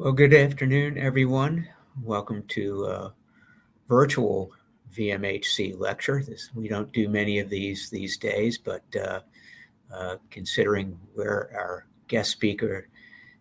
Well, 0.00 0.12
good 0.12 0.32
afternoon, 0.32 0.96
everyone. 0.96 1.68
Welcome 2.02 2.44
to 2.48 2.86
a 2.86 3.14
virtual 3.86 4.50
VMHC 4.96 5.78
lecture. 5.78 6.22
This, 6.26 6.48
we 6.54 6.68
don't 6.68 6.90
do 6.90 7.06
many 7.06 7.38
of 7.38 7.50
these 7.50 7.90
these 7.90 8.16
days, 8.16 8.56
but 8.56 8.82
uh, 8.96 9.20
uh, 9.94 10.16
considering 10.30 10.98
where 11.12 11.50
our 11.54 11.86
guest 12.08 12.30
speaker 12.30 12.88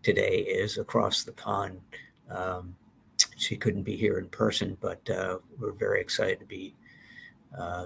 today 0.03 0.39
is 0.39 0.77
across 0.77 1.23
the 1.23 1.31
pond, 1.31 1.79
um, 2.29 2.75
she 3.37 3.55
couldn't 3.55 3.83
be 3.83 3.95
here 3.95 4.19
in 4.19 4.27
person, 4.27 4.77
but 4.81 5.09
uh, 5.09 5.37
we're 5.59 5.71
very 5.71 6.01
excited 6.01 6.41
to 6.41 6.45
be 6.45 6.75
uh, 7.57 7.85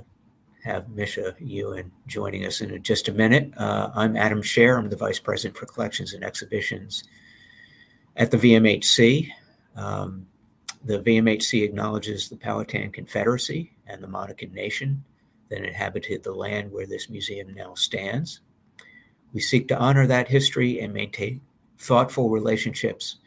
have 0.63 0.89
Misha 0.89 1.35
Ewen 1.39 1.91
joining 2.07 2.43
us 2.43 2.61
in 2.61 2.81
just 2.81 3.07
a 3.07 3.13
minute. 3.13 3.53
Uh, 3.55 3.91
I'm 3.93 4.17
Adam 4.17 4.41
Scher. 4.41 4.79
I'm 4.79 4.89
the 4.89 4.95
Vice 4.95 5.19
President 5.19 5.59
for 5.59 5.67
Collections 5.67 6.13
and 6.13 6.23
Exhibitions 6.23 7.03
at 8.15 8.31
the 8.31 8.37
VMHC. 8.37 9.29
Um, 9.75 10.27
the 10.83 10.99
VMHC 10.99 11.63
acknowledges 11.63 12.29
the 12.29 12.35
Powhatan 12.35 12.91
Confederacy 12.91 13.71
and 13.87 14.03
the 14.03 14.07
Monacan 14.07 14.53
Nation 14.53 15.03
that 15.49 15.63
inhabited 15.63 16.23
the 16.23 16.33
land 16.33 16.71
where 16.71 16.87
this 16.87 17.09
museum 17.09 17.53
now 17.53 17.73
stands. 17.73 18.41
We 19.33 19.39
seek 19.39 19.67
to 19.69 19.77
honor 19.77 20.07
that 20.07 20.27
history 20.27 20.79
and 20.79 20.93
maintain 20.93 21.41
thoughtful 21.77 22.29
relationships 22.29 23.17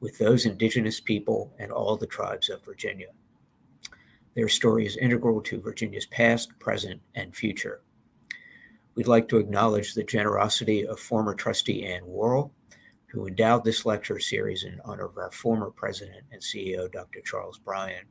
with 0.00 0.18
those 0.18 0.46
indigenous 0.46 1.00
people 1.00 1.52
and 1.58 1.70
all 1.70 1.96
the 1.96 2.06
tribes 2.06 2.50
of 2.50 2.64
Virginia. 2.64 3.08
Their 4.34 4.48
story 4.48 4.86
is 4.86 4.96
integral 4.96 5.40
to 5.42 5.60
Virginia's 5.60 6.06
past, 6.06 6.58
present, 6.58 7.00
and 7.14 7.34
future. 7.34 7.80
We'd 8.94 9.06
like 9.06 9.28
to 9.28 9.38
acknowledge 9.38 9.94
the 9.94 10.02
generosity 10.02 10.86
of 10.86 10.98
former 10.98 11.34
trustee 11.34 11.84
Ann 11.84 12.06
Worrell 12.06 12.52
who 13.12 13.26
endowed 13.26 13.62
this 13.62 13.84
lecture 13.84 14.18
series 14.18 14.64
in 14.64 14.80
honor 14.86 15.04
of 15.04 15.18
our 15.18 15.30
former 15.30 15.70
president 15.70 16.24
and 16.32 16.40
CEO, 16.40 16.90
Dr. 16.90 17.20
Charles 17.20 17.58
Bryan. 17.58 18.06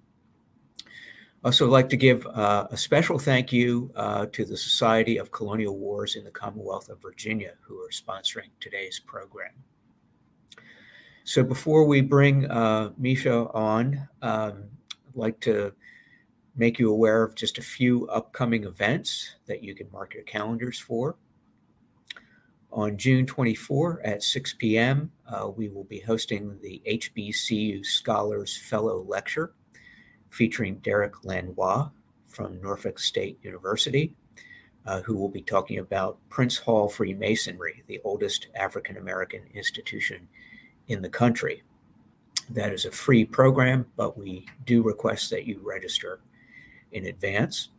Also, 1.43 1.67
like 1.67 1.89
to 1.89 1.97
give 1.97 2.23
uh, 2.27 2.67
a 2.69 2.77
special 2.77 3.17
thank 3.17 3.51
you 3.51 3.91
uh, 3.95 4.27
to 4.27 4.45
the 4.45 4.55
Society 4.55 5.17
of 5.17 5.31
Colonial 5.31 5.75
Wars 5.75 6.15
in 6.15 6.23
the 6.23 6.29
Commonwealth 6.29 6.89
of 6.89 7.01
Virginia, 7.01 7.53
who 7.61 7.79
are 7.79 7.89
sponsoring 7.89 8.49
today's 8.59 8.99
program. 8.99 9.53
So, 11.23 11.41
before 11.41 11.85
we 11.85 12.01
bring 12.01 12.45
uh, 12.45 12.91
Misha 12.95 13.49
on, 13.55 14.07
um, 14.21 14.65
I'd 15.09 15.15
like 15.15 15.39
to 15.41 15.73
make 16.55 16.77
you 16.77 16.91
aware 16.91 17.23
of 17.23 17.33
just 17.33 17.57
a 17.57 17.63
few 17.63 18.07
upcoming 18.09 18.65
events 18.65 19.33
that 19.47 19.63
you 19.63 19.73
can 19.73 19.89
mark 19.91 20.13
your 20.13 20.23
calendars 20.23 20.77
for. 20.77 21.15
On 22.73 22.97
June 22.97 23.25
24 23.25 24.01
at 24.05 24.23
6 24.23 24.53
p.m., 24.53 25.11
uh, 25.27 25.49
we 25.49 25.67
will 25.67 25.83
be 25.83 25.99
hosting 25.99 26.57
the 26.61 26.81
HBCU 26.87 27.85
Scholars 27.85 28.57
Fellow 28.57 29.03
Lecture 29.07 29.53
featuring 30.29 30.75
Derek 30.77 31.25
Lanois 31.25 31.89
from 32.27 32.61
Norfolk 32.61 32.97
State 32.97 33.37
University, 33.41 34.15
uh, 34.85 35.01
who 35.01 35.17
will 35.17 35.27
be 35.27 35.41
talking 35.41 35.79
about 35.79 36.17
Prince 36.29 36.57
Hall 36.57 36.87
Freemasonry, 36.87 37.83
the 37.87 37.99
oldest 38.05 38.47
African 38.55 38.95
American 38.95 39.43
institution 39.53 40.29
in 40.87 41.01
the 41.01 41.09
country. 41.09 41.63
That 42.49 42.71
is 42.71 42.85
a 42.85 42.91
free 42.91 43.25
program, 43.25 43.85
but 43.97 44.17
we 44.17 44.47
do 44.65 44.81
request 44.81 45.29
that 45.31 45.45
you 45.45 45.59
register 45.61 46.21
in 46.93 47.05
advance. 47.05 47.69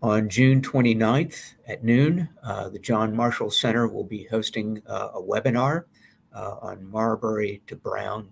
On 0.00 0.28
June 0.28 0.62
29th 0.62 1.54
at 1.66 1.82
noon, 1.82 2.28
uh, 2.44 2.68
the 2.68 2.78
John 2.78 3.16
Marshall 3.16 3.50
Center 3.50 3.88
will 3.88 4.04
be 4.04 4.28
hosting 4.30 4.80
uh, 4.86 5.08
a 5.14 5.20
webinar 5.20 5.86
uh, 6.32 6.54
on 6.62 6.88
Marbury 6.88 7.62
to 7.66 7.74
Brown 7.74 8.28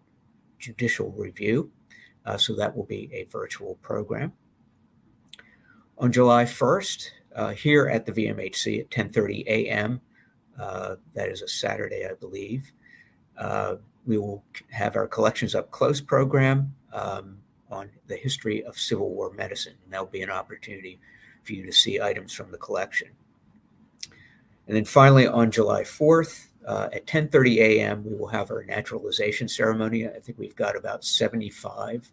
judicial 0.61 1.11
review. 1.11 1.73
Uh, 2.25 2.37
so 2.37 2.55
that 2.55 2.77
will 2.77 2.85
be 2.85 3.11
a 3.13 3.25
virtual 3.25 3.75
program. 3.83 4.33
On 5.99 6.13
July 6.13 6.45
1st, 6.45 7.11
uh, 7.35 7.51
here 7.51 7.89
at 7.89 8.07
the 8.07 8.13
VMHC 8.13 8.81
at 8.81 8.91
10:30 8.91 9.45
a.m., 9.49 10.01
uh, 10.61 10.95
that 11.15 11.29
is 11.31 11.43
a 11.43 11.49
Saturday, 11.49 12.07
I 12.09 12.15
believe. 12.15 12.71
we 14.07 14.19
will 14.19 14.45
have 14.71 14.95
our 14.95 15.09
collections 15.09 15.57
up 15.57 15.73
close 15.73 16.01
program 16.01 16.77
um, 16.93 17.39
on 17.73 17.91
the 18.07 18.17
history 18.17 18.65
of 18.65 18.79
Civil 18.79 19.11
War 19.11 19.33
medicine, 19.33 19.75
and 19.83 19.93
that'll 19.93 20.07
be 20.07 20.23
an 20.23 20.31
opportunity 20.31 21.01
for 21.47 21.53
you 21.53 21.65
to 21.65 21.73
see 21.73 22.01
items 22.01 22.33
from 22.33 22.51
the 22.51 22.59
collection. 22.59 23.09
And 24.67 24.77
then 24.77 24.85
finally, 24.85 25.27
on 25.27 25.51
July 25.51 25.83
4th 25.83 26.49
uh, 26.67 26.89
at 26.93 27.07
10:30 27.07 27.57
a.m., 27.59 28.05
we 28.05 28.15
will 28.15 28.27
have 28.27 28.51
our 28.51 28.65
naturalization 28.65 29.49
ceremony. 29.49 30.07
I 30.07 30.19
think 30.19 30.39
we've 30.39 30.57
got 30.57 30.77
about 30.77 31.05
75 31.05 32.11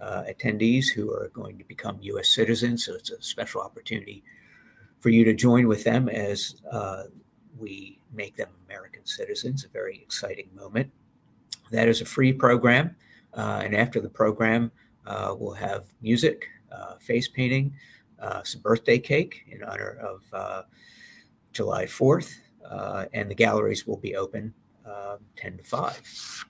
uh, 0.00 0.24
attendees 0.28 0.88
who 0.88 1.12
are 1.12 1.30
going 1.32 1.56
to 1.58 1.64
become 1.64 1.98
U.S. 2.02 2.28
citizens. 2.30 2.84
So 2.84 2.94
it's 2.94 3.10
a 3.10 3.22
special 3.22 3.60
opportunity 3.60 4.24
for 4.98 5.10
you 5.10 5.24
to 5.24 5.34
join 5.34 5.68
with 5.68 5.84
them 5.84 6.08
as 6.08 6.56
uh, 6.70 7.04
we 7.56 8.00
make 8.12 8.36
them 8.36 8.48
American 8.66 9.06
citizens. 9.06 9.64
A 9.64 9.68
very 9.68 9.98
exciting 10.02 10.48
moment. 10.56 10.90
That 11.70 11.88
is 11.88 12.00
a 12.00 12.04
free 12.04 12.32
program, 12.32 12.96
uh, 13.32 13.62
and 13.64 13.74
after 13.74 14.00
the 14.00 14.08
program, 14.08 14.72
uh, 15.06 15.34
we'll 15.38 15.54
have 15.54 15.86
music, 16.02 16.48
uh, 16.72 16.96
face 16.98 17.28
painting 17.28 17.74
some 18.42 18.60
birthday 18.60 18.98
cake 18.98 19.44
in 19.48 19.62
honor 19.62 19.98
of 20.00 20.22
uh, 20.32 20.62
July 21.52 21.84
4th, 21.86 22.32
uh, 22.68 23.06
and 23.12 23.30
the 23.30 23.34
galleries 23.34 23.86
will 23.86 23.96
be 23.96 24.16
open 24.16 24.52
um, 24.86 25.18
10 25.36 25.58
to 25.58 25.64
5. 25.64 26.44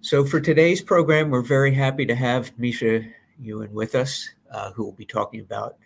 So 0.00 0.24
for 0.24 0.40
today's 0.40 0.82
program, 0.82 1.30
we're 1.30 1.42
very 1.42 1.72
happy 1.72 2.04
to 2.06 2.14
have 2.14 2.58
Misha 2.58 3.04
Ewen 3.40 3.72
with 3.72 3.94
us, 3.94 4.28
uh, 4.50 4.72
who 4.72 4.84
will 4.84 4.92
be 4.92 5.06
talking 5.06 5.40
about 5.40 5.76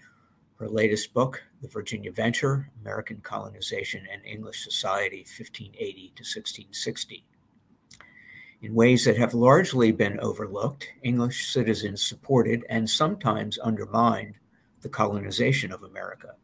her 0.59 0.69
latest 0.69 1.13
book, 1.13 1.43
The 1.61 1.69
Virginia 1.69 2.11
Venture, 2.13 2.71
American 2.81 3.21
Colonization 3.21 4.07
and 4.11 4.25
English 4.25 4.65
Society, 4.65 5.19
1580 5.19 5.93
to 6.17 6.23
1660. 6.23 7.27
In 8.67 8.75
ways 8.75 9.05
that 9.05 9.17
have 9.17 9.33
largely 9.33 9.93
been 9.93 10.19
overlooked, 10.19 10.89
English 11.05 11.53
citizens 11.53 12.05
supported 12.05 12.67
and 12.69 12.91
sometimes 12.91 13.59
undermined 13.59 14.35
the 14.81 14.89
colonization 14.89 15.71
of 15.71 15.85
America. 15.85 16.35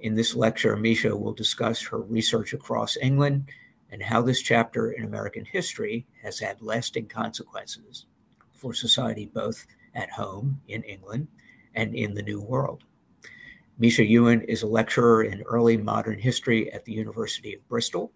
In 0.00 0.16
this 0.16 0.34
lecture, 0.34 0.76
Misha 0.76 1.16
will 1.16 1.32
discuss 1.32 1.80
her 1.82 2.00
research 2.00 2.52
across 2.52 2.96
England 2.96 3.48
and 3.92 4.02
how 4.02 4.22
this 4.22 4.42
chapter 4.42 4.90
in 4.90 5.04
American 5.04 5.44
history 5.44 6.04
has 6.20 6.40
had 6.40 6.62
lasting 6.62 7.06
consequences 7.06 8.06
for 8.52 8.74
society 8.74 9.26
both 9.32 9.68
at 9.94 10.10
home 10.10 10.60
in 10.66 10.82
England 10.82 11.28
and 11.76 11.94
in 11.94 12.14
the 12.14 12.24
New 12.24 12.40
World. 12.40 12.82
Misha 13.78 14.04
Ewen 14.04 14.42
is 14.42 14.64
a 14.64 14.66
lecturer 14.66 15.22
in 15.22 15.42
early 15.42 15.76
modern 15.76 16.18
history 16.18 16.72
at 16.72 16.84
the 16.84 16.92
University 16.92 17.54
of 17.54 17.68
Bristol 17.68 18.10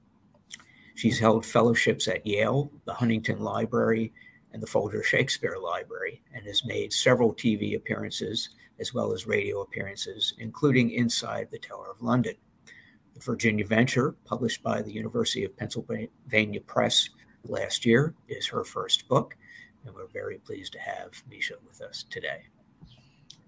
She's 1.01 1.19
held 1.19 1.47
fellowships 1.47 2.09
at 2.09 2.27
Yale, 2.27 2.71
the 2.85 2.93
Huntington 2.93 3.41
Library, 3.41 4.13
and 4.53 4.63
the 4.63 4.67
Folger 4.67 5.03
Shakespeare 5.03 5.57
Library, 5.59 6.21
and 6.35 6.45
has 6.45 6.63
made 6.67 6.93
several 6.93 7.33
TV 7.33 7.75
appearances 7.75 8.51
as 8.79 8.93
well 8.93 9.15
as 9.15 9.27
radio 9.27 9.63
appearances, 9.63 10.35
including 10.37 10.91
Inside 10.91 11.49
the 11.51 11.59
Tower 11.59 11.91
of 11.91 12.03
London. 12.03 12.35
The 13.15 13.21
Virginia 13.21 13.67
Venture, 13.67 14.15
published 14.27 14.63
by 14.63 14.83
the 14.83 14.93
University 14.93 15.43
of 15.43 15.57
Pennsylvania 15.57 16.61
Press 16.67 17.09
last 17.45 17.87
year, 17.87 18.13
is 18.29 18.47
her 18.49 18.63
first 18.63 19.09
book, 19.09 19.35
and 19.87 19.95
we're 19.95 20.07
very 20.09 20.37
pleased 20.37 20.75
to 20.75 20.81
have 20.81 21.13
Misha 21.31 21.55
with 21.67 21.81
us 21.81 22.05
today. 22.11 22.43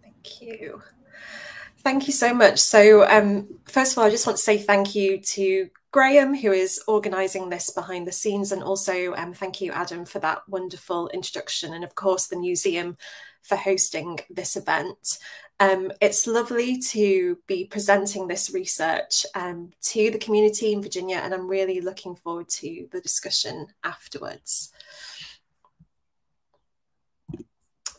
Thank 0.02 0.40
you. 0.40 0.80
Thank 1.82 2.06
you 2.06 2.12
so 2.12 2.32
much. 2.32 2.60
So, 2.60 3.04
um, 3.08 3.48
first 3.64 3.92
of 3.92 3.98
all, 3.98 4.04
I 4.04 4.10
just 4.10 4.26
want 4.26 4.36
to 4.36 4.42
say 4.42 4.56
thank 4.56 4.94
you 4.94 5.18
to 5.18 5.68
Graham, 5.90 6.32
who 6.32 6.52
is 6.52 6.80
organising 6.86 7.50
this 7.50 7.70
behind 7.70 8.06
the 8.06 8.12
scenes, 8.12 8.52
and 8.52 8.62
also 8.62 9.14
um, 9.14 9.34
thank 9.34 9.60
you, 9.60 9.72
Adam, 9.72 10.04
for 10.04 10.20
that 10.20 10.48
wonderful 10.48 11.08
introduction, 11.08 11.74
and 11.74 11.82
of 11.82 11.96
course 11.96 12.28
the 12.28 12.38
museum 12.38 12.96
for 13.42 13.56
hosting 13.56 14.20
this 14.30 14.54
event. 14.56 15.18
Um, 15.58 15.90
it's 16.00 16.28
lovely 16.28 16.78
to 16.78 17.38
be 17.48 17.64
presenting 17.64 18.28
this 18.28 18.54
research 18.54 19.26
um, 19.34 19.70
to 19.82 20.10
the 20.10 20.18
community 20.18 20.72
in 20.72 20.82
Virginia, 20.82 21.16
and 21.16 21.34
I'm 21.34 21.48
really 21.48 21.80
looking 21.80 22.14
forward 22.14 22.48
to 22.50 22.88
the 22.92 23.00
discussion 23.00 23.66
afterwards. 23.82 24.72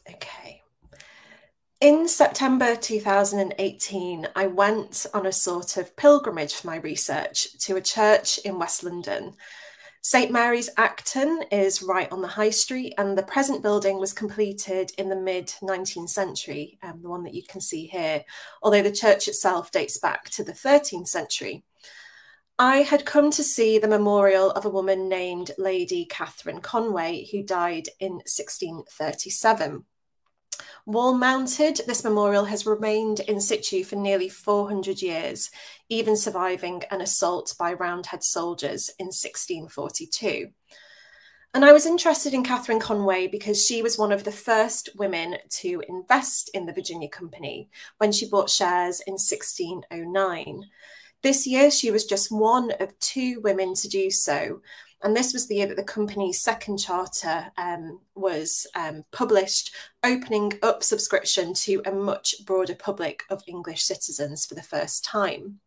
Okay. 0.09 0.62
In 1.83 2.07
September 2.07 2.77
2018, 2.77 4.29
I 4.37 4.47
went 4.47 5.05
on 5.13 5.25
a 5.25 5.33
sort 5.33 5.75
of 5.75 5.93
pilgrimage 5.97 6.53
for 6.53 6.67
my 6.67 6.77
research 6.77 7.57
to 7.59 7.75
a 7.75 7.81
church 7.81 8.37
in 8.37 8.57
West 8.57 8.85
London. 8.85 9.33
St 10.01 10.31
Mary's 10.31 10.69
Acton 10.77 11.43
is 11.51 11.83
right 11.83 12.09
on 12.09 12.21
the 12.21 12.27
high 12.29 12.51
street, 12.51 12.93
and 12.97 13.17
the 13.17 13.23
present 13.23 13.61
building 13.61 13.99
was 13.99 14.13
completed 14.13 14.93
in 14.97 15.09
the 15.09 15.17
mid 15.17 15.47
19th 15.61 16.07
century, 16.07 16.79
um, 16.83 17.01
the 17.01 17.09
one 17.09 17.25
that 17.25 17.33
you 17.33 17.43
can 17.43 17.59
see 17.59 17.85
here, 17.87 18.23
although 18.61 18.81
the 18.81 18.89
church 18.89 19.27
itself 19.27 19.69
dates 19.69 19.97
back 19.97 20.29
to 20.29 20.41
the 20.45 20.53
13th 20.53 21.09
century. 21.09 21.65
I 22.57 22.77
had 22.77 23.03
come 23.03 23.29
to 23.31 23.43
see 23.43 23.77
the 23.77 23.89
memorial 23.89 24.51
of 24.51 24.63
a 24.63 24.69
woman 24.69 25.09
named 25.09 25.51
Lady 25.57 26.05
Catherine 26.05 26.61
Conway, 26.61 27.27
who 27.29 27.43
died 27.43 27.89
in 27.99 28.13
1637. 28.13 29.83
Wall 30.85 31.13
mounted, 31.13 31.79
this 31.87 32.03
memorial 32.03 32.43
has 32.45 32.65
remained 32.65 33.21
in 33.21 33.39
situ 33.39 33.85
for 33.85 33.95
nearly 33.95 34.27
400 34.27 35.01
years, 35.01 35.49
even 35.87 36.17
surviving 36.17 36.83
an 36.91 36.99
assault 36.99 37.55
by 37.57 37.71
Roundhead 37.71 38.21
soldiers 38.21 38.89
in 38.99 39.05
1642. 39.05 40.49
And 41.53 41.63
I 41.63 41.71
was 41.71 41.85
interested 41.85 42.33
in 42.33 42.43
Catherine 42.43 42.81
Conway 42.81 43.27
because 43.27 43.63
she 43.65 43.81
was 43.81 43.97
one 43.97 44.11
of 44.11 44.25
the 44.25 44.31
first 44.31 44.89
women 44.95 45.37
to 45.51 45.81
invest 45.87 46.49
in 46.53 46.65
the 46.65 46.73
Virginia 46.73 47.07
Company 47.07 47.69
when 47.99 48.11
she 48.11 48.27
bought 48.27 48.49
shares 48.49 48.99
in 49.07 49.13
1609. 49.13 50.65
This 51.21 51.47
year, 51.47 51.71
she 51.71 51.91
was 51.91 52.05
just 52.05 52.29
one 52.29 52.71
of 52.81 52.99
two 52.99 53.39
women 53.41 53.73
to 53.75 53.87
do 53.87 54.11
so. 54.11 54.61
And 55.03 55.15
this 55.15 55.33
was 55.33 55.47
the 55.47 55.55
year 55.55 55.67
that 55.67 55.75
the 55.75 55.83
company's 55.83 56.41
second 56.41 56.77
charter 56.77 57.51
um, 57.57 57.99
was 58.15 58.65
um, 58.73 59.03
published, 59.11 59.75
opening 60.01 60.53
up 60.63 60.81
subscription 60.81 61.53
to 61.55 61.81
a 61.85 61.91
much 61.91 62.35
broader 62.45 62.75
public 62.75 63.23
of 63.29 63.43
English 63.45 63.83
citizens 63.83 64.45
for 64.45 64.55
the 64.55 64.63
first 64.63 65.03
time. 65.03 65.59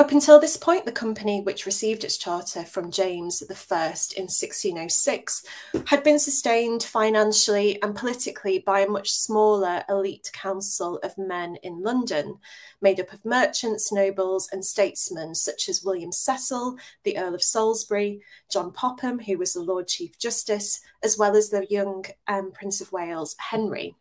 Up 0.00 0.12
until 0.12 0.40
this 0.40 0.56
point, 0.56 0.86
the 0.86 0.92
company, 0.92 1.42
which 1.42 1.66
received 1.66 2.04
its 2.04 2.16
charter 2.16 2.64
from 2.64 2.90
James 2.90 3.42
I 3.42 3.84
in 4.16 4.30
1606, 4.30 5.44
had 5.88 6.02
been 6.02 6.18
sustained 6.18 6.82
financially 6.82 7.80
and 7.82 7.94
politically 7.94 8.60
by 8.60 8.80
a 8.80 8.88
much 8.88 9.10
smaller 9.10 9.84
elite 9.90 10.30
council 10.32 10.98
of 11.02 11.18
men 11.18 11.56
in 11.56 11.82
London, 11.82 12.38
made 12.80 12.98
up 12.98 13.12
of 13.12 13.26
merchants, 13.26 13.92
nobles, 13.92 14.48
and 14.50 14.64
statesmen 14.64 15.34
such 15.34 15.68
as 15.68 15.84
William 15.84 16.12
Cecil, 16.12 16.78
the 17.04 17.18
Earl 17.18 17.34
of 17.34 17.42
Salisbury, 17.42 18.22
John 18.50 18.72
Popham, 18.72 19.18
who 19.18 19.36
was 19.36 19.52
the 19.52 19.60
Lord 19.60 19.86
Chief 19.86 20.18
Justice, 20.18 20.80
as 21.02 21.18
well 21.18 21.36
as 21.36 21.50
the 21.50 21.66
young 21.68 22.06
um, 22.26 22.52
Prince 22.52 22.80
of 22.80 22.90
Wales, 22.90 23.36
Henry. 23.38 23.94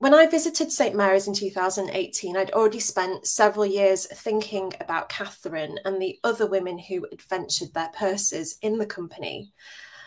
When 0.00 0.14
I 0.14 0.26
visited 0.26 0.70
St 0.70 0.94
Mary's 0.94 1.26
in 1.26 1.34
2018, 1.34 2.36
I'd 2.36 2.52
already 2.52 2.78
spent 2.78 3.26
several 3.26 3.66
years 3.66 4.06
thinking 4.06 4.72
about 4.80 5.08
Catherine 5.08 5.76
and 5.84 6.00
the 6.00 6.20
other 6.22 6.46
women 6.46 6.78
who 6.78 7.04
adventured 7.10 7.74
their 7.74 7.88
purses 7.88 8.58
in 8.62 8.78
the 8.78 8.86
company. 8.86 9.52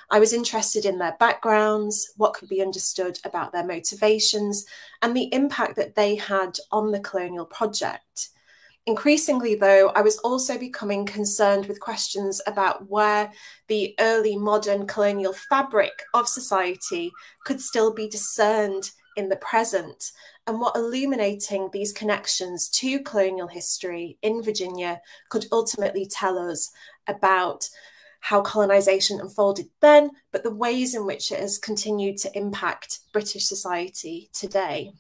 I 0.09 0.19
was 0.19 0.31
interested 0.31 0.85
in 0.85 0.97
their 0.97 1.17
backgrounds, 1.19 2.13
what 2.15 2.33
could 2.33 2.47
be 2.47 2.61
understood 2.61 3.19
about 3.25 3.51
their 3.51 3.65
motivations, 3.65 4.65
and 5.01 5.13
the 5.13 5.33
impact 5.33 5.75
that 5.75 5.95
they 5.95 6.15
had 6.15 6.57
on 6.71 6.91
the 6.91 7.01
colonial 7.01 7.45
project. 7.45 8.29
Increasingly, 8.85 9.55
though, 9.55 9.89
I 9.89 10.01
was 10.01 10.17
also 10.19 10.57
becoming 10.57 11.05
concerned 11.05 11.65
with 11.65 11.81
questions 11.81 12.41
about 12.47 12.89
where 12.89 13.29
the 13.67 13.93
early 13.99 14.37
modern 14.37 14.87
colonial 14.87 15.33
fabric 15.33 16.01
of 16.13 16.29
society 16.29 17.11
could 17.43 17.59
still 17.59 17.93
be 17.93 18.07
discerned 18.07 18.91
in 19.15 19.29
the 19.29 19.35
present 19.37 20.11
and 20.47 20.59
what 20.59 20.75
illuminating 20.75 21.69
these 21.71 21.93
connections 21.93 22.69
to 22.69 22.99
colonial 22.99 23.47
history 23.47 24.17
in 24.21 24.41
Virginia 24.41 25.01
could 25.29 25.45
ultimately 25.51 26.05
tell 26.05 26.37
us 26.37 26.71
about 27.07 27.69
how 28.21 28.41
colonization 28.41 29.19
unfolded 29.19 29.67
then, 29.81 30.11
but 30.31 30.43
the 30.43 30.53
ways 30.53 30.93
in 30.95 31.05
which 31.05 31.31
it 31.31 31.39
has 31.39 31.57
continued 31.57 32.17
to 32.17 32.37
impact 32.37 32.99
British 33.11 33.45
society 33.45 34.29
today. 34.31 34.91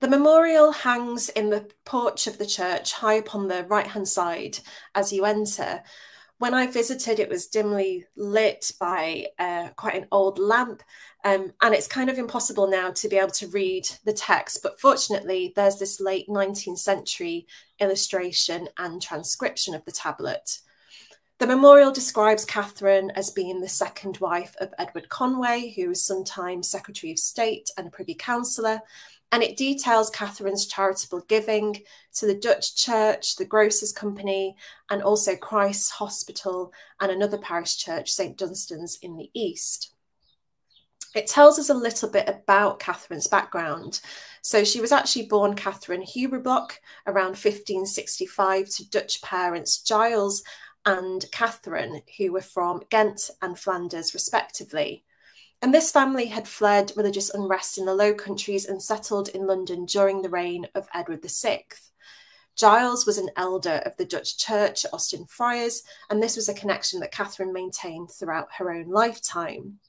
The 0.00 0.08
memorial 0.08 0.72
hangs 0.72 1.28
in 1.28 1.50
the 1.50 1.70
porch 1.84 2.26
of 2.26 2.38
the 2.38 2.46
church, 2.46 2.94
high 2.94 3.14
upon 3.14 3.48
the 3.48 3.64
right 3.64 3.86
hand 3.86 4.08
side 4.08 4.58
as 4.94 5.12
you 5.12 5.26
enter. 5.26 5.82
When 6.38 6.54
I 6.54 6.66
visited, 6.68 7.20
it 7.20 7.28
was 7.28 7.48
dimly 7.48 8.06
lit 8.16 8.72
by 8.80 9.26
uh, 9.38 9.68
quite 9.76 9.96
an 9.96 10.06
old 10.10 10.38
lamp, 10.38 10.82
um, 11.24 11.52
and 11.60 11.74
it's 11.74 11.86
kind 11.86 12.08
of 12.08 12.18
impossible 12.18 12.68
now 12.68 12.90
to 12.92 13.08
be 13.08 13.16
able 13.16 13.30
to 13.32 13.48
read 13.48 13.86
the 14.04 14.12
text, 14.12 14.62
but 14.62 14.80
fortunately, 14.80 15.52
there's 15.54 15.78
this 15.78 16.00
late 16.00 16.28
19th 16.28 16.78
century 16.78 17.46
illustration 17.78 18.68
and 18.78 19.02
transcription 19.02 19.74
of 19.74 19.84
the 19.84 19.92
tablet. 19.92 20.58
The 21.38 21.46
memorial 21.46 21.90
describes 21.90 22.44
Catherine 22.44 23.10
as 23.12 23.30
being 23.30 23.60
the 23.60 23.68
second 23.68 24.18
wife 24.18 24.54
of 24.60 24.74
Edward 24.78 25.08
Conway, 25.08 25.72
who 25.74 25.88
was 25.88 26.04
sometimes 26.04 26.68
Secretary 26.70 27.12
of 27.12 27.18
State 27.18 27.70
and 27.76 27.86
a 27.86 27.90
Privy 27.90 28.14
Councillor, 28.14 28.80
and 29.32 29.42
it 29.42 29.56
details 29.56 30.10
Catherine's 30.10 30.66
charitable 30.66 31.22
giving 31.28 31.82
to 32.14 32.26
the 32.26 32.34
Dutch 32.34 32.76
Church, 32.76 33.36
the 33.36 33.44
Grocers 33.44 33.92
Company, 33.92 34.56
and 34.90 35.02
also 35.02 35.36
Christ's 35.36 35.90
Hospital 35.90 36.72
and 37.00 37.12
another 37.12 37.38
parish 37.38 37.76
church, 37.76 38.10
St 38.10 38.36
Dunstan's 38.36 38.98
in 39.02 39.16
the 39.16 39.30
East. 39.32 39.94
It 41.14 41.26
tells 41.26 41.58
us 41.58 41.70
a 41.70 41.74
little 41.74 42.08
bit 42.08 42.28
about 42.28 42.78
Catherine's 42.78 43.26
background. 43.26 44.00
So 44.42 44.64
she 44.64 44.80
was 44.80 44.92
actually 44.92 45.26
born 45.26 45.54
Catherine 45.54 46.02
Hueriblock 46.02 46.72
around 47.06 47.30
1565 47.30 48.68
to 48.68 48.88
Dutch 48.90 49.20
parents 49.22 49.82
Giles 49.82 50.42
and 50.86 51.24
Catherine, 51.32 52.02
who 52.16 52.32
were 52.32 52.40
from 52.40 52.82
Ghent 52.90 53.30
and 53.42 53.58
Flanders, 53.58 54.14
respectively. 54.14 55.04
And 55.60 55.74
this 55.74 55.92
family 55.92 56.26
had 56.26 56.48
fled 56.48 56.92
religious 56.96 57.28
unrest 57.28 57.76
in 57.76 57.84
the 57.84 57.94
Low 57.94 58.14
Countries 58.14 58.64
and 58.64 58.82
settled 58.82 59.28
in 59.28 59.46
London 59.46 59.84
during 59.84 60.22
the 60.22 60.30
reign 60.30 60.66
of 60.74 60.88
Edward 60.94 61.22
VI. 61.22 61.64
Giles 62.56 63.04
was 63.04 63.18
an 63.18 63.28
elder 63.36 63.82
of 63.84 63.96
the 63.96 64.04
Dutch 64.04 64.38
Church 64.38 64.86
Austin 64.92 65.26
Friars, 65.26 65.82
and 66.08 66.22
this 66.22 66.36
was 66.36 66.48
a 66.48 66.54
connection 66.54 67.00
that 67.00 67.12
Catherine 67.12 67.52
maintained 67.52 68.10
throughout 68.10 68.48
her 68.56 68.70
own 68.70 68.88
lifetime. 68.88 69.80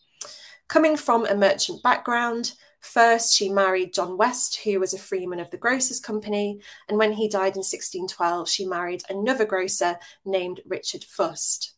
Coming 0.71 0.95
from 0.95 1.25
a 1.25 1.35
merchant 1.35 1.83
background, 1.83 2.53
first 2.79 3.35
she 3.35 3.49
married 3.49 3.93
John 3.93 4.15
West, 4.15 4.61
who 4.63 4.79
was 4.79 4.93
a 4.93 4.97
freeman 4.97 5.41
of 5.41 5.51
the 5.51 5.57
Grocers 5.57 5.99
Company, 5.99 6.61
and 6.87 6.97
when 6.97 7.11
he 7.11 7.27
died 7.27 7.57
in 7.57 7.59
1612, 7.59 8.47
she 8.47 8.65
married 8.65 9.03
another 9.09 9.43
grocer 9.43 9.99
named 10.23 10.61
Richard 10.65 11.03
Fust. 11.03 11.73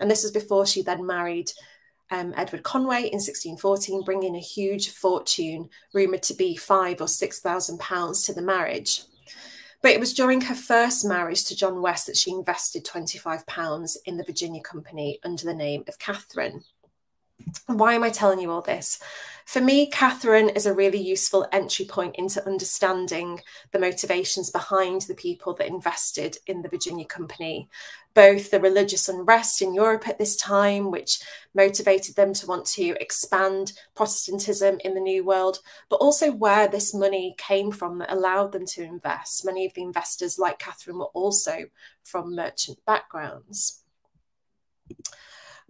And 0.00 0.10
this 0.10 0.24
was 0.24 0.32
before 0.32 0.66
she 0.66 0.82
then 0.82 1.06
married 1.06 1.52
um, 2.10 2.34
Edward 2.36 2.64
Conway 2.64 3.02
in 3.02 3.20
1614, 3.20 4.02
bringing 4.02 4.34
a 4.34 4.40
huge 4.40 4.90
fortune, 4.90 5.70
rumoured 5.94 6.24
to 6.24 6.34
be 6.34 6.56
five 6.56 7.00
or 7.00 7.06
six 7.06 7.38
thousand 7.38 7.78
pounds 7.78 8.24
to 8.24 8.32
the 8.32 8.42
marriage. 8.42 9.04
But 9.82 9.92
it 9.92 10.00
was 10.00 10.12
during 10.12 10.40
her 10.40 10.56
first 10.56 11.04
marriage 11.04 11.44
to 11.44 11.54
John 11.54 11.80
West 11.80 12.08
that 12.08 12.16
she 12.16 12.32
invested 12.32 12.84
£25 12.84 13.96
in 14.04 14.16
the 14.16 14.24
Virginia 14.24 14.60
Company 14.60 15.20
under 15.22 15.44
the 15.44 15.54
name 15.54 15.84
of 15.86 16.00
Catherine. 16.00 16.64
Why 17.66 17.94
am 17.94 18.02
I 18.02 18.10
telling 18.10 18.40
you 18.40 18.50
all 18.50 18.62
this? 18.62 18.98
For 19.44 19.60
me, 19.60 19.86
Catherine 19.86 20.48
is 20.50 20.66
a 20.66 20.74
really 20.74 21.00
useful 21.00 21.46
entry 21.52 21.84
point 21.84 22.16
into 22.16 22.46
understanding 22.46 23.40
the 23.72 23.78
motivations 23.78 24.50
behind 24.50 25.02
the 25.02 25.14
people 25.14 25.52
that 25.54 25.66
invested 25.66 26.38
in 26.46 26.62
the 26.62 26.68
Virginia 26.68 27.04
Company, 27.04 27.68
both 28.14 28.50
the 28.50 28.60
religious 28.60 29.08
unrest 29.08 29.60
in 29.60 29.74
Europe 29.74 30.06
at 30.06 30.18
this 30.18 30.36
time, 30.36 30.90
which 30.90 31.20
motivated 31.54 32.14
them 32.14 32.32
to 32.34 32.46
want 32.46 32.66
to 32.66 32.94
expand 33.00 33.72
Protestantism 33.94 34.78
in 34.84 34.94
the 34.94 35.00
New 35.00 35.24
World, 35.24 35.58
but 35.88 35.96
also 35.96 36.30
where 36.30 36.68
this 36.68 36.94
money 36.94 37.34
came 37.36 37.72
from 37.72 37.98
that 37.98 38.12
allowed 38.12 38.52
them 38.52 38.64
to 38.66 38.82
invest. 38.82 39.44
Many 39.44 39.66
of 39.66 39.74
the 39.74 39.82
investors, 39.82 40.38
like 40.38 40.60
Catherine, 40.60 40.98
were 40.98 41.06
also 41.06 41.66
from 42.04 42.34
merchant 42.34 42.78
backgrounds. 42.86 43.82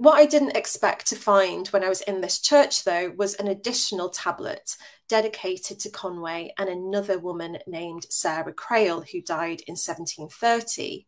What 0.03 0.19
I 0.19 0.27
didn't 0.27 0.57
expect 0.57 1.07
to 1.11 1.15
find 1.15 1.69
when 1.69 1.85
I 1.85 1.89
was 1.89 2.01
in 2.01 2.21
this 2.21 2.41
church, 2.41 2.83
though, 2.83 3.13
was 3.17 3.37
an 3.37 3.47
additional 3.47 4.09
tablet 4.09 4.77
dedicated 5.07 5.79
to 5.79 5.91
Conway 5.91 6.53
and 6.59 6.69
another 6.69 7.21
woman 7.21 7.59
named 7.69 8.07
Sarah 8.11 8.53
Crail, 8.53 9.03
who 9.03 9.23
died 9.23 9.61
in 9.69 9.75
1730. 9.75 11.07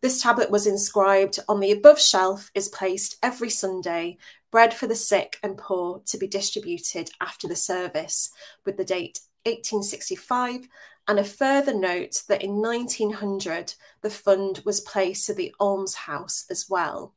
This 0.00 0.22
tablet 0.22 0.48
was 0.48 0.68
inscribed 0.68 1.40
on 1.48 1.58
the 1.58 1.72
above 1.72 2.00
shelf 2.00 2.52
is 2.54 2.68
placed 2.68 3.16
every 3.20 3.50
Sunday, 3.50 4.16
bread 4.52 4.72
for 4.72 4.86
the 4.86 4.94
sick 4.94 5.40
and 5.42 5.58
poor 5.58 6.00
to 6.06 6.16
be 6.16 6.28
distributed 6.28 7.10
after 7.20 7.48
the 7.48 7.56
service, 7.56 8.30
with 8.64 8.76
the 8.76 8.84
date 8.84 9.18
1865 9.44 10.68
and 11.08 11.18
a 11.18 11.24
further 11.24 11.74
note 11.74 12.22
that 12.28 12.44
in 12.44 12.62
1900 12.62 13.74
the 14.02 14.10
fund 14.10 14.62
was 14.64 14.80
placed 14.80 15.26
to 15.26 15.34
the 15.34 15.52
almshouse 15.58 16.44
as 16.48 16.70
well. 16.70 17.12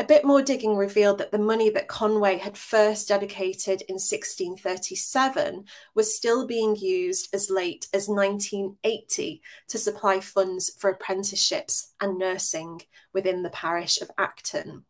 A 0.00 0.04
bit 0.04 0.24
more 0.24 0.42
digging 0.42 0.76
revealed 0.76 1.18
that 1.18 1.32
the 1.32 1.38
money 1.38 1.70
that 1.70 1.88
Conway 1.88 2.38
had 2.38 2.56
first 2.56 3.08
dedicated 3.08 3.82
in 3.88 3.94
1637 3.94 5.64
was 5.96 6.14
still 6.14 6.46
being 6.46 6.76
used 6.76 7.28
as 7.34 7.50
late 7.50 7.88
as 7.92 8.08
1980 8.08 9.42
to 9.66 9.78
supply 9.78 10.20
funds 10.20 10.70
for 10.78 10.90
apprenticeships 10.90 11.94
and 12.00 12.16
nursing 12.16 12.82
within 13.12 13.42
the 13.42 13.50
parish 13.50 14.00
of 14.00 14.10
Acton. 14.16 14.84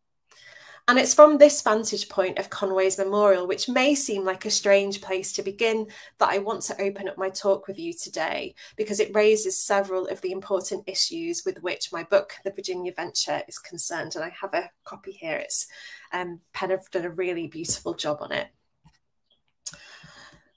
And 0.89 0.97
it's 0.97 1.13
from 1.13 1.37
this 1.37 1.61
vantage 1.61 2.09
point 2.09 2.39
of 2.39 2.49
Conway's 2.49 2.97
memorial, 2.97 3.45
which 3.45 3.69
may 3.69 3.93
seem 3.93 4.25
like 4.25 4.45
a 4.45 4.49
strange 4.49 5.01
place 5.01 5.31
to 5.33 5.43
begin, 5.43 5.85
that 6.17 6.31
I 6.31 6.39
want 6.39 6.63
to 6.63 6.81
open 6.81 7.07
up 7.07 7.15
my 7.15 7.29
talk 7.29 7.67
with 7.67 7.77
you 7.77 7.93
today, 7.93 8.55
because 8.75 8.99
it 8.99 9.13
raises 9.13 9.63
several 9.63 10.07
of 10.07 10.19
the 10.21 10.31
important 10.31 10.85
issues 10.87 11.43
with 11.45 11.61
which 11.61 11.93
my 11.93 12.01
book, 12.01 12.33
The 12.43 12.49
Virginia 12.49 12.91
Venture, 12.91 13.43
is 13.47 13.59
concerned. 13.59 14.15
And 14.15 14.23
I 14.23 14.33
have 14.41 14.55
a 14.55 14.71
copy 14.83 15.11
here. 15.11 15.35
It's 15.35 15.67
um, 16.11 16.39
Penn 16.53 16.71
have 16.71 16.89
done 16.89 17.05
a 17.05 17.11
really 17.11 17.45
beautiful 17.45 17.93
job 17.93 18.17
on 18.21 18.31
it. 18.31 18.47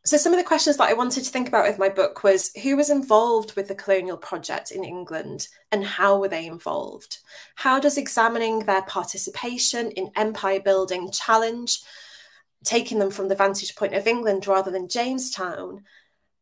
So 0.04 0.16
some 0.16 0.32
of 0.32 0.38
the 0.38 0.44
questions 0.44 0.78
that 0.78 0.88
I 0.88 0.94
wanted 0.94 1.22
to 1.22 1.30
think 1.30 1.46
about 1.46 1.66
with 1.66 1.78
my 1.78 1.88
book 1.88 2.24
was 2.24 2.52
who 2.60 2.76
was 2.76 2.90
involved 2.90 3.54
with 3.54 3.68
the 3.68 3.74
colonial 3.76 4.16
project 4.16 4.72
in 4.72 4.82
England 4.82 5.46
and 5.70 5.84
how 5.84 6.18
were 6.18 6.28
they 6.28 6.46
involved? 6.46 7.18
How 7.54 7.78
does 7.78 7.96
examining 7.96 8.60
their 8.60 8.82
participation 8.82 9.92
in 9.92 10.10
empire 10.16 10.58
building 10.58 11.12
challenge 11.12 11.82
taking 12.64 12.98
them 12.98 13.12
from 13.12 13.28
the 13.28 13.36
vantage 13.36 13.76
point 13.76 13.94
of 13.94 14.08
England 14.08 14.46
rather 14.48 14.72
than 14.72 14.88
Jamestown, 14.88 15.84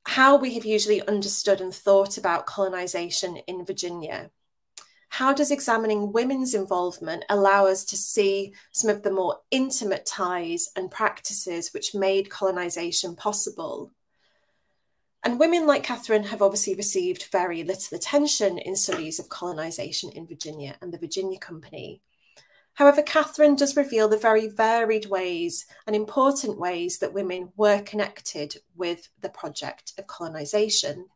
how 0.07 0.37
we 0.37 0.55
have 0.55 0.65
usually 0.65 1.07
understood 1.07 1.61
and 1.61 1.75
thought 1.75 2.17
about 2.17 2.47
colonization 2.47 3.37
in 3.47 3.67
Virginia? 3.67 4.31
How 5.11 5.33
does 5.33 5.51
examining 5.51 6.13
women's 6.13 6.55
involvement 6.55 7.25
allow 7.29 7.67
us 7.67 7.85
to 7.85 7.97
see 7.97 8.55
some 8.71 8.89
of 8.89 9.03
the 9.03 9.11
more 9.11 9.41
intimate 9.51 10.07
ties 10.07 10.69
and 10.77 10.89
practices 10.89 11.75
which 11.75 11.97
made 11.97 12.31
colonisation 12.31 13.17
possible? 13.17 13.91
And 15.25 15.41
women 15.41 15.67
like 15.67 15.83
Catherine 15.83 16.23
have 16.25 16.41
obviously 16.41 16.77
received 16.77 17.25
very 17.33 17.65
little 17.65 17.97
attention 17.97 18.57
in 18.59 18.77
studies 18.77 19.19
of 19.19 19.29
colonisation 19.29 20.11
in 20.13 20.29
Virginia 20.29 20.77
and 20.81 20.93
the 20.95 20.99
Virginia 20.99 21.41
Company. 21.41 22.03
However, 22.75 23.03
Catherine 23.03 23.57
does 23.57 23.77
reveal 23.77 24.09
the 24.09 24.17
very 24.17 24.47
varied 24.47 25.07
ways 25.07 25.67
and 25.89 25.97
important 25.97 26.59
ways 26.59 27.01
that 27.01 27.13
women 27.13 27.53
were 27.57 27.83
connected 27.83 28.59
with 28.77 29.09
the 29.21 29.29
project 29.29 29.93
of 29.99 30.07
colonisation 30.07 31.07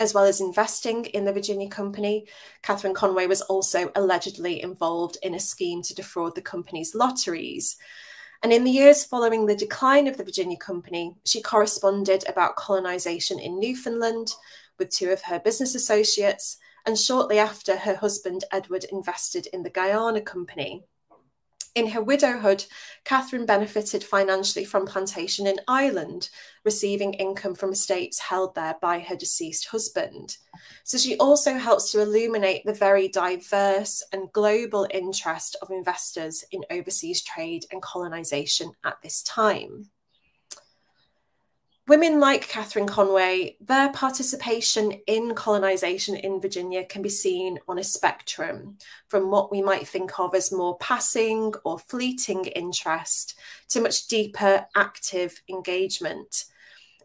as 0.00 0.14
well 0.14 0.24
as 0.24 0.40
investing 0.40 1.04
in 1.04 1.24
the 1.24 1.32
Virginia 1.32 1.68
company. 1.68 2.26
Catherine 2.62 2.94
Conway 2.94 3.26
was 3.26 3.42
also 3.42 3.92
allegedly 3.94 4.62
involved 4.62 5.18
in 5.22 5.34
a 5.34 5.40
scheme 5.40 5.82
to 5.82 5.94
defraud 5.94 6.34
the 6.34 6.42
company's 6.42 6.94
lotteries. 6.94 7.76
And 8.42 8.52
in 8.52 8.64
the 8.64 8.70
years 8.70 9.04
following 9.04 9.44
the 9.44 9.54
decline 9.54 10.06
of 10.06 10.16
the 10.16 10.24
Virginia 10.24 10.56
company, 10.56 11.14
she 11.26 11.42
corresponded 11.42 12.26
about 12.26 12.56
colonization 12.56 13.38
in 13.38 13.60
Newfoundland 13.60 14.32
with 14.78 14.88
two 14.88 15.10
of 15.10 15.20
her 15.22 15.38
business 15.38 15.74
associates. 15.74 16.56
And 16.86 16.98
shortly 16.98 17.38
after, 17.38 17.76
her 17.76 17.94
husband 17.94 18.44
Edward 18.50 18.84
invested 18.90 19.46
in 19.52 19.62
the 19.62 19.68
Guyana 19.68 20.22
company. 20.22 20.84
In 21.76 21.88
her 21.88 22.02
widowhood, 22.02 22.64
Catherine 23.04 23.46
benefited 23.46 24.02
financially 24.02 24.64
from 24.64 24.86
plantation 24.86 25.46
in 25.46 25.60
Ireland, 25.68 26.28
receiving 26.64 27.14
income 27.14 27.54
from 27.54 27.72
estates 27.72 28.18
held 28.18 28.54
there 28.54 28.74
by 28.80 28.98
her 28.98 29.14
deceased 29.14 29.68
husband. 29.68 30.36
So 30.82 30.98
she 30.98 31.16
also 31.18 31.54
helps 31.54 31.92
to 31.92 32.00
illuminate 32.02 32.64
the 32.64 32.72
very 32.72 33.06
diverse 33.06 34.02
and 34.12 34.32
global 34.32 34.88
interest 34.92 35.56
of 35.62 35.70
investors 35.70 36.44
in 36.50 36.64
overseas 36.70 37.22
trade 37.22 37.64
and 37.70 37.80
colonisation 37.80 38.72
at 38.84 39.00
this 39.02 39.22
time. 39.22 39.90
Women 41.90 42.20
like 42.20 42.46
Catherine 42.46 42.86
Conway, 42.86 43.56
their 43.60 43.90
participation 43.90 44.92
in 45.08 45.34
colonisation 45.34 46.14
in 46.14 46.40
Virginia 46.40 46.84
can 46.84 47.02
be 47.02 47.08
seen 47.08 47.58
on 47.66 47.80
a 47.80 47.82
spectrum 47.82 48.78
from 49.08 49.32
what 49.32 49.50
we 49.50 49.60
might 49.60 49.88
think 49.88 50.16
of 50.20 50.32
as 50.36 50.52
more 50.52 50.78
passing 50.78 51.52
or 51.64 51.80
fleeting 51.80 52.44
interest 52.44 53.36
to 53.70 53.80
much 53.80 54.06
deeper 54.06 54.66
active 54.76 55.42
engagement. 55.48 56.44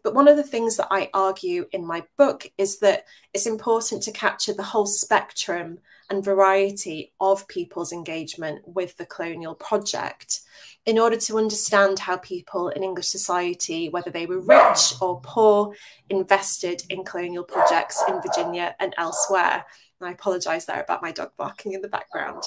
But 0.06 0.14
one 0.14 0.28
of 0.28 0.36
the 0.36 0.44
things 0.44 0.76
that 0.76 0.86
I 0.92 1.10
argue 1.12 1.66
in 1.72 1.84
my 1.84 2.04
book 2.16 2.48
is 2.58 2.78
that 2.78 3.06
it's 3.34 3.44
important 3.44 4.04
to 4.04 4.12
capture 4.12 4.52
the 4.52 4.62
whole 4.62 4.86
spectrum 4.86 5.78
and 6.08 6.24
variety 6.24 7.12
of 7.20 7.48
people's 7.48 7.92
engagement 7.92 8.60
with 8.64 8.96
the 8.98 9.06
colonial 9.06 9.56
project 9.56 10.42
in 10.84 11.00
order 11.00 11.16
to 11.16 11.38
understand 11.38 11.98
how 11.98 12.18
people 12.18 12.68
in 12.68 12.84
English 12.84 13.08
society, 13.08 13.88
whether 13.88 14.12
they 14.12 14.26
were 14.26 14.38
rich 14.38 14.92
or 15.00 15.20
poor, 15.24 15.74
invested 16.08 16.84
in 16.88 17.02
colonial 17.02 17.42
projects 17.42 18.00
in 18.08 18.22
Virginia 18.22 18.76
and 18.78 18.94
elsewhere. 18.98 19.64
And 19.98 20.08
I 20.08 20.12
apologise 20.12 20.66
there 20.66 20.82
about 20.82 21.02
my 21.02 21.10
dog 21.10 21.32
barking 21.36 21.72
in 21.72 21.82
the 21.82 21.88
background. 21.88 22.44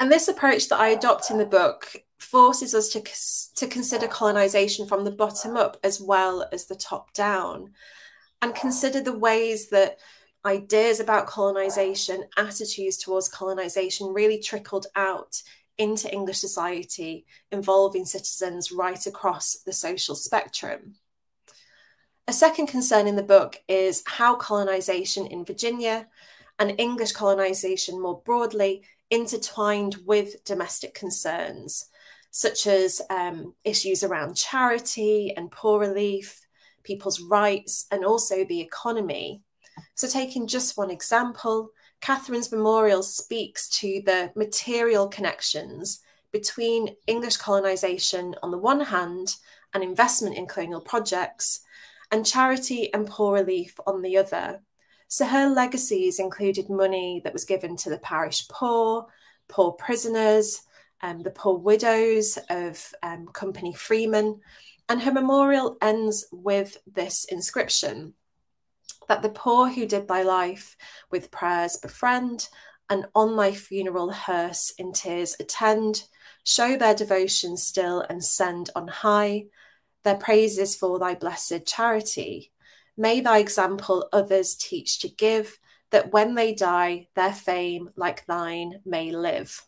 And 0.00 0.10
this 0.10 0.26
approach 0.26 0.68
that 0.70 0.80
I 0.80 0.88
adopt 0.88 1.30
in 1.30 1.38
the 1.38 1.46
book 1.46 1.94
forces 2.24 2.74
us 2.74 2.88
to, 2.88 3.02
to 3.56 3.66
consider 3.66 4.08
colonisation 4.08 4.86
from 4.86 5.04
the 5.04 5.10
bottom 5.10 5.56
up 5.56 5.76
as 5.84 6.00
well 6.00 6.48
as 6.52 6.66
the 6.66 6.74
top 6.74 7.12
down 7.12 7.70
and 8.42 8.54
consider 8.54 9.00
the 9.00 9.16
ways 9.16 9.68
that 9.70 9.98
ideas 10.44 11.00
about 11.00 11.26
colonisation, 11.26 12.24
attitudes 12.36 12.98
towards 12.98 13.28
colonisation 13.28 14.12
really 14.12 14.40
trickled 14.40 14.86
out 14.96 15.40
into 15.78 16.12
English 16.12 16.38
society, 16.38 17.26
involving 17.50 18.04
citizens 18.04 18.70
right 18.70 19.06
across 19.06 19.56
the 19.64 19.72
social 19.72 20.14
spectrum. 20.14 20.94
A 22.28 22.32
second 22.32 22.66
concern 22.66 23.06
in 23.06 23.16
the 23.16 23.22
book 23.22 23.62
is 23.68 24.02
how 24.06 24.34
colonisation 24.36 25.26
in 25.26 25.44
Virginia 25.44 26.06
and 26.58 26.74
English 26.78 27.12
colonisation 27.12 28.00
more 28.00 28.20
broadly 28.24 28.82
intertwined 29.10 29.96
with 30.04 30.44
domestic 30.44 30.94
concerns, 30.94 31.86
such 32.36 32.66
as 32.66 33.00
um, 33.10 33.54
issues 33.62 34.02
around 34.02 34.34
charity 34.34 35.32
and 35.36 35.52
poor 35.52 35.78
relief, 35.78 36.44
people's 36.82 37.20
rights, 37.20 37.86
and 37.92 38.04
also 38.04 38.44
the 38.44 38.60
economy. 38.60 39.40
So, 39.94 40.08
taking 40.08 40.48
just 40.48 40.76
one 40.76 40.90
example, 40.90 41.70
Catherine's 42.00 42.50
memorial 42.50 43.04
speaks 43.04 43.68
to 43.78 44.02
the 44.04 44.32
material 44.34 45.06
connections 45.06 46.00
between 46.32 46.96
English 47.06 47.36
colonisation 47.36 48.34
on 48.42 48.50
the 48.50 48.58
one 48.58 48.80
hand 48.80 49.36
and 49.72 49.84
investment 49.84 50.36
in 50.36 50.48
colonial 50.48 50.80
projects, 50.80 51.60
and 52.10 52.26
charity 52.26 52.92
and 52.92 53.06
poor 53.06 53.34
relief 53.34 53.78
on 53.86 54.02
the 54.02 54.16
other. 54.16 54.60
So 55.06 55.24
her 55.24 55.48
legacies 55.48 56.18
included 56.18 56.68
money 56.68 57.20
that 57.22 57.32
was 57.32 57.44
given 57.44 57.76
to 57.76 57.90
the 57.90 57.98
parish 57.98 58.48
poor, 58.48 59.06
poor 59.46 59.70
prisoners, 59.70 60.62
um, 61.04 61.22
the 61.22 61.30
poor 61.30 61.58
widows 61.58 62.38
of 62.48 62.92
um, 63.02 63.26
company 63.26 63.74
Freeman. 63.74 64.40
And 64.88 65.02
her 65.02 65.12
memorial 65.12 65.76
ends 65.80 66.26
with 66.32 66.78
this 66.92 67.26
inscription 67.26 68.14
that 69.06 69.22
the 69.22 69.28
poor 69.28 69.68
who 69.68 69.86
did 69.86 70.08
thy 70.08 70.22
life 70.22 70.76
with 71.10 71.30
prayers 71.30 71.76
befriend, 71.76 72.48
and 72.88 73.06
on 73.14 73.36
thy 73.36 73.52
funeral 73.52 74.10
hearse 74.10 74.72
in 74.78 74.92
tears 74.92 75.36
attend, 75.38 76.04
show 76.42 76.76
their 76.76 76.94
devotion 76.94 77.56
still 77.56 78.00
and 78.00 78.24
send 78.24 78.70
on 78.74 78.88
high 78.88 79.44
their 80.04 80.16
praises 80.16 80.76
for 80.76 80.98
thy 80.98 81.14
blessed 81.14 81.66
charity. 81.66 82.52
May 82.96 83.20
thy 83.20 83.38
example 83.38 84.08
others 84.12 84.54
teach 84.54 85.00
to 85.00 85.08
give, 85.08 85.58
that 85.90 86.12
when 86.12 86.34
they 86.34 86.54
die, 86.54 87.08
their 87.14 87.32
fame 87.32 87.90
like 87.96 88.26
thine 88.26 88.80
may 88.84 89.12
live. 89.12 89.66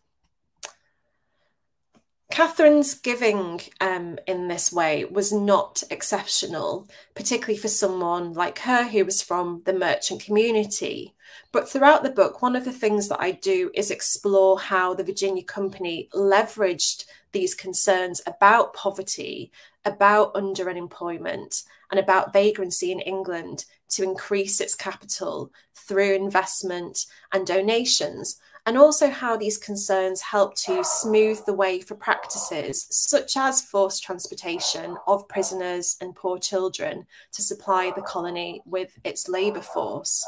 Catherine's 2.30 2.94
giving 2.94 3.60
um, 3.80 4.18
in 4.26 4.48
this 4.48 4.72
way 4.72 5.04
was 5.04 5.32
not 5.32 5.82
exceptional, 5.90 6.88
particularly 7.14 7.56
for 7.56 7.68
someone 7.68 8.32
like 8.32 8.58
her 8.60 8.84
who 8.84 9.04
was 9.04 9.22
from 9.22 9.62
the 9.64 9.72
merchant 9.72 10.24
community. 10.24 11.14
But 11.52 11.68
throughout 11.68 12.02
the 12.02 12.10
book, 12.10 12.42
one 12.42 12.56
of 12.56 12.64
the 12.64 12.72
things 12.72 13.08
that 13.08 13.20
I 13.20 13.30
do 13.30 13.70
is 13.74 13.90
explore 13.90 14.58
how 14.58 14.92
the 14.92 15.04
Virginia 15.04 15.44
Company 15.44 16.08
leveraged 16.14 17.04
these 17.30 17.54
concerns 17.54 18.20
about 18.26 18.74
poverty, 18.74 19.52
about 19.84 20.34
underemployment, 20.34 21.62
and 21.90 22.00
about 22.00 22.32
vagrancy 22.32 22.90
in 22.90 23.00
England 23.00 23.66
to 23.90 24.02
increase 24.02 24.60
its 24.60 24.74
capital 24.74 25.52
through 25.74 26.14
investment 26.14 27.06
and 27.32 27.46
donations 27.46 28.40
and 28.66 28.76
also 28.76 29.08
how 29.08 29.36
these 29.36 29.56
concerns 29.56 30.20
help 30.20 30.56
to 30.56 30.82
smooth 30.82 31.42
the 31.46 31.54
way 31.54 31.80
for 31.80 31.94
practices 31.94 32.86
such 32.90 33.36
as 33.36 33.62
forced 33.62 34.02
transportation 34.02 34.96
of 35.06 35.28
prisoners 35.28 35.96
and 36.00 36.16
poor 36.16 36.36
children 36.36 37.06
to 37.32 37.42
supply 37.42 37.92
the 37.94 38.02
colony 38.02 38.60
with 38.66 38.98
its 39.04 39.28
labour 39.28 39.60
force. 39.60 40.26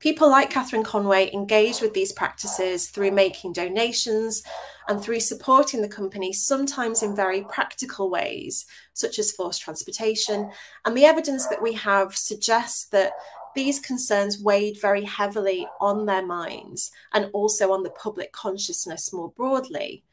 People 0.00 0.30
like 0.30 0.50
Catherine 0.50 0.84
Conway 0.84 1.28
engage 1.32 1.80
with 1.80 1.92
these 1.92 2.12
practices 2.12 2.88
through 2.88 3.10
making 3.10 3.52
donations 3.52 4.44
and 4.86 5.02
through 5.02 5.18
supporting 5.18 5.82
the 5.82 5.88
company, 5.88 6.32
sometimes 6.32 7.02
in 7.02 7.16
very 7.16 7.42
practical 7.50 8.08
ways, 8.08 8.64
such 8.92 9.18
as 9.18 9.32
forced 9.32 9.60
transportation. 9.60 10.52
And 10.84 10.96
the 10.96 11.04
evidence 11.04 11.48
that 11.48 11.60
we 11.60 11.72
have 11.72 12.16
suggests 12.16 12.86
that 12.90 13.12
these 13.54 13.80
concerns 13.80 14.40
weighed 14.40 14.80
very 14.80 15.04
heavily 15.04 15.66
on 15.80 16.06
their 16.06 16.24
minds 16.24 16.90
and 17.12 17.30
also 17.32 17.72
on 17.72 17.82
the 17.82 17.90
public 17.90 18.32
consciousness 18.32 19.12
more 19.12 19.30
broadly. 19.30 20.04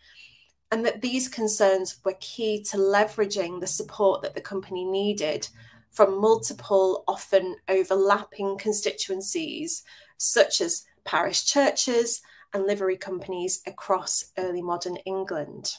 And 0.72 0.86
that 0.86 1.02
these 1.02 1.28
concerns 1.28 1.98
were 2.04 2.18
key 2.20 2.64
to 2.64 2.78
leveraging 2.78 3.60
the 3.60 3.68
support 3.68 4.22
that 4.24 4.34
the 4.34 4.42
company 4.42 4.84
needed 4.84 5.48
from 5.92 6.20
multiple, 6.20 7.04
often 7.08 7.56
overlapping 7.70 8.58
constituencies, 8.58 9.84
such 10.18 10.60
as 10.60 10.86
parish 11.06 11.46
churches 11.46 12.22
and 12.54 12.66
livery 12.66 12.98
companies 12.98 13.62
across 13.66 14.32
early 14.38 14.62
modern 14.62 14.98
England. 14.98 15.78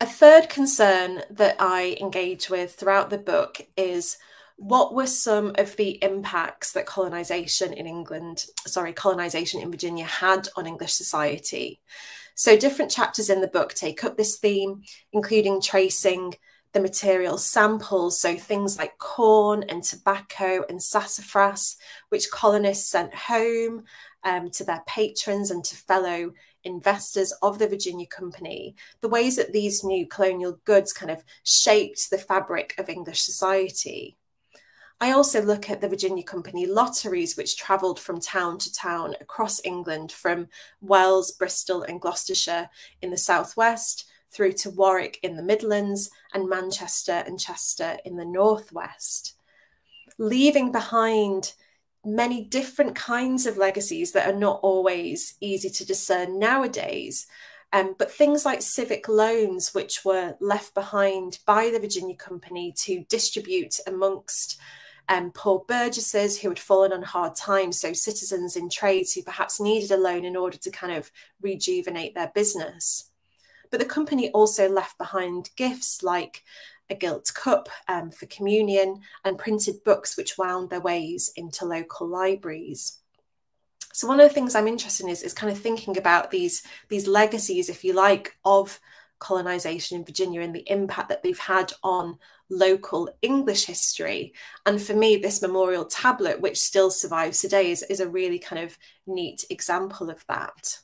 A 0.00 0.06
third 0.06 0.48
concern 0.48 1.22
that 1.30 1.56
I 1.58 1.96
engage 2.00 2.48
with 2.48 2.74
throughout 2.74 3.10
the 3.10 3.18
book 3.18 3.60
is 3.76 4.16
what 4.60 4.92
were 4.94 5.06
some 5.06 5.54
of 5.56 5.74
the 5.76 5.92
impacts 6.04 6.72
that 6.72 6.84
colonization 6.84 7.72
in 7.72 7.86
England, 7.86 8.44
sorry, 8.66 8.92
colonization 8.92 9.58
in 9.58 9.70
Virginia 9.70 10.04
had 10.04 10.48
on 10.54 10.66
English 10.66 10.92
society? 10.92 11.80
So, 12.34 12.58
different 12.58 12.90
chapters 12.90 13.30
in 13.30 13.40
the 13.40 13.48
book 13.48 13.72
take 13.72 14.04
up 14.04 14.18
this 14.18 14.36
theme, 14.38 14.82
including 15.14 15.62
tracing 15.62 16.34
the 16.74 16.80
material 16.80 17.38
samples, 17.38 18.20
so 18.20 18.36
things 18.36 18.76
like 18.76 18.98
corn 18.98 19.64
and 19.70 19.82
tobacco 19.82 20.62
and 20.68 20.82
sassafras, 20.82 21.76
which 22.10 22.30
colonists 22.30 22.86
sent 22.86 23.14
home 23.14 23.84
um, 24.24 24.50
to 24.50 24.64
their 24.64 24.82
patrons 24.86 25.50
and 25.50 25.64
to 25.64 25.74
fellow 25.74 26.32
investors 26.64 27.32
of 27.40 27.58
the 27.58 27.66
Virginia 27.66 28.06
Company, 28.06 28.76
the 29.00 29.08
ways 29.08 29.36
that 29.36 29.54
these 29.54 29.82
new 29.82 30.06
colonial 30.06 30.60
goods 30.66 30.92
kind 30.92 31.10
of 31.10 31.24
shaped 31.44 32.10
the 32.10 32.18
fabric 32.18 32.74
of 32.76 32.90
English 32.90 33.22
society. 33.22 34.18
I 35.02 35.12
also 35.12 35.40
look 35.40 35.70
at 35.70 35.80
the 35.80 35.88
Virginia 35.88 36.22
Company 36.22 36.66
lotteries, 36.66 37.36
which 37.36 37.56
travelled 37.56 37.98
from 37.98 38.20
town 38.20 38.58
to 38.58 38.72
town 38.72 39.14
across 39.20 39.64
England, 39.64 40.12
from 40.12 40.48
Wells, 40.82 41.32
Bristol, 41.32 41.82
and 41.82 42.00
Gloucestershire 42.00 42.68
in 43.00 43.10
the 43.10 43.16
southwest 43.16 44.06
through 44.30 44.52
to 44.52 44.70
Warwick 44.70 45.18
in 45.22 45.36
the 45.36 45.42
Midlands 45.42 46.10
and 46.34 46.48
Manchester 46.48 47.24
and 47.26 47.40
Chester 47.40 47.96
in 48.04 48.16
the 48.16 48.26
northwest, 48.26 49.34
leaving 50.18 50.70
behind 50.70 51.54
many 52.04 52.44
different 52.44 52.94
kinds 52.94 53.46
of 53.46 53.56
legacies 53.56 54.12
that 54.12 54.28
are 54.28 54.38
not 54.38 54.60
always 54.62 55.34
easy 55.40 55.70
to 55.70 55.86
discern 55.86 56.38
nowadays. 56.38 57.26
Um, 57.72 57.94
but 57.98 58.10
things 58.10 58.44
like 58.44 58.62
civic 58.62 59.08
loans, 59.08 59.72
which 59.72 60.04
were 60.04 60.34
left 60.40 60.74
behind 60.74 61.38
by 61.46 61.70
the 61.70 61.78
Virginia 61.78 62.16
Company 62.16 62.74
to 62.78 63.04
distribute 63.08 63.76
amongst 63.86 64.60
um, 65.10 65.32
poor 65.32 65.64
burgesses 65.66 66.40
who 66.40 66.48
had 66.48 66.58
fallen 66.58 66.92
on 66.92 67.02
hard 67.02 67.34
times, 67.34 67.78
so 67.78 67.92
citizens 67.92 68.56
in 68.56 68.70
trades 68.70 69.12
who 69.12 69.22
perhaps 69.22 69.60
needed 69.60 69.90
a 69.90 69.96
loan 69.96 70.24
in 70.24 70.36
order 70.36 70.56
to 70.56 70.70
kind 70.70 70.92
of 70.92 71.10
rejuvenate 71.42 72.14
their 72.14 72.30
business. 72.32 73.10
But 73.70 73.80
the 73.80 73.86
company 73.86 74.30
also 74.30 74.68
left 74.68 74.96
behind 74.98 75.50
gifts 75.56 76.02
like 76.02 76.44
a 76.88 76.94
gilt 76.94 77.30
cup 77.34 77.68
um, 77.88 78.10
for 78.10 78.26
communion, 78.26 79.00
and 79.24 79.36
printed 79.36 79.82
books 79.84 80.16
which 80.16 80.38
wound 80.38 80.70
their 80.70 80.80
ways 80.80 81.32
into 81.36 81.64
local 81.64 82.06
libraries. 82.06 82.98
So 83.92 84.06
one 84.06 84.20
of 84.20 84.28
the 84.28 84.34
things 84.34 84.54
I'm 84.54 84.68
interested 84.68 85.04
in 85.04 85.10
is, 85.10 85.22
is 85.24 85.34
kind 85.34 85.52
of 85.52 85.58
thinking 85.58 85.98
about 85.98 86.30
these, 86.30 86.62
these 86.88 87.08
legacies, 87.08 87.68
if 87.68 87.82
you 87.82 87.92
like, 87.94 88.36
of 88.44 88.78
colonization 89.20 89.96
in 89.96 90.04
Virginia 90.04 90.40
and 90.40 90.54
the 90.54 90.68
impact 90.70 91.08
that 91.08 91.22
they've 91.22 91.38
had 91.38 91.72
on 91.82 92.18
local 92.48 93.08
English 93.22 93.66
history. 93.66 94.34
And 94.66 94.82
for 94.82 94.94
me, 94.94 95.16
this 95.16 95.40
memorial 95.40 95.84
tablet, 95.84 96.40
which 96.40 96.60
still 96.60 96.90
survives 96.90 97.40
today, 97.40 97.70
is, 97.70 97.84
is 97.84 98.00
a 98.00 98.08
really 98.08 98.38
kind 98.38 98.64
of 98.64 98.76
neat 99.06 99.44
example 99.50 100.10
of 100.10 100.24
that 100.26 100.78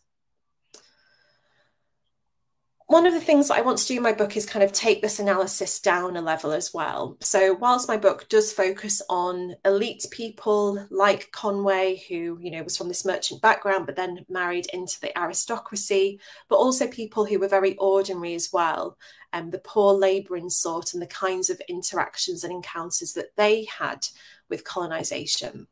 one 2.88 3.04
of 3.04 3.12
the 3.12 3.20
things 3.20 3.48
that 3.48 3.58
I 3.58 3.62
want 3.62 3.78
to 3.78 3.86
do 3.86 3.96
in 3.96 4.02
my 4.02 4.12
book 4.12 4.36
is 4.36 4.46
kind 4.46 4.62
of 4.62 4.72
take 4.72 5.02
this 5.02 5.18
analysis 5.18 5.80
down 5.80 6.16
a 6.16 6.22
level 6.22 6.52
as 6.52 6.72
well. 6.72 7.16
So, 7.20 7.54
whilst 7.54 7.88
my 7.88 7.96
book 7.96 8.28
does 8.28 8.52
focus 8.52 9.02
on 9.10 9.56
elite 9.64 10.06
people 10.12 10.86
like 10.90 11.32
Conway, 11.32 12.04
who 12.08 12.38
you 12.40 12.52
know 12.52 12.62
was 12.62 12.76
from 12.76 12.86
this 12.86 13.04
merchant 13.04 13.42
background 13.42 13.86
but 13.86 13.96
then 13.96 14.24
married 14.28 14.68
into 14.72 15.00
the 15.00 15.16
aristocracy, 15.18 16.20
but 16.48 16.56
also 16.56 16.86
people 16.86 17.24
who 17.24 17.40
were 17.40 17.48
very 17.48 17.76
ordinary 17.78 18.34
as 18.34 18.52
well, 18.52 18.96
and 19.32 19.46
um, 19.46 19.50
the 19.50 19.58
poor 19.58 19.92
labouring 19.92 20.48
sort, 20.48 20.92
and 20.92 21.02
the 21.02 21.08
kinds 21.08 21.50
of 21.50 21.60
interactions 21.68 22.44
and 22.44 22.52
encounters 22.52 23.14
that 23.14 23.34
they 23.36 23.64
had 23.64 24.06
with 24.48 24.62
colonisation. 24.62 25.66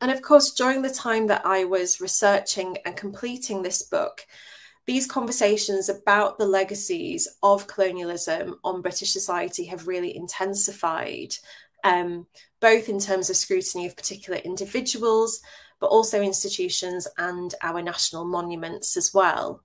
And 0.00 0.10
of 0.10 0.20
course, 0.20 0.52
during 0.52 0.82
the 0.82 0.90
time 0.90 1.28
that 1.28 1.46
I 1.46 1.62
was 1.62 2.00
researching 2.00 2.78
and 2.84 2.96
completing 2.96 3.62
this 3.62 3.84
book, 3.84 4.26
these 4.86 5.06
conversations 5.06 5.88
about 5.88 6.38
the 6.38 6.46
legacies 6.46 7.28
of 7.42 7.66
colonialism 7.66 8.58
on 8.64 8.82
British 8.82 9.12
society 9.12 9.64
have 9.66 9.86
really 9.86 10.16
intensified, 10.16 11.34
um, 11.84 12.26
both 12.60 12.88
in 12.88 12.98
terms 12.98 13.30
of 13.30 13.36
scrutiny 13.36 13.86
of 13.86 13.96
particular 13.96 14.38
individuals, 14.40 15.40
but 15.80 15.86
also 15.86 16.20
institutions 16.20 17.06
and 17.18 17.54
our 17.62 17.82
national 17.82 18.24
monuments 18.24 18.96
as 18.96 19.12
well. 19.14 19.62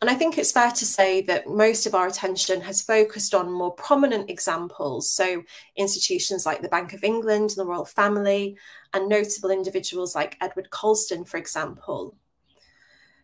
And 0.00 0.08
I 0.08 0.14
think 0.14 0.38
it's 0.38 0.52
fair 0.52 0.70
to 0.70 0.86
say 0.86 1.20
that 1.22 1.46
most 1.46 1.84
of 1.86 1.94
our 1.94 2.06
attention 2.06 2.62
has 2.62 2.80
focused 2.80 3.34
on 3.34 3.52
more 3.52 3.72
prominent 3.72 4.30
examples. 4.30 5.10
So, 5.10 5.42
institutions 5.76 6.46
like 6.46 6.62
the 6.62 6.70
Bank 6.70 6.94
of 6.94 7.04
England, 7.04 7.50
the 7.50 7.66
royal 7.66 7.84
family, 7.84 8.56
and 8.94 9.10
notable 9.10 9.50
individuals 9.50 10.14
like 10.14 10.38
Edward 10.40 10.70
Colston, 10.70 11.26
for 11.26 11.36
example. 11.36 12.16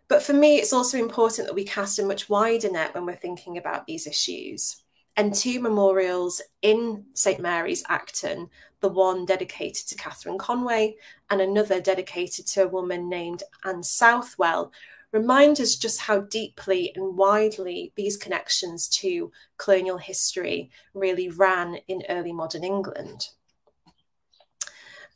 But 0.08 0.22
for 0.22 0.32
me, 0.32 0.56
it's 0.56 0.72
also 0.72 0.98
important 0.98 1.48
that 1.48 1.54
we 1.54 1.64
cast 1.64 1.98
a 1.98 2.04
much 2.04 2.28
wider 2.28 2.70
net 2.70 2.94
when 2.94 3.06
we're 3.06 3.16
thinking 3.16 3.58
about 3.58 3.86
these 3.86 4.06
issues. 4.06 4.82
And 5.16 5.34
two 5.34 5.60
memorials 5.60 6.42
in 6.62 7.06
St 7.14 7.40
Mary's 7.40 7.82
Acton, 7.88 8.50
the 8.80 8.88
one 8.88 9.24
dedicated 9.24 9.88
to 9.88 9.96
Catherine 9.96 10.38
Conway 10.38 10.96
and 11.30 11.40
another 11.40 11.80
dedicated 11.80 12.46
to 12.48 12.64
a 12.64 12.68
woman 12.68 13.08
named 13.08 13.42
Anne 13.64 13.82
Southwell, 13.82 14.70
remind 15.12 15.60
us 15.60 15.76
just 15.76 16.00
how 16.00 16.20
deeply 16.20 16.92
and 16.94 17.16
widely 17.16 17.92
these 17.96 18.16
connections 18.16 18.88
to 18.88 19.32
colonial 19.56 19.98
history 19.98 20.70
really 20.94 21.30
ran 21.30 21.78
in 21.88 22.02
early 22.08 22.32
modern 22.32 22.62
England. 22.62 23.28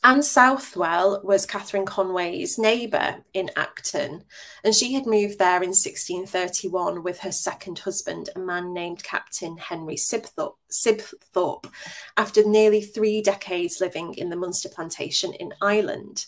Anne 0.03 0.23
Southwell 0.23 1.21
was 1.23 1.45
Catherine 1.45 1.85
Conway's 1.85 2.59
neighbour 2.59 3.23
in 3.35 3.51
Acton, 3.55 4.25
and 4.65 4.75
she 4.75 4.95
had 4.95 5.05
moved 5.05 5.39
there 5.39 5.63
in 5.63 5.71
1631 5.71 7.03
with 7.03 7.19
her 7.19 7.31
second 7.31 7.81
husband, 7.81 8.31
a 8.35 8.39
man 8.39 8.73
named 8.73 9.05
Captain 9.05 9.59
Henry 9.59 9.97
Sibthorpe, 9.97 10.57
Sibthorpe 10.71 11.71
after 12.17 12.43
nearly 12.43 12.81
three 12.81 13.21
decades 13.21 13.79
living 13.79 14.15
in 14.15 14.31
the 14.31 14.37
Munster 14.37 14.71
plantation 14.71 15.35
in 15.35 15.53
Ireland. 15.61 16.25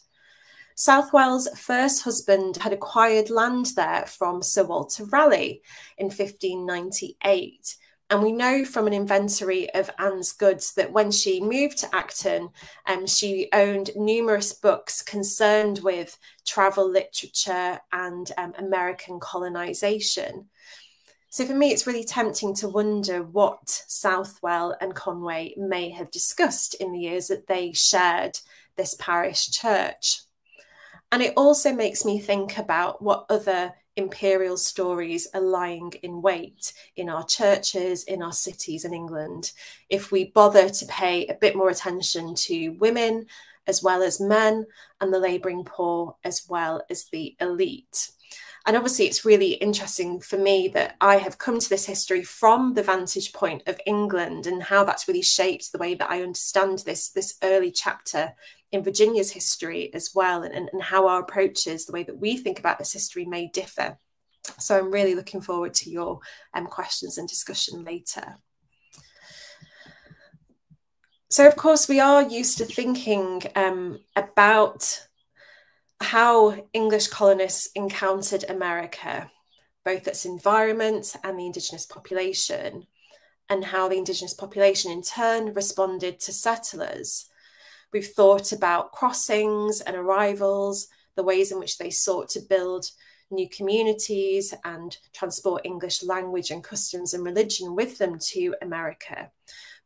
Southwell's 0.74 1.48
first 1.58 2.02
husband 2.02 2.58
had 2.58 2.74
acquired 2.74 3.30
land 3.30 3.72
there 3.74 4.04
from 4.06 4.42
Sir 4.42 4.64
Walter 4.64 5.06
Raleigh 5.06 5.62
in 5.96 6.06
1598 6.06 7.76
and 8.12 8.22
we 8.22 8.30
know 8.30 8.62
from 8.62 8.86
an 8.86 8.92
inventory 8.92 9.72
of 9.72 9.88
Anne's 9.98 10.32
goods 10.32 10.74
that 10.74 10.92
when 10.92 11.10
she 11.10 11.40
moved 11.40 11.78
to 11.78 11.94
Acton, 11.94 12.50
um, 12.86 13.06
she 13.06 13.48
owned 13.54 13.90
numerous 13.96 14.52
books 14.52 15.00
concerned 15.00 15.78
with 15.78 16.18
travel 16.44 16.86
literature 16.86 17.80
and 17.90 18.30
um, 18.36 18.52
American 18.58 19.18
colonization. 19.18 20.50
So 21.30 21.46
for 21.46 21.54
me, 21.54 21.70
it's 21.70 21.86
really 21.86 22.04
tempting 22.04 22.54
to 22.56 22.68
wonder 22.68 23.22
what 23.22 23.66
Southwell 23.66 24.76
and 24.82 24.94
Conway 24.94 25.54
may 25.56 25.88
have 25.88 26.10
discussed 26.10 26.74
in 26.74 26.92
the 26.92 27.00
years 27.00 27.28
that 27.28 27.46
they 27.46 27.72
shared 27.72 28.38
this 28.76 28.94
parish 28.96 29.50
church. 29.52 30.20
And 31.10 31.22
it 31.22 31.32
also 31.34 31.72
makes 31.72 32.04
me 32.04 32.18
think 32.18 32.58
about 32.58 33.00
what 33.00 33.24
other 33.30 33.72
imperial 33.96 34.56
stories 34.56 35.28
are 35.34 35.40
lying 35.40 35.92
in 36.02 36.22
wait 36.22 36.72
in 36.96 37.08
our 37.08 37.24
churches, 37.24 38.04
in 38.04 38.22
our 38.22 38.32
cities 38.32 38.84
in 38.84 38.94
England. 38.94 39.52
If 39.88 40.10
we 40.10 40.24
bother 40.24 40.68
to 40.68 40.86
pay 40.86 41.26
a 41.26 41.34
bit 41.34 41.56
more 41.56 41.70
attention 41.70 42.34
to 42.34 42.70
women 42.70 43.26
as 43.66 43.82
well 43.82 44.02
as 44.02 44.20
men 44.20 44.66
and 45.00 45.12
the 45.12 45.18
labouring 45.18 45.64
poor 45.64 46.16
as 46.24 46.46
well 46.48 46.82
as 46.90 47.04
the 47.04 47.36
elite. 47.40 48.10
And 48.64 48.76
obviously, 48.76 49.06
it's 49.06 49.24
really 49.24 49.54
interesting 49.54 50.20
for 50.20 50.38
me 50.38 50.68
that 50.68 50.96
I 51.00 51.16
have 51.16 51.38
come 51.38 51.58
to 51.58 51.68
this 51.68 51.86
history 51.86 52.22
from 52.22 52.74
the 52.74 52.82
vantage 52.82 53.32
point 53.32 53.62
of 53.66 53.80
England 53.86 54.46
and 54.46 54.62
how 54.62 54.84
that's 54.84 55.08
really 55.08 55.22
shaped 55.22 55.72
the 55.72 55.78
way 55.78 55.96
that 55.96 56.10
I 56.10 56.22
understand 56.22 56.80
this, 56.80 57.08
this 57.08 57.38
early 57.42 57.72
chapter 57.72 58.34
in 58.72 58.82
Virginia's 58.82 59.30
history 59.30 59.92
as 59.94 60.10
well, 60.14 60.42
and, 60.42 60.68
and 60.72 60.82
how 60.82 61.06
our 61.06 61.20
approaches, 61.20 61.84
the 61.84 61.92
way 61.92 62.02
that 62.02 62.18
we 62.18 62.36
think 62.36 62.58
about 62.58 62.78
this 62.78 62.92
history, 62.92 63.24
may 63.24 63.46
differ. 63.48 63.98
So 64.58 64.76
I'm 64.76 64.90
really 64.90 65.14
looking 65.14 65.40
forward 65.40 65.74
to 65.74 65.90
your 65.90 66.20
um, 66.54 66.66
questions 66.66 67.18
and 67.18 67.28
discussion 67.28 67.84
later. 67.84 68.38
So, 71.30 71.46
of 71.46 71.56
course, 71.56 71.88
we 71.88 71.98
are 72.00 72.22
used 72.22 72.58
to 72.58 72.64
thinking 72.64 73.42
um, 73.56 74.00
about 74.16 75.06
how 76.00 76.66
English 76.72 77.08
colonists 77.08 77.70
encountered 77.74 78.44
America, 78.48 79.30
both 79.84 80.06
its 80.06 80.26
environment 80.26 81.14
and 81.24 81.38
the 81.38 81.46
Indigenous 81.46 81.86
population, 81.86 82.86
and 83.48 83.64
how 83.64 83.88
the 83.88 83.96
Indigenous 83.96 84.34
population 84.34 84.90
in 84.90 85.02
turn 85.02 85.54
responded 85.54 86.20
to 86.20 86.32
settlers. 86.32 87.30
We've 87.92 88.06
thought 88.06 88.52
about 88.52 88.92
crossings 88.92 89.80
and 89.82 89.96
arrivals, 89.96 90.88
the 91.14 91.22
ways 91.22 91.52
in 91.52 91.58
which 91.58 91.78
they 91.78 91.90
sought 91.90 92.28
to 92.30 92.40
build 92.40 92.86
new 93.30 93.48
communities 93.48 94.54
and 94.64 94.96
transport 95.12 95.62
English 95.64 96.02
language 96.02 96.50
and 96.50 96.62
customs 96.62 97.14
and 97.14 97.24
religion 97.24 97.74
with 97.74 97.98
them 97.98 98.18
to 98.18 98.54
America. 98.62 99.30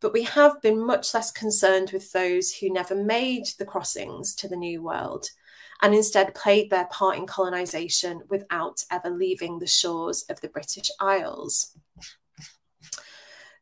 But 0.00 0.12
we 0.12 0.24
have 0.24 0.60
been 0.62 0.84
much 0.84 1.14
less 1.14 1.32
concerned 1.32 1.90
with 1.92 2.12
those 2.12 2.54
who 2.54 2.70
never 2.70 2.94
made 2.94 3.46
the 3.58 3.64
crossings 3.64 4.34
to 4.36 4.48
the 4.48 4.56
New 4.56 4.82
World 4.82 5.30
and 5.82 5.94
instead 5.94 6.34
played 6.34 6.70
their 6.70 6.86
part 6.86 7.16
in 7.16 7.26
colonisation 7.26 8.22
without 8.28 8.84
ever 8.90 9.10
leaving 9.10 9.58
the 9.58 9.66
shores 9.66 10.24
of 10.28 10.40
the 10.40 10.48
British 10.48 10.90
Isles. 11.00 11.76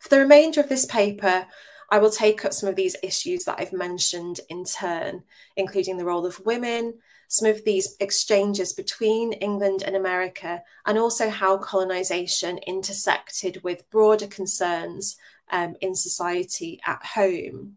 For 0.00 0.08
the 0.08 0.20
remainder 0.20 0.60
of 0.60 0.68
this 0.68 0.86
paper, 0.86 1.46
I 1.94 1.98
will 1.98 2.10
take 2.10 2.44
up 2.44 2.52
some 2.52 2.68
of 2.68 2.74
these 2.74 2.96
issues 3.04 3.44
that 3.44 3.60
I've 3.60 3.72
mentioned 3.72 4.40
in 4.48 4.64
turn, 4.64 5.22
including 5.54 5.96
the 5.96 6.04
role 6.04 6.26
of 6.26 6.44
women, 6.44 6.94
some 7.28 7.48
of 7.48 7.64
these 7.64 7.94
exchanges 8.00 8.72
between 8.72 9.32
England 9.34 9.84
and 9.86 9.94
America, 9.94 10.64
and 10.86 10.98
also 10.98 11.30
how 11.30 11.56
colonisation 11.56 12.58
intersected 12.66 13.62
with 13.62 13.88
broader 13.90 14.26
concerns 14.26 15.16
um, 15.52 15.76
in 15.80 15.94
society 15.94 16.80
at 16.84 17.00
home. 17.04 17.76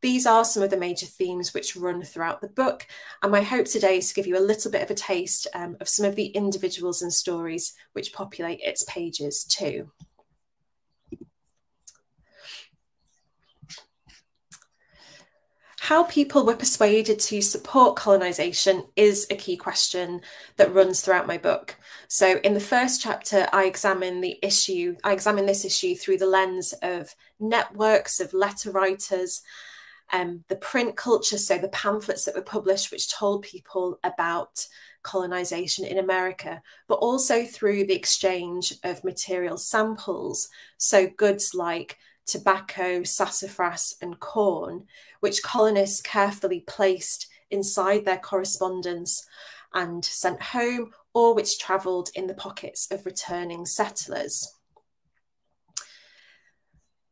These 0.00 0.26
are 0.26 0.44
some 0.44 0.62
of 0.62 0.70
the 0.70 0.76
major 0.76 1.06
themes 1.06 1.52
which 1.52 1.74
run 1.74 2.04
throughout 2.04 2.42
the 2.42 2.46
book, 2.46 2.86
and 3.20 3.32
my 3.32 3.42
hope 3.42 3.66
today 3.66 3.98
is 3.98 4.10
to 4.10 4.14
give 4.14 4.28
you 4.28 4.38
a 4.38 4.48
little 4.50 4.70
bit 4.70 4.82
of 4.82 4.92
a 4.92 4.94
taste 4.94 5.48
um, 5.54 5.76
of 5.80 5.88
some 5.88 6.06
of 6.06 6.14
the 6.14 6.26
individuals 6.26 7.02
and 7.02 7.12
stories 7.12 7.74
which 7.94 8.12
populate 8.12 8.60
its 8.62 8.84
pages 8.84 9.42
too. 9.42 9.90
How 15.90 16.04
people 16.04 16.46
were 16.46 16.54
persuaded 16.54 17.18
to 17.18 17.42
support 17.42 17.96
colonisation 17.96 18.84
is 18.94 19.26
a 19.28 19.34
key 19.34 19.56
question 19.56 20.20
that 20.56 20.72
runs 20.72 21.00
throughout 21.00 21.26
my 21.26 21.36
book. 21.36 21.74
So, 22.06 22.38
in 22.44 22.54
the 22.54 22.60
first 22.60 23.02
chapter, 23.02 23.48
I 23.52 23.64
examine 23.64 24.20
the 24.20 24.38
issue, 24.40 24.94
I 25.02 25.12
examine 25.12 25.46
this 25.46 25.64
issue 25.64 25.96
through 25.96 26.18
the 26.18 26.28
lens 26.28 26.72
of 26.80 27.16
networks 27.40 28.20
of 28.20 28.32
letter 28.32 28.70
writers, 28.70 29.42
um, 30.12 30.44
the 30.46 30.54
print 30.54 30.94
culture, 30.94 31.38
so 31.38 31.58
the 31.58 31.66
pamphlets 31.70 32.24
that 32.24 32.36
were 32.36 32.42
published, 32.42 32.92
which 32.92 33.12
told 33.12 33.42
people 33.42 33.98
about 34.04 34.68
colonization 35.02 35.84
in 35.84 35.98
America, 35.98 36.62
but 36.86 37.00
also 37.00 37.44
through 37.44 37.86
the 37.86 37.96
exchange 37.96 38.74
of 38.84 39.02
material 39.02 39.58
samples. 39.58 40.50
So, 40.76 41.08
goods 41.08 41.52
like 41.52 41.98
tobacco, 42.30 43.02
sassafras, 43.02 43.96
and 44.00 44.20
corn, 44.20 44.86
which 45.20 45.42
colonists 45.42 46.00
carefully 46.00 46.60
placed 46.66 47.26
inside 47.50 48.04
their 48.04 48.18
correspondence 48.18 49.26
and 49.74 50.04
sent 50.04 50.40
home, 50.42 50.92
or 51.14 51.34
which 51.34 51.58
travelled 51.58 52.10
in 52.14 52.26
the 52.26 52.34
pockets 52.34 52.90
of 52.90 53.04
returning 53.06 53.66
settlers. 53.66 54.54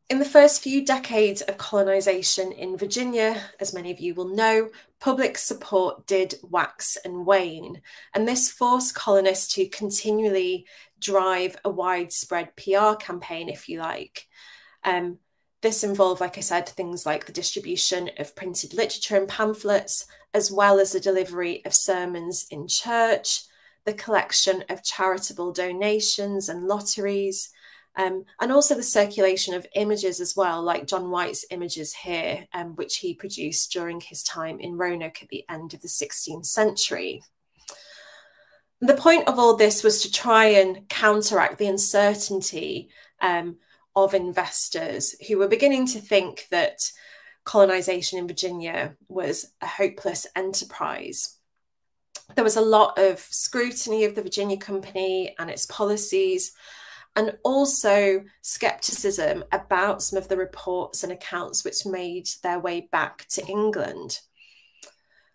In 0.09 0.17
the 0.17 0.25
first 0.25 0.63
few 0.63 0.83
decades 0.83 1.43
of 1.43 1.59
colonisation 1.59 2.51
in 2.51 2.77
Virginia, 2.77 3.43
as 3.59 3.75
many 3.75 3.91
of 3.91 3.99
you 3.99 4.15
will 4.15 4.27
know, 4.27 4.69
public 4.99 5.37
support 5.37 6.07
did 6.07 6.33
wax 6.41 6.97
and 7.05 7.27
wane, 7.27 7.81
and 8.15 8.27
this 8.27 8.49
forced 8.49 8.95
colonists 8.95 9.53
to 9.53 9.67
continually 9.67 10.65
drive 10.99 11.55
a 11.63 11.69
widespread 11.69 12.55
PR 12.55 12.95
campaign, 12.95 13.49
if 13.49 13.69
you 13.69 13.79
like. 13.79 14.27
Um, 14.83 15.19
this 15.61 15.83
involved, 15.83 16.21
like 16.21 16.37
I 16.37 16.41
said, 16.41 16.69
things 16.69 17.05
like 17.05 17.25
the 17.25 17.33
distribution 17.33 18.09
of 18.17 18.35
printed 18.35 18.73
literature 18.73 19.17
and 19.17 19.27
pamphlets, 19.27 20.05
as 20.33 20.51
well 20.51 20.79
as 20.79 20.93
the 20.93 20.99
delivery 20.99 21.63
of 21.65 21.73
sermons 21.73 22.45
in 22.49 22.67
church, 22.67 23.43
the 23.85 23.93
collection 23.93 24.63
of 24.69 24.83
charitable 24.83 25.51
donations 25.51 26.47
and 26.47 26.67
lotteries, 26.67 27.49
um, 27.95 28.23
and 28.39 28.51
also 28.51 28.75
the 28.75 28.83
circulation 28.83 29.53
of 29.53 29.67
images 29.75 30.21
as 30.21 30.35
well, 30.35 30.61
like 30.61 30.87
John 30.87 31.09
White's 31.09 31.45
images 31.49 31.93
here, 31.93 32.47
um, 32.53 32.75
which 32.75 32.97
he 32.97 33.13
produced 33.13 33.73
during 33.73 33.99
his 33.99 34.23
time 34.23 34.59
in 34.59 34.77
Roanoke 34.77 35.21
at 35.21 35.29
the 35.29 35.43
end 35.49 35.73
of 35.73 35.81
the 35.81 35.87
16th 35.89 36.45
century. 36.45 37.21
The 38.79 38.93
point 38.93 39.27
of 39.27 39.37
all 39.37 39.57
this 39.57 39.83
was 39.83 40.01
to 40.03 40.11
try 40.11 40.45
and 40.45 40.87
counteract 40.87 41.57
the 41.57 41.67
uncertainty 41.67 42.89
um, 43.21 43.57
of 44.03 44.13
investors 44.13 45.15
who 45.27 45.37
were 45.37 45.47
beginning 45.47 45.85
to 45.87 45.99
think 45.99 46.47
that 46.51 46.91
colonization 47.43 48.19
in 48.19 48.27
Virginia 48.27 48.95
was 49.07 49.53
a 49.61 49.67
hopeless 49.67 50.27
enterprise. 50.35 51.37
There 52.35 52.43
was 52.43 52.57
a 52.57 52.61
lot 52.61 52.99
of 52.99 53.19
scrutiny 53.19 54.05
of 54.05 54.15
the 54.15 54.21
Virginia 54.21 54.57
Company 54.57 55.35
and 55.39 55.49
its 55.49 55.65
policies, 55.65 56.51
and 57.15 57.37
also 57.43 58.23
skepticism 58.41 59.43
about 59.51 60.01
some 60.01 60.17
of 60.17 60.27
the 60.27 60.37
reports 60.37 61.03
and 61.03 61.11
accounts 61.11 61.65
which 61.65 61.85
made 61.85 62.29
their 62.43 62.59
way 62.59 62.87
back 62.91 63.25
to 63.29 63.45
England. 63.47 64.19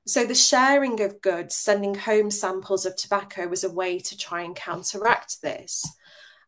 So, 0.06 0.24
the 0.24 0.34
sharing 0.34 1.00
of 1.00 1.22
goods, 1.22 1.54
sending 1.56 1.94
home 1.94 2.30
samples 2.30 2.84
of 2.84 2.94
tobacco, 2.94 3.48
was 3.48 3.64
a 3.64 3.72
way 3.72 3.98
to 3.98 4.16
try 4.16 4.42
and 4.42 4.54
counteract 4.54 5.40
this. 5.40 5.84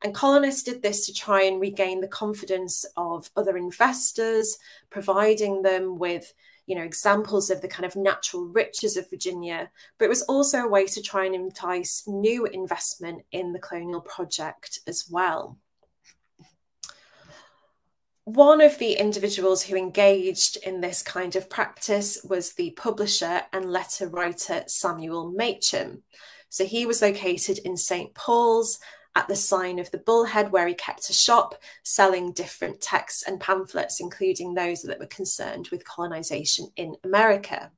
And 0.06 0.14
colonists 0.14 0.62
did 0.62 0.82
this 0.82 1.04
to 1.06 1.12
try 1.12 1.42
and 1.42 1.60
regain 1.60 2.00
the 2.00 2.06
confidence 2.06 2.86
of 2.96 3.28
other 3.36 3.56
investors, 3.56 4.56
providing 4.88 5.62
them 5.62 5.98
with 5.98 6.32
you 6.66 6.76
know 6.76 6.84
examples 6.84 7.50
of 7.50 7.60
the 7.60 7.66
kind 7.66 7.84
of 7.84 7.96
natural 7.96 8.44
riches 8.44 8.96
of 8.96 9.10
Virginia, 9.10 9.68
but 9.98 10.04
it 10.04 10.08
was 10.08 10.22
also 10.22 10.58
a 10.58 10.68
way 10.68 10.86
to 10.86 11.02
try 11.02 11.24
and 11.24 11.34
entice 11.34 12.04
new 12.06 12.46
investment 12.46 13.24
in 13.32 13.52
the 13.52 13.58
colonial 13.58 14.00
project 14.00 14.78
as 14.86 15.08
well. 15.10 15.58
One 18.22 18.60
of 18.60 18.78
the 18.78 18.92
individuals 18.92 19.64
who 19.64 19.74
engaged 19.74 20.56
in 20.58 20.82
this 20.82 21.02
kind 21.02 21.34
of 21.34 21.50
practice 21.50 22.22
was 22.22 22.52
the 22.52 22.70
publisher 22.76 23.42
and 23.52 23.72
letter 23.72 24.06
writer 24.06 24.62
Samuel 24.68 25.32
Macham. 25.32 26.04
So 26.48 26.64
he 26.64 26.86
was 26.86 27.02
located 27.02 27.58
in 27.64 27.76
St. 27.76 28.14
Paul's 28.14 28.78
at 29.16 29.26
the 29.26 29.34
sign 29.34 29.78
of 29.78 29.90
the 29.90 29.98
Bullhead, 29.98 30.52
where 30.52 30.68
he 30.68 30.74
kept 30.74 31.10
a 31.10 31.14
shop 31.14 31.56
selling 31.82 32.32
different 32.32 32.80
texts 32.80 33.24
and 33.26 33.40
pamphlets, 33.40 33.98
including 33.98 34.54
those 34.54 34.82
that 34.82 35.00
were 35.00 35.06
concerned 35.06 35.68
with 35.72 35.84
colonization 35.86 36.68
in 36.76 36.94
America. 37.02 37.72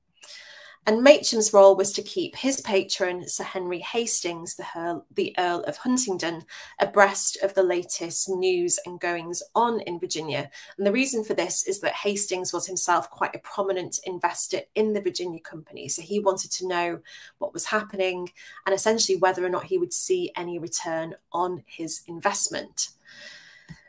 And 0.86 1.02
Macham's 1.02 1.52
role 1.52 1.76
was 1.76 1.92
to 1.92 2.02
keep 2.02 2.34
his 2.34 2.62
patron, 2.62 3.28
Sir 3.28 3.44
Henry 3.44 3.80
Hastings, 3.80 4.54
the 4.54 4.64
Earl, 4.74 5.04
the 5.14 5.34
Earl 5.36 5.62
of 5.64 5.76
Huntingdon, 5.76 6.44
abreast 6.80 7.36
of 7.42 7.52
the 7.52 7.62
latest 7.62 8.28
news 8.30 8.78
and 8.86 8.98
goings 8.98 9.42
on 9.54 9.80
in 9.80 10.00
Virginia. 10.00 10.50
And 10.78 10.86
the 10.86 10.92
reason 10.92 11.24
for 11.24 11.34
this 11.34 11.66
is 11.66 11.80
that 11.80 11.92
Hastings 11.92 12.54
was 12.54 12.66
himself 12.66 13.10
quite 13.10 13.34
a 13.34 13.40
prominent 13.40 14.00
investor 14.04 14.60
in 14.76 14.94
the 14.94 15.02
Virginia 15.02 15.40
Company. 15.40 15.88
So 15.88 16.00
he 16.00 16.20
wanted 16.20 16.50
to 16.52 16.66
know 16.66 17.00
what 17.36 17.52
was 17.52 17.66
happening 17.66 18.30
and 18.64 18.74
essentially 18.74 19.18
whether 19.18 19.44
or 19.44 19.50
not 19.50 19.64
he 19.64 19.76
would 19.76 19.92
see 19.92 20.32
any 20.36 20.58
return 20.58 21.14
on 21.32 21.64
his 21.66 22.00
investment. 22.06 22.88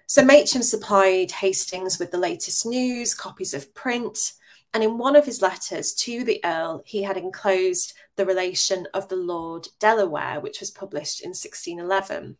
So 0.05 0.25
Macham 0.25 0.63
supplied 0.63 1.31
Hastings 1.31 1.99
with 1.99 2.11
the 2.11 2.17
latest 2.17 2.65
news, 2.65 3.13
copies 3.13 3.53
of 3.53 3.73
print, 3.75 4.33
and 4.73 4.83
in 4.83 4.97
one 4.97 5.15
of 5.15 5.25
his 5.25 5.41
letters 5.41 5.93
to 5.95 6.23
the 6.23 6.39
Earl, 6.43 6.83
he 6.85 7.03
had 7.03 7.17
enclosed 7.17 7.93
the 8.15 8.25
relation 8.25 8.87
of 8.93 9.07
the 9.07 9.15
Lord 9.15 9.67
Delaware, 9.79 10.39
which 10.39 10.59
was 10.59 10.69
published 10.69 11.21
in 11.21 11.29
1611. 11.29 12.37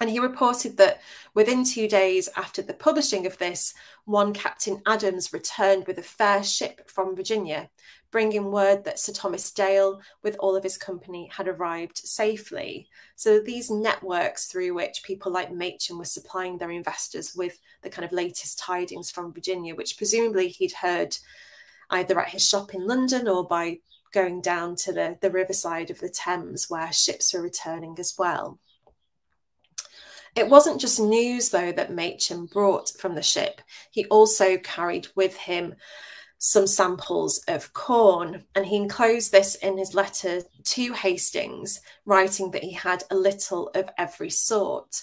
And 0.00 0.10
he 0.10 0.20
reported 0.20 0.76
that 0.76 1.00
within 1.34 1.64
two 1.64 1.88
days 1.88 2.28
after 2.36 2.62
the 2.62 2.74
publishing 2.74 3.26
of 3.26 3.38
this, 3.38 3.74
one 4.04 4.32
Captain 4.32 4.80
Adams 4.86 5.32
returned 5.32 5.86
with 5.86 5.98
a 5.98 6.02
fair 6.02 6.42
ship 6.44 6.88
from 6.88 7.16
Virginia, 7.16 7.70
bringing 8.10 8.50
word 8.50 8.84
that 8.84 8.98
Sir 8.98 9.12
Thomas 9.12 9.50
Dale, 9.50 10.00
with 10.22 10.36
all 10.38 10.56
of 10.56 10.62
his 10.62 10.78
company, 10.78 11.30
had 11.32 11.48
arrived 11.48 11.98
safely. 11.98 12.88
So 13.16 13.40
these 13.40 13.70
networks 13.70 14.46
through 14.46 14.74
which 14.74 15.02
people 15.02 15.30
like 15.30 15.52
Macham 15.52 15.98
were 15.98 16.04
supplying 16.04 16.58
their 16.58 16.70
investors 16.70 17.34
with 17.36 17.58
the 17.82 17.90
kind 17.90 18.04
of 18.04 18.12
latest 18.12 18.58
tidings 18.58 19.10
from 19.10 19.32
Virginia, 19.32 19.74
which 19.74 19.96
presumably 19.96 20.48
he'd 20.48 20.72
heard 20.72 21.16
either 21.90 22.18
at 22.20 22.30
his 22.30 22.46
shop 22.46 22.74
in 22.74 22.86
London 22.86 23.28
or 23.28 23.46
by 23.46 23.78
going 24.12 24.40
down 24.40 24.74
to 24.74 24.92
the, 24.92 25.18
the 25.20 25.30
riverside 25.30 25.90
of 25.90 26.00
the 26.00 26.08
Thames 26.08 26.70
where 26.70 26.92
ships 26.92 27.34
were 27.34 27.42
returning 27.42 27.96
as 27.98 28.14
well. 28.18 28.58
It 30.34 30.48
wasn't 30.48 30.80
just 30.80 31.00
news, 31.00 31.48
though, 31.48 31.72
that 31.72 31.92
Macham 31.92 32.46
brought 32.46 32.90
from 32.90 33.14
the 33.14 33.22
ship. 33.22 33.60
He 33.90 34.04
also 34.06 34.56
carried 34.58 35.08
with 35.14 35.36
him 35.36 35.74
some 36.38 36.66
samples 36.66 37.42
of 37.48 37.72
corn, 37.72 38.44
and 38.54 38.64
he 38.64 38.76
enclosed 38.76 39.32
this 39.32 39.56
in 39.56 39.76
his 39.76 39.94
letter 39.94 40.42
to 40.64 40.92
Hastings, 40.92 41.80
writing 42.06 42.50
that 42.52 42.62
he 42.62 42.72
had 42.72 43.04
a 43.10 43.16
little 43.16 43.68
of 43.74 43.90
every 43.98 44.30
sort. 44.30 45.02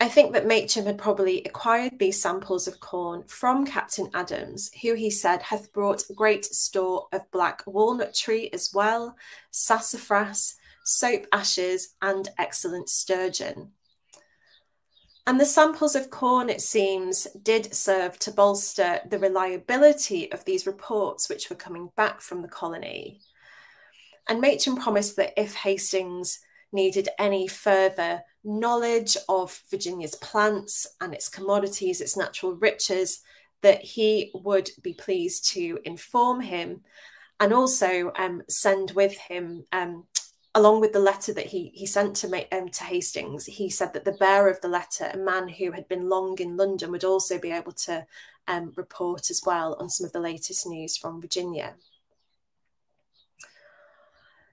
I 0.00 0.08
think 0.08 0.32
that 0.32 0.46
Macham 0.46 0.86
had 0.86 0.98
probably 0.98 1.42
acquired 1.42 1.98
these 1.98 2.22
samples 2.22 2.68
of 2.68 2.78
corn 2.78 3.24
from 3.26 3.66
Captain 3.66 4.08
Adams, 4.14 4.70
who 4.82 4.94
he 4.94 5.10
said 5.10 5.42
hath 5.42 5.72
brought 5.72 6.04
great 6.14 6.44
store 6.44 7.08
of 7.12 7.28
black 7.32 7.62
walnut 7.66 8.14
tree 8.14 8.48
as 8.52 8.70
well, 8.72 9.16
sassafras, 9.50 10.54
soap 10.84 11.26
ashes, 11.32 11.94
and 12.00 12.28
excellent 12.38 12.88
sturgeon. 12.88 13.72
And 15.28 15.38
the 15.38 15.44
samples 15.44 15.94
of 15.94 16.08
corn, 16.08 16.48
it 16.48 16.62
seems, 16.62 17.26
did 17.42 17.74
serve 17.74 18.18
to 18.20 18.30
bolster 18.30 19.00
the 19.10 19.18
reliability 19.18 20.32
of 20.32 20.42
these 20.46 20.66
reports 20.66 21.28
which 21.28 21.50
were 21.50 21.56
coming 21.56 21.90
back 21.98 22.22
from 22.22 22.40
the 22.40 22.48
colony. 22.48 23.20
And 24.26 24.40
Macham 24.40 24.76
promised 24.76 25.16
that 25.16 25.34
if 25.36 25.54
Hastings 25.54 26.40
needed 26.72 27.10
any 27.18 27.46
further 27.46 28.22
knowledge 28.42 29.18
of 29.28 29.62
Virginia's 29.70 30.14
plants 30.14 30.86
and 30.98 31.12
its 31.12 31.28
commodities, 31.28 32.00
its 32.00 32.16
natural 32.16 32.54
riches, 32.54 33.20
that 33.60 33.82
he 33.82 34.30
would 34.32 34.70
be 34.80 34.94
pleased 34.94 35.50
to 35.50 35.78
inform 35.84 36.40
him 36.40 36.80
and 37.38 37.52
also 37.52 38.12
um, 38.16 38.40
send 38.48 38.92
with 38.92 39.18
him 39.18 39.64
um, 39.72 40.04
along 40.58 40.80
with 40.80 40.92
the 40.92 40.98
letter 40.98 41.32
that 41.32 41.46
he 41.46 41.70
he 41.72 41.86
sent 41.86 42.16
to 42.16 42.46
um, 42.52 42.68
to 42.68 42.84
Hastings, 42.84 43.46
he 43.46 43.70
said 43.70 43.92
that 43.92 44.04
the 44.04 44.12
bearer 44.12 44.50
of 44.50 44.60
the 44.60 44.68
letter, 44.68 45.10
a 45.14 45.16
man 45.16 45.46
who 45.46 45.70
had 45.70 45.86
been 45.88 46.08
long 46.08 46.36
in 46.38 46.56
London, 46.56 46.90
would 46.90 47.04
also 47.04 47.38
be 47.38 47.52
able 47.52 47.72
to 47.72 48.04
um, 48.48 48.72
report 48.74 49.30
as 49.30 49.42
well 49.46 49.76
on 49.78 49.88
some 49.88 50.04
of 50.04 50.12
the 50.12 50.20
latest 50.20 50.66
news 50.66 50.96
from 50.96 51.20
Virginia. 51.20 51.74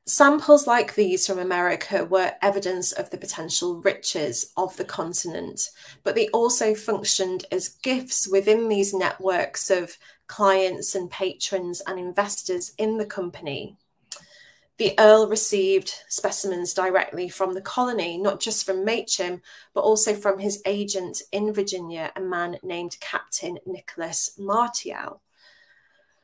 Samples 0.07 0.67
like 0.67 0.93
these 0.93 1.25
from 1.25 1.39
America 1.39 2.05
were 2.05 2.33
evidence 2.43 2.91
of 2.91 3.09
the 3.09 3.17
potential 3.17 3.81
riches 3.81 4.51
of 4.55 4.77
the 4.77 4.85
continent, 4.85 5.71
but 6.03 6.13
they 6.13 6.27
also 6.27 6.75
functioned 6.75 7.45
as 7.51 7.69
gifts 7.69 8.27
within 8.27 8.69
these 8.69 8.93
networks 8.93 9.71
of 9.71 9.97
clients 10.27 10.93
and 10.93 11.09
patrons 11.09 11.81
and 11.87 11.97
investors 11.97 12.73
in 12.77 12.99
the 12.99 13.05
company 13.07 13.75
the 14.77 14.93
Earl 14.99 15.27
received 15.27 15.93
specimens 16.09 16.73
directly 16.73 17.29
from 17.29 17.53
the 17.53 17.61
colony, 17.61 18.17
not 18.17 18.41
just 18.41 18.65
from 18.65 18.83
Macham, 18.83 19.41
but 19.73 19.81
also 19.81 20.13
from 20.13 20.39
his 20.39 20.61
agent 20.65 21.21
in 21.31 21.53
Virginia, 21.53 22.11
a 22.15 22.21
man 22.21 22.57
named 22.61 22.97
Captain 22.99 23.57
Nicholas 23.65 24.31
Martiau. 24.37 25.19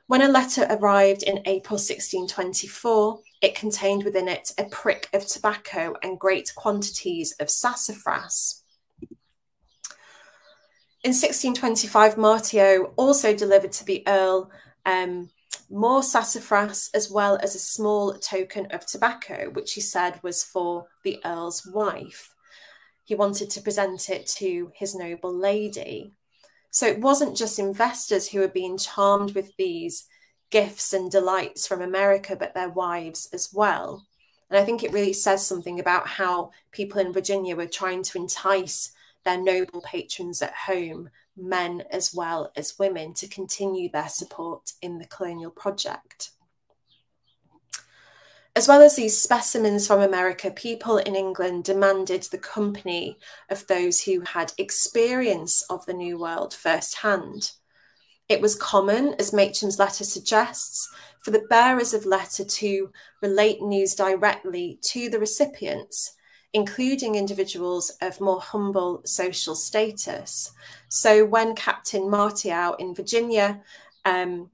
When 0.08 0.22
a 0.22 0.28
letter 0.28 0.68
arrived 0.70 1.24
in 1.24 1.38
April 1.46 1.78
1624, 1.78 3.20
it 3.42 3.56
contained 3.56 4.04
within 4.04 4.28
it 4.28 4.52
a 4.58 4.66
prick 4.66 5.08
of 5.14 5.26
tobacco 5.26 5.96
and 6.04 6.20
great 6.20 6.52
quantities 6.54 7.34
of 7.40 7.50
sassafras. 7.50 8.62
In 11.04 11.14
1625, 11.14 12.18
Martiau 12.18 12.92
also 12.98 13.34
delivered 13.34 13.72
to 13.72 13.86
the 13.86 14.04
Earl 14.06 14.52
um, 14.86 15.30
more 15.70 16.04
sassafras, 16.04 16.90
as 16.94 17.10
well 17.10 17.38
as 17.42 17.56
a 17.56 17.60
small 17.60 18.14
token 18.14 18.68
of 18.68 18.86
tobacco, 18.86 19.50
which 19.52 19.74
he 19.74 19.82
said 19.82 20.22
was 20.24 20.44
for 20.44 20.88
the 21.04 21.20
Earl's 21.24 21.66
wife. 21.66 22.36
He 23.04 23.16
wanted 23.16 23.50
to 23.52 23.62
present 23.62 24.10
it 24.10 24.28
to 24.38 24.72
his 24.76 24.96
noble 24.96 25.34
lady. 25.34 26.14
So 26.70 26.86
it 26.86 27.02
wasn't 27.02 27.36
just 27.36 27.60
investors 27.60 28.30
who 28.30 28.40
were 28.40 28.48
being 28.48 28.78
charmed 28.78 29.36
with 29.36 29.56
these 29.58 30.06
gifts 30.52 30.94
and 30.94 31.12
delights 31.12 31.68
from 31.68 31.82
America, 31.82 32.36
but 32.36 32.54
their 32.54 32.70
wives 32.70 33.30
as 33.34 33.50
well. 33.54 34.06
And 34.50 34.60
I 34.60 34.64
think 34.64 34.84
it 34.84 34.94
really 34.94 35.14
says 35.14 35.46
something 35.46 35.80
about 35.80 36.08
how 36.08 36.52
people 36.72 37.00
in 37.00 37.14
Virginia 37.14 37.56
were 37.56 37.68
trying 37.68 38.04
to 38.04 38.18
entice 38.18 38.92
their 39.24 39.42
noble 39.42 39.82
patrons 39.82 40.42
at 40.42 40.54
home 40.54 41.10
men 41.42 41.84
as 41.92 42.14
well 42.14 42.52
as 42.56 42.78
women 42.80 43.14
to 43.16 43.28
continue 43.28 43.90
their 43.90 44.10
support 44.10 44.74
in 44.82 44.98
the 44.98 45.06
colonial 45.06 45.52
project. 45.52 46.32
As 48.54 48.68
well 48.68 48.82
as 48.82 48.98
these 48.98 49.20
specimens 49.20 49.88
from 49.88 50.02
America, 50.02 50.52
people 50.52 50.98
in 50.98 51.16
England 51.16 51.64
demanded 51.64 52.24
the 52.24 52.38
company 52.38 53.18
of 53.50 53.66
those 53.68 54.02
who 54.02 54.22
had 54.22 54.52
experience 54.58 55.62
of 55.70 55.86
the 55.86 55.94
New 55.94 56.20
World 56.20 56.54
firsthand. 56.54 57.52
It 58.28 58.42
was 58.42 58.56
common, 58.56 59.16
as 59.20 59.32
Macham's 59.34 59.80
letter 59.80 60.04
suggests, 60.04 60.90
for 61.24 61.32
the 61.32 61.46
bearers 61.50 61.94
of 61.94 62.06
letter 62.06 62.44
to 62.44 62.92
relate 63.22 63.62
news 63.62 63.96
directly 63.96 64.80
to 64.84 65.10
the 65.10 65.20
recipients 65.20 66.14
including 66.54 67.16
individuals 67.16 67.92
of 68.02 68.20
more 68.20 68.42
humble 68.42 69.02
social 69.06 69.56
status. 69.56 70.52
So 70.90 71.26
when 71.26 71.56
Captain 71.56 72.10
Martiau 72.10 72.76
in 72.78 72.94
Virginia, 72.94 73.62
um, 74.04 74.50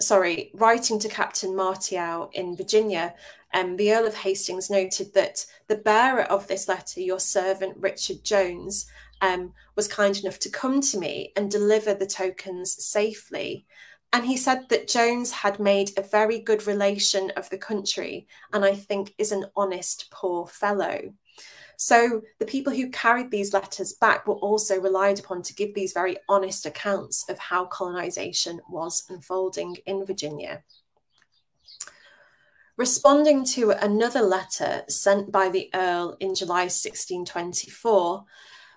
sorry, 0.00 0.50
writing 0.54 0.98
to 1.00 1.08
Captain 1.08 1.54
Martiau 1.54 2.30
in 2.32 2.56
Virginia, 2.56 3.14
um, 3.54 3.76
the 3.76 3.92
Earl 3.92 4.06
of 4.06 4.14
Hastings 4.14 4.70
noted 4.70 5.12
that 5.14 5.44
the 5.68 5.76
bearer 5.76 6.22
of 6.22 6.48
this 6.48 6.68
letter, 6.68 7.00
your 7.00 7.20
servant 7.20 7.76
Richard 7.78 8.24
Jones, 8.24 8.86
um, 9.20 9.52
was 9.76 9.88
kind 9.88 10.18
enough 10.18 10.38
to 10.40 10.50
come 10.50 10.80
to 10.80 10.98
me 10.98 11.32
and 11.36 11.50
deliver 11.50 11.94
the 11.94 12.06
tokens 12.06 12.82
safely. 12.82 13.66
And 14.12 14.26
he 14.26 14.36
said 14.36 14.68
that 14.68 14.88
Jones 14.88 15.30
had 15.30 15.58
made 15.58 15.90
a 15.96 16.02
very 16.02 16.38
good 16.38 16.66
relation 16.66 17.32
of 17.36 17.48
the 17.48 17.58
country 17.58 18.26
and 18.52 18.64
I 18.64 18.74
think 18.74 19.14
is 19.16 19.32
an 19.32 19.46
honest 19.56 20.10
poor 20.10 20.46
fellow. 20.46 21.14
So 21.78 22.22
the 22.38 22.46
people 22.46 22.72
who 22.72 22.90
carried 22.90 23.30
these 23.30 23.52
letters 23.52 23.94
back 23.94 24.26
were 24.26 24.34
also 24.34 24.78
relied 24.78 25.18
upon 25.18 25.42
to 25.42 25.54
give 25.54 25.74
these 25.74 25.92
very 25.92 26.16
honest 26.28 26.66
accounts 26.66 27.28
of 27.28 27.38
how 27.38 27.64
colonisation 27.64 28.60
was 28.68 29.04
unfolding 29.08 29.78
in 29.86 30.04
Virginia. 30.04 30.62
Responding 32.76 33.44
to 33.46 33.70
another 33.70 34.22
letter 34.22 34.82
sent 34.88 35.32
by 35.32 35.48
the 35.48 35.70
Earl 35.74 36.16
in 36.20 36.34
July 36.34 36.62
1624, 36.70 38.24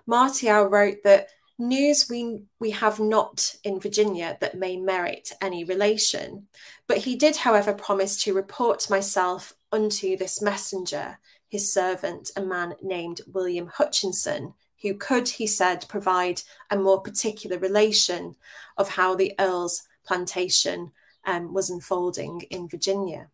Martiau 0.06 0.64
wrote 0.64 0.98
that 1.04 1.28
news 1.58 2.08
we 2.10 2.42
we 2.60 2.70
have 2.70 3.00
not 3.00 3.56
in 3.64 3.80
Virginia 3.80 4.36
that 4.40 4.58
may 4.58 4.76
merit 4.76 5.32
any 5.40 5.64
relation. 5.64 6.46
But 6.86 6.98
he 6.98 7.16
did, 7.16 7.36
however, 7.36 7.72
promise 7.72 8.22
to 8.24 8.34
report 8.34 8.90
myself 8.90 9.54
unto 9.72 10.16
this 10.16 10.40
messenger, 10.40 11.18
his 11.48 11.72
servant, 11.72 12.30
a 12.36 12.40
man 12.40 12.74
named 12.82 13.20
William 13.32 13.68
Hutchinson, 13.68 14.54
who 14.82 14.94
could, 14.94 15.28
he 15.28 15.46
said, 15.46 15.86
provide 15.88 16.42
a 16.70 16.76
more 16.76 17.00
particular 17.00 17.58
relation 17.58 18.36
of 18.76 18.90
how 18.90 19.14
the 19.14 19.34
Earl's 19.38 19.82
plantation 20.04 20.92
um, 21.24 21.52
was 21.52 21.70
unfolding 21.70 22.42
in 22.50 22.68
Virginia. 22.68 23.28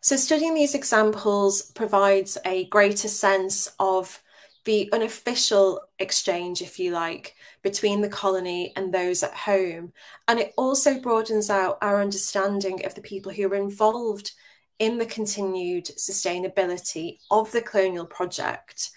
So, 0.00 0.16
studying 0.16 0.54
these 0.54 0.74
examples 0.74 1.62
provides 1.62 2.38
a 2.44 2.66
greater 2.66 3.08
sense 3.08 3.72
of 3.80 4.22
the 4.66 4.90
unofficial 4.92 5.80
exchange, 6.00 6.60
if 6.60 6.78
you 6.78 6.90
like, 6.90 7.36
between 7.62 8.00
the 8.00 8.08
colony 8.08 8.72
and 8.76 8.92
those 8.92 9.22
at 9.22 9.32
home. 9.32 9.92
And 10.28 10.40
it 10.40 10.52
also 10.58 11.00
broadens 11.00 11.48
out 11.48 11.78
our 11.80 12.02
understanding 12.02 12.84
of 12.84 12.94
the 12.94 13.00
people 13.00 13.32
who 13.32 13.48
were 13.48 13.56
involved 13.56 14.32
in 14.80 14.98
the 14.98 15.06
continued 15.06 15.86
sustainability 15.86 17.18
of 17.30 17.50
the 17.52 17.62
colonial 17.62 18.06
project. 18.06 18.90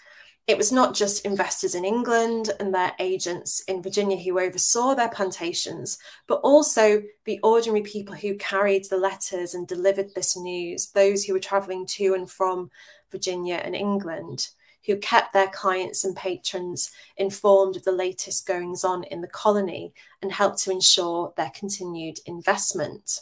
It 0.48 0.58
was 0.58 0.72
not 0.72 0.92
just 0.92 1.24
investors 1.24 1.76
in 1.76 1.84
England 1.84 2.50
and 2.58 2.74
their 2.74 2.92
agents 2.98 3.62
in 3.68 3.80
Virginia 3.80 4.16
who 4.16 4.40
oversaw 4.40 4.94
their 4.94 5.08
plantations, 5.08 5.98
but 6.26 6.40
also 6.42 7.00
the 7.24 7.38
ordinary 7.44 7.82
people 7.82 8.16
who 8.16 8.34
carried 8.34 8.86
the 8.86 8.98
letters 8.98 9.54
and 9.54 9.68
delivered 9.68 10.16
this 10.16 10.36
news, 10.36 10.88
those 10.88 11.22
who 11.22 11.32
were 11.32 11.38
travelling 11.38 11.86
to 11.86 12.14
and 12.14 12.28
from 12.28 12.72
Virginia 13.12 13.60
and 13.62 13.76
England 13.76 14.48
who 14.86 14.96
kept 14.96 15.32
their 15.32 15.48
clients 15.48 16.04
and 16.04 16.16
patrons 16.16 16.90
informed 17.16 17.76
of 17.76 17.84
the 17.84 17.92
latest 17.92 18.46
goings 18.46 18.84
on 18.84 19.04
in 19.04 19.20
the 19.20 19.28
colony 19.28 19.92
and 20.22 20.32
helped 20.32 20.58
to 20.58 20.70
ensure 20.70 21.32
their 21.36 21.50
continued 21.50 22.18
investment. 22.26 23.20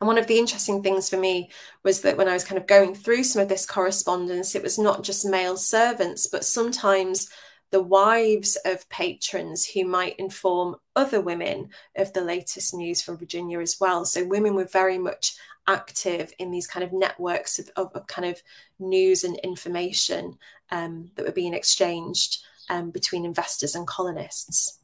And 0.00 0.08
one 0.08 0.18
of 0.18 0.26
the 0.26 0.38
interesting 0.38 0.82
things 0.82 1.08
for 1.08 1.16
me 1.16 1.48
was 1.84 2.00
that 2.00 2.16
when 2.16 2.26
I 2.26 2.32
was 2.32 2.42
kind 2.42 2.60
of 2.60 2.66
going 2.66 2.92
through 2.92 3.22
some 3.22 3.40
of 3.40 3.48
this 3.48 3.64
correspondence, 3.64 4.56
it 4.56 4.62
was 4.62 4.76
not 4.76 5.04
just 5.04 5.24
male 5.24 5.56
servants, 5.56 6.26
but 6.26 6.44
sometimes 6.44 7.30
the 7.72 7.82
wives 7.82 8.56
of 8.66 8.88
patrons 8.90 9.66
who 9.66 9.86
might 9.86 10.18
inform 10.18 10.76
other 10.94 11.22
women 11.22 11.70
of 11.96 12.12
the 12.12 12.20
latest 12.20 12.74
news 12.74 13.00
from 13.00 13.16
Virginia 13.16 13.58
as 13.60 13.80
well. 13.80 14.04
So 14.04 14.24
women 14.24 14.54
were 14.54 14.66
very 14.66 14.98
much 14.98 15.34
active 15.66 16.34
in 16.38 16.50
these 16.50 16.66
kind 16.66 16.84
of 16.84 16.92
networks 16.92 17.58
of, 17.58 17.70
of, 17.76 17.90
of 17.94 18.06
kind 18.06 18.26
of 18.26 18.42
news 18.78 19.24
and 19.24 19.36
information 19.38 20.38
um, 20.70 21.10
that 21.14 21.24
were 21.24 21.32
being 21.32 21.54
exchanged 21.54 22.44
um, 22.68 22.90
between 22.90 23.24
investors 23.24 23.74
and 23.74 23.86
colonists. 23.86 24.78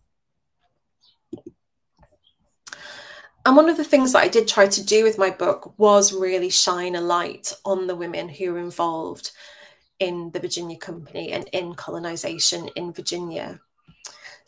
And 3.45 3.55
one 3.55 3.69
of 3.69 3.77
the 3.77 3.85
things 3.85 4.13
that 4.13 4.23
I 4.23 4.29
did 4.29 4.49
try 4.49 4.67
to 4.67 4.85
do 4.85 5.05
with 5.05 5.19
my 5.19 5.31
book 5.31 5.79
was 5.79 6.13
really 6.13 6.51
shine 6.51 6.95
a 6.95 7.01
light 7.03 7.53
on 7.67 7.87
the 7.87 7.97
women 7.97 8.31
who 8.31 8.53
were 8.53 8.59
involved 8.59 9.33
in 10.01 10.31
the 10.33 10.41
Virginia 10.41 10.77
Company 10.77 11.33
and 11.33 11.49
in 11.49 11.75
colonization 11.75 12.69
in 12.77 12.93
Virginia. 12.93 13.61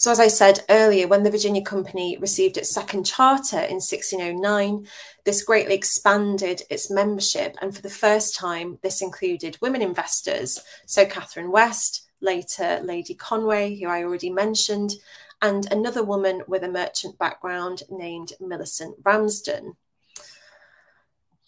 So, 0.00 0.10
as 0.10 0.18
I 0.18 0.28
said 0.28 0.64
earlier, 0.70 1.06
when 1.06 1.24
the 1.24 1.30
Virginia 1.30 1.60
Company 1.60 2.16
received 2.18 2.56
its 2.56 2.70
second 2.70 3.04
charter 3.04 3.58
in 3.58 3.82
1609, 3.82 4.86
this 5.24 5.42
greatly 5.42 5.74
expanded 5.74 6.62
its 6.70 6.90
membership. 6.90 7.54
And 7.60 7.76
for 7.76 7.82
the 7.82 7.90
first 7.90 8.34
time, 8.34 8.78
this 8.82 9.02
included 9.02 9.58
women 9.60 9.82
investors. 9.82 10.58
So, 10.86 11.04
Catherine 11.04 11.50
West, 11.50 12.08
later 12.22 12.80
Lady 12.82 13.14
Conway, 13.14 13.78
who 13.78 13.88
I 13.88 14.02
already 14.02 14.30
mentioned, 14.30 14.94
and 15.42 15.70
another 15.70 16.02
woman 16.02 16.44
with 16.46 16.64
a 16.64 16.68
merchant 16.70 17.18
background 17.18 17.82
named 17.90 18.32
Millicent 18.40 18.96
Ramsden. 19.04 19.76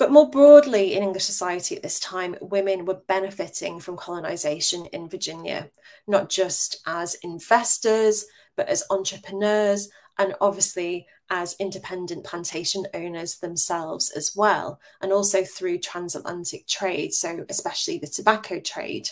But 0.02 0.10
more 0.10 0.28
broadly 0.28 0.94
in 0.94 1.04
English 1.04 1.22
society 1.22 1.76
at 1.76 1.82
this 1.84 2.00
time, 2.00 2.34
women 2.40 2.86
were 2.86 3.02
benefiting 3.06 3.78
from 3.78 3.96
colonisation 3.96 4.86
in 4.86 5.08
Virginia, 5.08 5.70
not 6.08 6.28
just 6.28 6.82
as 6.86 7.14
investors, 7.22 8.24
but 8.56 8.66
as 8.66 8.82
entrepreneurs 8.90 9.90
and 10.18 10.34
obviously 10.40 11.06
as 11.30 11.54
independent 11.60 12.24
plantation 12.24 12.84
owners 12.94 13.36
themselves 13.36 14.10
as 14.10 14.34
well, 14.34 14.80
and 15.02 15.12
also 15.12 15.44
through 15.44 15.78
transatlantic 15.78 16.66
trade, 16.66 17.14
so 17.14 17.46
especially 17.48 17.98
the 17.98 18.08
tobacco 18.08 18.58
trade. 18.58 19.08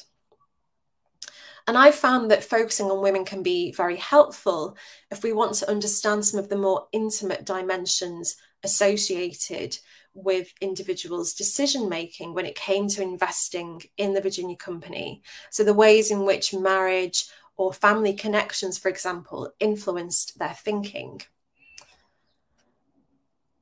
And 1.69 1.79
I've 1.79 1.95
found 1.95 2.33
that 2.33 2.43
focusing 2.43 2.91
on 2.91 3.01
women 3.01 3.25
can 3.25 3.45
be 3.45 3.71
very 3.71 3.97
helpful 3.97 4.77
if 5.13 5.23
we 5.23 5.33
want 5.33 5.55
to 5.55 5.71
understand 5.71 6.25
some 6.25 6.41
of 6.41 6.49
the 6.49 6.57
more 6.57 6.89
intimate 6.91 7.45
dimensions 7.45 8.35
associated 8.65 9.79
with 10.15 10.53
individuals' 10.61 11.35
decision 11.35 11.89
making 11.89 12.35
when 12.35 12.47
it 12.47 12.55
came 12.55 12.89
to 12.89 13.03
investing 13.03 13.83
in 13.97 14.13
the 14.13 14.21
Virginia 14.21 14.57
Company. 14.57 15.23
So, 15.51 15.65
the 15.65 15.75
ways 15.75 16.11
in 16.11 16.25
which 16.25 16.55
marriage 16.55 17.27
or 17.57 17.73
family 17.73 18.15
connections, 18.15 18.79
for 18.79 18.89
example, 18.89 19.53
influenced 19.61 20.39
their 20.39 20.55
thinking. 20.55 21.21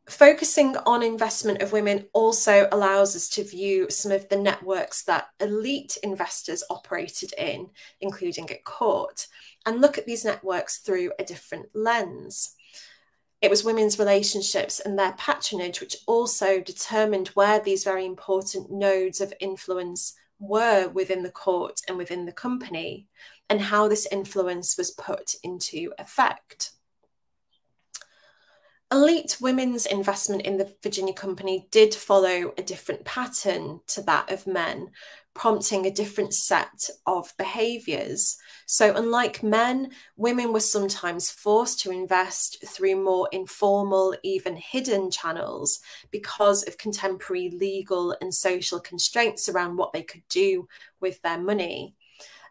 Focusing 0.08 0.74
on 0.86 1.02
investment 1.02 1.60
of 1.60 1.72
women 1.72 2.06
also 2.14 2.66
allows 2.72 3.14
us 3.14 3.28
to 3.28 3.44
view 3.44 3.90
some 3.90 4.10
of 4.10 4.26
the 4.30 4.38
networks 4.38 5.02
that 5.02 5.28
elite 5.38 5.98
investors 6.02 6.64
operated 6.70 7.34
in, 7.36 7.68
including 8.00 8.48
at 8.50 8.64
court, 8.64 9.26
and 9.66 9.82
look 9.82 9.98
at 9.98 10.06
these 10.06 10.24
networks 10.24 10.78
through 10.78 11.12
a 11.18 11.24
different 11.24 11.66
lens. 11.74 12.54
It 13.40 13.50
was 13.50 13.64
women's 13.64 13.98
relationships 13.98 14.80
and 14.80 14.98
their 14.98 15.12
patronage 15.12 15.80
which 15.80 15.96
also 16.06 16.60
determined 16.60 17.28
where 17.28 17.60
these 17.60 17.84
very 17.84 18.04
important 18.04 18.70
nodes 18.70 19.20
of 19.20 19.32
influence 19.40 20.14
were 20.40 20.88
within 20.88 21.22
the 21.22 21.30
court 21.30 21.80
and 21.88 21.96
within 21.96 22.26
the 22.26 22.32
company, 22.32 23.06
and 23.48 23.60
how 23.60 23.88
this 23.88 24.06
influence 24.10 24.76
was 24.76 24.90
put 24.90 25.34
into 25.42 25.92
effect. 25.98 26.72
Elite 28.90 29.36
women's 29.40 29.84
investment 29.84 30.42
in 30.42 30.56
the 30.56 30.74
Virginia 30.82 31.12
Company 31.12 31.68
did 31.70 31.94
follow 31.94 32.54
a 32.56 32.62
different 32.62 33.04
pattern 33.04 33.80
to 33.88 34.00
that 34.02 34.30
of 34.32 34.46
men, 34.46 34.90
prompting 35.38 35.86
a 35.86 35.90
different 35.90 36.34
set 36.34 36.90
of 37.06 37.32
behaviours. 37.38 38.36
So, 38.66 38.92
unlike 38.96 39.44
men, 39.44 39.92
women 40.16 40.52
were 40.52 40.58
sometimes 40.58 41.30
forced 41.30 41.78
to 41.80 41.92
invest 41.92 42.66
through 42.66 42.96
more 42.96 43.28
informal, 43.30 44.16
even 44.24 44.56
hidden 44.56 45.12
channels 45.12 45.78
because 46.10 46.66
of 46.66 46.76
contemporary 46.76 47.50
legal 47.50 48.16
and 48.20 48.34
social 48.34 48.80
constraints 48.80 49.48
around 49.48 49.76
what 49.76 49.92
they 49.92 50.02
could 50.02 50.26
do 50.28 50.66
with 51.00 51.22
their 51.22 51.38
money. 51.38 51.94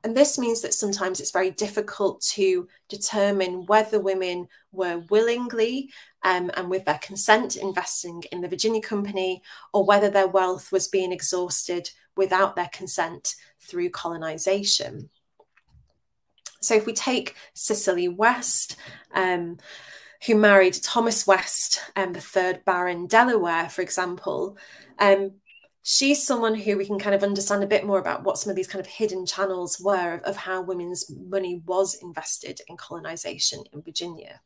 And 0.06 0.16
this 0.16 0.40
means 0.40 0.62
that 0.62 0.74
sometimes 0.74 1.20
it's 1.20 1.32
very 1.32 1.52
difficult 1.52 2.22
to 2.36 2.70
determine 2.88 3.66
whether 3.66 4.00
women 4.00 4.48
were 4.72 5.04
willingly 5.10 5.90
um, 6.24 6.52
and 6.56 6.70
with 6.70 6.86
their 6.86 7.00
consent 7.00 7.58
investing 7.58 8.24
in 8.32 8.40
the 8.40 8.48
Virginia 8.48 8.82
Company 8.82 9.42
or 9.74 9.84
whether 9.84 10.10
their 10.10 10.28
wealth 10.28 10.72
was 10.72 10.88
being 10.88 11.12
exhausted 11.12 11.90
without 12.18 12.56
their 12.56 12.70
consent 12.74 13.36
through 13.60 13.90
colonization. 13.90 15.10
So 16.62 16.76
if 16.76 16.86
we 16.86 16.94
take 16.94 17.36
Cicely 17.54 18.08
West, 18.08 18.78
um, 19.14 19.58
who 20.26 20.36
married 20.36 20.74
Thomas 20.74 21.28
West, 21.28 21.82
um, 21.96 22.14
the 22.14 22.22
third 22.22 22.66
Baron 22.66 23.08
De 23.08 23.26
La 23.26 23.38
Warr, 23.38 23.70
for 23.70 23.82
example, 23.82 24.58
um, 25.00 25.34
she's 25.84 26.26
someone 26.26 26.56
who 26.56 26.78
we 26.78 26.86
can 26.86 27.00
kind 27.00 27.16
of 27.16 27.24
understand 27.24 27.64
a 27.64 27.68
bit 27.68 27.86
more 27.86 28.00
about 28.00 28.24
what 28.24 28.38
some 28.38 28.50
of 28.50 28.56
these 28.56 28.68
kind 28.68 28.84
of 28.84 28.92
hidden 28.92 29.26
channels 29.26 29.80
were 29.80 30.16
of, 30.16 30.22
of 30.24 30.36
how 30.36 30.62
women's 30.62 31.10
money 31.10 31.62
was 31.66 31.96
invested 32.02 32.60
in 32.68 32.76
colonization 32.76 33.64
in 33.72 33.82
Virginia. 33.82 34.42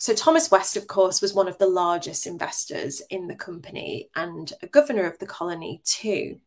So, 0.00 0.14
Thomas 0.14 0.48
West, 0.48 0.76
of 0.76 0.86
course, 0.86 1.20
was 1.20 1.34
one 1.34 1.48
of 1.48 1.58
the 1.58 1.66
largest 1.66 2.24
investors 2.24 3.02
in 3.10 3.26
the 3.26 3.34
company 3.34 4.10
and 4.14 4.52
a 4.62 4.68
governor 4.68 5.06
of 5.06 5.18
the 5.18 5.26
colony, 5.26 5.82
too. 5.84 6.38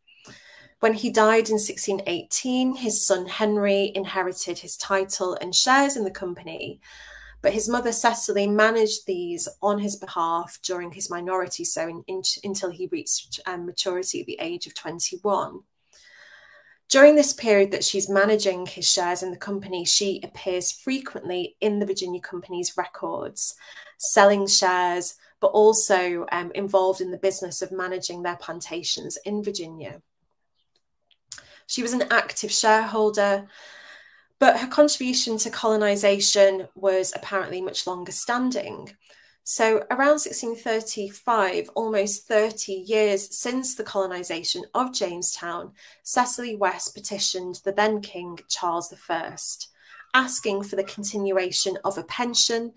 When 0.82 0.96
he 0.96 1.12
died 1.12 1.48
in 1.48 1.60
1618, 1.60 2.78
his 2.78 3.06
son 3.06 3.28
Henry 3.28 3.91
inherited 3.94 4.58
his 4.58 4.76
title 4.76 5.38
and 5.39 5.56
shares 5.56 5.96
in 5.96 6.06
the 6.06 6.10
company, 6.10 6.82
but 7.44 7.54
his 7.54 7.70
mother 7.70 7.91
Cecily 7.91 8.48
managed 8.48 9.06
these 9.06 9.48
on 9.62 9.78
his 9.78 9.96
behalf 9.96 10.58
during 10.63 10.91
his 10.91 11.08
minority, 11.08 11.65
so 11.65 11.88
in, 11.88 12.04
in, 12.08 12.24
until 12.44 12.72
he 12.72 12.88
reached 12.88 13.39
um, 13.46 13.67
maturity 13.67 14.22
at 14.22 14.26
the 14.26 14.39
age 14.39 14.65
of 14.65 14.74
21. 14.74 15.60
During 16.89 17.13
this 17.13 17.32
period 17.32 17.70
that 17.70 17.84
she's 17.84 18.10
managing 18.10 18.65
his 18.65 18.91
shares 18.91 19.22
in 19.22 19.30
the 19.30 19.38
company, 19.38 19.86
she 19.86 20.20
appears 20.24 20.72
frequently 20.72 21.58
in 21.62 21.78
the 21.78 21.86
Virginia 21.86 22.20
Company's 22.20 22.76
records, 22.76 23.54
selling 24.00 24.48
shares, 24.48 25.13
but 25.41 25.50
also 25.50 26.26
um, 26.32 26.52
involved 26.56 27.02
in 27.02 27.12
the 27.12 27.20
business 27.20 27.62
of 27.62 27.72
managing 27.72 28.24
their 28.24 28.38
plantations 28.38 29.20
in 29.26 29.44
Virginia. 29.44 30.02
She 31.71 31.81
was 31.81 31.93
an 31.93 32.03
active 32.12 32.51
shareholder 32.51 33.47
but 34.41 34.60
her 34.60 34.67
contribution 34.67 35.38
to 35.38 35.51
colonisation 35.51 36.67
was 36.73 37.13
apparently 37.15 37.62
much 37.62 37.86
longer 37.86 38.12
standing. 38.12 38.91
So, 39.43 39.86
around 39.91 40.17
1635, 40.17 41.69
almost 41.75 42.27
30 42.27 42.73
years 42.73 43.38
since 43.38 43.75
the 43.75 43.84
colonisation 43.84 44.63
of 44.73 44.95
Jamestown, 44.95 45.73
Cecily 46.01 46.55
West 46.55 46.95
petitioned 46.95 47.62
the 47.63 47.71
then 47.71 48.01
King 48.01 48.39
Charles 48.49 48.91
I, 49.07 49.36
asking 50.15 50.63
for 50.63 50.75
the 50.75 50.84
continuation 50.84 51.77
of 51.86 51.99
a 51.99 52.03
pension 52.03 52.73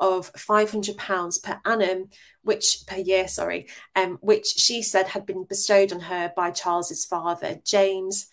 of 0.00 0.32
£500 0.32 1.42
per 1.42 1.60
annum, 1.64 2.08
which 2.42 2.78
per 2.86 2.96
year, 2.96 3.28
sorry, 3.28 3.68
um, 3.96 4.18
which 4.20 4.46
she 4.46 4.82
said 4.82 5.08
had 5.08 5.26
been 5.26 5.44
bestowed 5.44 5.92
on 5.92 6.00
her 6.00 6.32
by 6.36 6.50
Charles's 6.50 7.04
father, 7.04 7.60
James, 7.64 8.28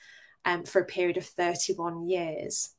um, 0.45 0.63
for 0.63 0.79
a 0.81 0.85
period 0.85 1.17
of 1.17 1.25
31 1.25 2.07
years. 2.07 2.75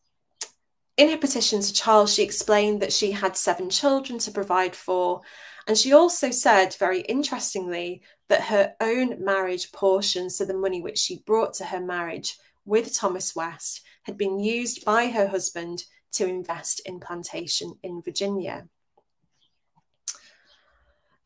In 0.97 1.11
her 1.11 1.19
petition 1.19 1.61
to 1.61 1.73
Charles, 1.75 2.15
she 2.15 2.23
explained 2.23 2.81
that 2.81 2.93
she 2.93 3.13
had 3.13 3.37
seven 3.37 3.69
children 3.69 4.19
to 4.21 4.31
provide 4.31 4.75
for. 4.75 5.21
And 5.67 5.77
she 5.77 5.93
also 5.93 6.31
said, 6.31 6.75
very 6.79 7.01
interestingly, 7.01 8.03
that 8.29 8.45
her 8.45 8.75
own 8.81 9.23
marriage 9.23 9.73
portion, 9.73 10.31
so 10.31 10.45
the 10.45 10.55
money 10.55 10.81
which 10.81 10.99
she 10.99 11.23
brought 11.27 11.55
to 11.55 11.67
her 11.67 11.81
marriage 11.81 12.39
with 12.65 12.95
Thomas 12.95 13.37
West, 13.37 13.83
had 14.05 14.17
been 14.17 14.39
used 14.39 14.85
by 14.85 15.09
her 15.09 15.27
husband 15.27 15.85
to 16.13 16.27
invest 16.27 16.81
in 16.87 16.99
plantation 16.99 17.75
in 17.83 18.01
Virginia. 18.01 18.69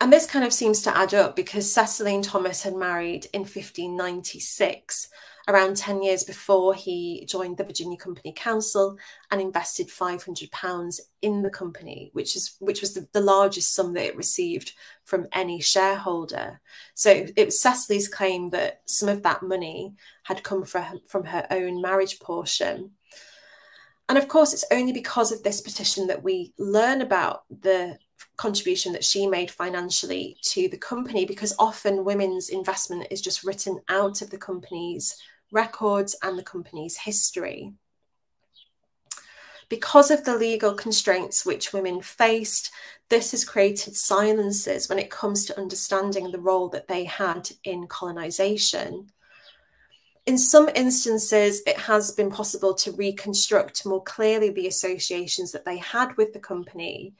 And 0.00 0.10
this 0.10 0.26
kind 0.26 0.46
of 0.46 0.52
seems 0.52 0.80
to 0.82 0.96
add 0.96 1.12
up 1.12 1.36
because 1.36 1.70
Cecily 1.70 2.14
and 2.14 2.24
Thomas 2.24 2.62
had 2.62 2.74
married 2.74 3.26
in 3.34 3.40
1596 3.40 5.08
around 5.46 5.76
10 5.76 6.02
years 6.02 6.24
before 6.24 6.74
he 6.74 7.26
joined 7.28 7.58
the 7.58 7.64
Virginia 7.64 7.98
Company 7.98 8.32
Council 8.34 8.96
and 9.30 9.42
invested 9.42 9.88
£500 9.88 11.00
in 11.20 11.42
the 11.42 11.50
company, 11.50 12.10
which 12.14 12.34
is 12.34 12.56
which 12.60 12.80
was 12.80 12.94
the, 12.94 13.06
the, 13.12 13.20
largest 13.20 13.74
sum 13.74 13.92
that 13.94 14.06
it 14.06 14.16
received 14.16 14.72
from 15.04 15.26
any 15.32 15.60
shareholder. 15.60 16.60
So 16.94 17.26
it 17.36 17.44
was 17.44 17.60
Cecily's 17.60 18.08
claim 18.08 18.50
that 18.50 18.80
some 18.86 19.08
of 19.08 19.22
that 19.22 19.42
money 19.42 19.94
had 20.22 20.42
come 20.42 20.64
from, 20.64 21.00
from 21.06 21.24
her 21.24 21.46
own 21.50 21.82
marriage 21.82 22.20
portion. 22.20 22.92
And 24.08 24.16
of 24.16 24.28
course, 24.28 24.52
it's 24.52 24.64
only 24.70 24.92
because 24.92 25.30
of 25.30 25.42
this 25.42 25.60
petition 25.60 26.06
that 26.06 26.22
we 26.22 26.54
learn 26.58 27.00
about 27.00 27.44
the 27.50 27.98
contribution 28.36 28.92
that 28.92 29.04
she 29.04 29.26
made 29.26 29.50
financially 29.50 30.36
to 30.42 30.68
the 30.68 30.76
company, 30.76 31.24
because 31.24 31.54
often 31.58 32.04
women's 32.04 32.48
investment 32.48 33.06
is 33.10 33.20
just 33.20 33.44
written 33.44 33.80
out 33.88 34.22
of 34.22 34.30
the 34.30 34.38
company's 34.38 35.16
records 35.52 36.16
and 36.22 36.38
the 36.38 36.42
company's 36.42 36.96
history. 36.96 37.72
Because 39.68 40.10
of 40.10 40.24
the 40.24 40.36
legal 40.36 40.74
constraints 40.74 41.46
which 41.46 41.72
women 41.72 42.00
faced, 42.02 42.72
this 43.08 43.30
has 43.30 43.44
created 43.44 43.94
silences 43.94 44.88
when 44.88 44.98
it 44.98 45.10
comes 45.10 45.46
to 45.46 45.58
understanding 45.58 46.30
the 46.30 46.40
role 46.40 46.68
that 46.70 46.88
they 46.88 47.04
had 47.04 47.48
in 47.64 47.86
colonisation. 47.86 49.12
In 50.26 50.36
some 50.36 50.68
instances, 50.74 51.62
it 51.66 51.78
has 51.78 52.10
been 52.12 52.30
possible 52.30 52.74
to 52.74 52.92
reconstruct 52.92 53.86
more 53.86 54.02
clearly 54.02 54.50
the 54.50 54.66
associations 54.66 55.52
that 55.52 55.64
they 55.64 55.78
had 55.78 56.16
with 56.16 56.32
the 56.32 56.40
company, 56.40 57.14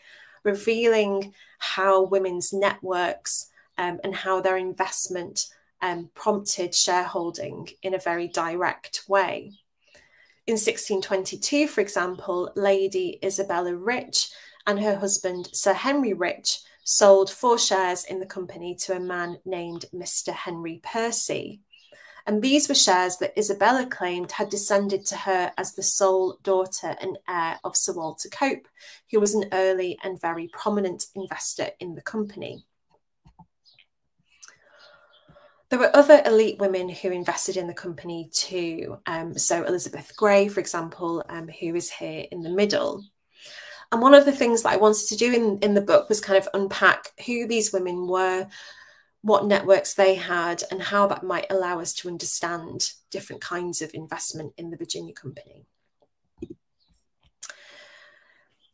revealing 0.45 1.35
how 1.59 2.03
women's 2.03 2.53
networks 2.53 3.51
um, 3.79 4.01
and 4.05 4.15
how 4.15 4.41
their 4.41 4.57
investment 4.57 5.47
um, 5.83 6.11
prompted 6.15 6.75
shareholding 6.75 7.69
in 7.83 7.95
a 7.95 7.99
very 7.99 8.29
direct 8.29 9.03
way. 9.09 9.53
In 10.47 10.55
1622, 10.55 11.69
for 11.69 11.81
example, 11.81 12.51
Lady 12.57 13.19
Isabella 13.25 13.75
Rich 13.75 14.31
and 14.67 14.81
her 14.81 14.97
husband, 14.97 15.49
Sir 15.53 15.73
Henry 15.73 16.13
Rich, 16.13 16.61
sold 16.85 17.31
four 17.31 17.59
shares 17.59 18.05
in 18.05 18.21
the 18.21 18.27
company 18.27 18.75
to 18.75 18.97
a 18.97 19.01
man 19.01 19.39
named 19.45 19.85
Mr. 19.95 20.33
Henry 20.33 20.81
Percy. 20.83 21.61
And 22.27 22.43
these 22.43 22.69
were 22.69 22.75
shares 22.75 23.17
that 23.19 23.37
Isabella 23.39 23.87
claimed 23.87 24.33
had 24.33 24.49
descended 24.49 25.07
to 25.07 25.17
her 25.17 25.53
as 25.57 25.73
the 25.73 25.83
sole 25.83 26.39
daughter 26.43 26.97
and 27.01 27.19
heir 27.29 27.59
of 27.65 27.77
Sir 27.77 27.93
Walter 27.93 28.29
Cope, 28.29 28.69
who 29.11 29.21
was 29.21 29.35
an 29.35 29.47
early 29.53 29.99
and 30.03 30.21
very 30.21 30.49
prominent 30.49 31.07
investor 31.15 31.69
in 31.81 31.95
the 31.95 32.03
company. 32.03 32.65
There 35.71 35.79
were 35.79 35.95
other 35.95 36.21
elite 36.27 36.59
women 36.59 36.89
who 36.89 37.11
invested 37.11 37.57
in 37.57 37.69
the 37.69 37.75
company 37.75 38.29
too. 38.33 38.99
Um, 39.07 39.39
so 39.39 39.65
Elizabeth 39.65 40.13
Grey, 40.17 40.49
for 40.49 40.59
example, 40.59 41.25
um, 41.29 41.49
who 41.49 41.77
is 41.77 41.91
here 41.91 42.27
in 42.33 42.43
the 42.43 42.51
middle. 42.51 43.05
And 43.93 44.03
one 44.03 44.15
of 44.15 44.25
the 44.25 44.33
things 44.33 44.63
that 44.63 44.73
I 44.73 44.77
wanted 44.77 45.07
to 45.09 45.17
do 45.17 45.33
in, 45.33 45.59
in 45.59 45.75
the 45.75 45.81
book 45.81 46.09
was 46.09 46.21
kind 46.21 46.39
of 46.39 46.49
unpack 46.55 47.13
who 47.25 47.47
these 47.47 47.73
women 47.73 48.07
were, 48.09 48.49
what 49.23 49.47
networks 49.47 49.95
they 49.95 50.15
had, 50.15 50.63
and 50.71 50.83
how 50.83 51.07
that 51.07 51.23
might 51.23 51.47
allow 51.51 51.81
us 51.81 51.93
to 51.95 52.09
understand 52.09 52.93
different 53.11 53.43
kinds 53.43 53.83
of 53.83 53.93
investment 53.95 54.53
in 54.57 54.71
the 54.71 54.77
Virginia 54.77 55.13
Company. 55.13 55.67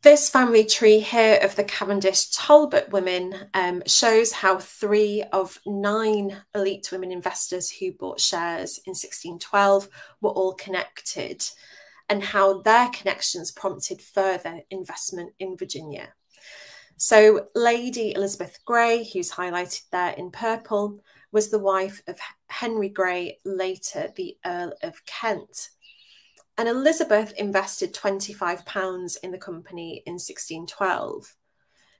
This 0.03 0.29
family 0.29 0.63
tree 0.63 0.99
here 0.99 1.37
of 1.41 1.55
the 1.55 1.65
Cavendish 1.65 2.29
Talbot 2.29 2.91
women 2.91 3.49
um, 3.53 3.83
shows 3.87 4.31
how 4.31 4.57
three 4.57 5.23
of 5.33 5.59
nine 5.65 6.43
elite 6.55 6.89
women 6.91 7.11
investors 7.11 7.69
who 7.69 7.91
bought 7.91 8.21
shares 8.21 8.79
in 8.85 8.91
1612 8.91 9.89
were 10.21 10.29
all 10.29 10.53
connected 10.53 11.43
and 12.07 12.23
how 12.23 12.61
their 12.61 12.89
connections 12.89 13.51
prompted 13.51 14.01
further 14.01 14.61
investment 14.69 15.33
in 15.39 15.57
Virginia. 15.57 16.13
So, 16.99 17.47
Lady 17.53 18.15
Elizabeth 18.15 18.57
Grey, 18.65 19.03
who's 19.03 19.31
highlighted 19.31 19.83
there 19.91 20.13
in 20.13 20.31
purple, 20.31 20.99
was 21.31 21.49
the 21.49 21.59
wife 21.59 22.01
of 22.07 22.19
Henry 22.49 22.89
Grey, 22.89 23.39
later 23.45 24.11
the 24.15 24.35
Earl 24.43 24.73
of 24.81 25.05
Kent. 25.05 25.69
And 26.57 26.67
Elizabeth 26.67 27.33
invested 27.33 27.93
£25 27.93 29.17
in 29.21 29.29
the 29.29 29.37
company 29.37 30.01
in 30.07 30.13
1612. 30.13 31.35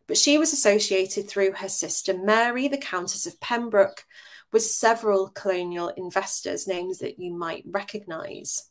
But 0.08 0.18
she 0.18 0.40
was 0.40 0.52
associated 0.52 1.30
through 1.30 1.52
her 1.52 1.70
sister 1.70 2.18
Mary, 2.18 2.68
the 2.68 2.80
Countess 2.80 3.28
of 3.28 3.40
Pembroke, 3.40 4.04
with 4.52 4.64
several 4.64 5.28
colonial 5.28 5.90
investors, 5.90 6.68
names 6.68 7.00
that 7.00 7.20
you 7.20 7.36
might 7.36 7.66
recognise. 7.68 8.64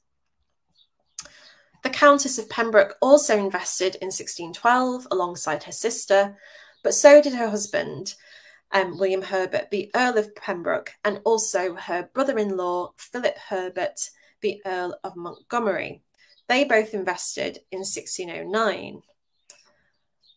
The 1.86 1.92
Countess 1.92 2.36
of 2.36 2.50
Pembroke 2.50 2.96
also 3.00 3.38
invested 3.38 3.94
in 4.02 4.06
1612 4.06 5.06
alongside 5.12 5.62
her 5.62 5.72
sister, 5.72 6.36
but 6.82 6.94
so 6.94 7.22
did 7.22 7.34
her 7.34 7.48
husband, 7.48 8.16
um, 8.72 8.98
William 8.98 9.22
Herbert, 9.22 9.70
the 9.70 9.88
Earl 9.94 10.18
of 10.18 10.34
Pembroke, 10.34 10.94
and 11.04 11.20
also 11.24 11.76
her 11.76 12.10
brother 12.12 12.38
in 12.38 12.56
law, 12.56 12.90
Philip 12.96 13.38
Herbert, 13.38 14.10
the 14.40 14.60
Earl 14.66 14.98
of 15.04 15.14
Montgomery. 15.14 16.02
They 16.48 16.64
both 16.64 16.92
invested 16.92 17.60
in 17.70 17.78
1609. 17.78 19.02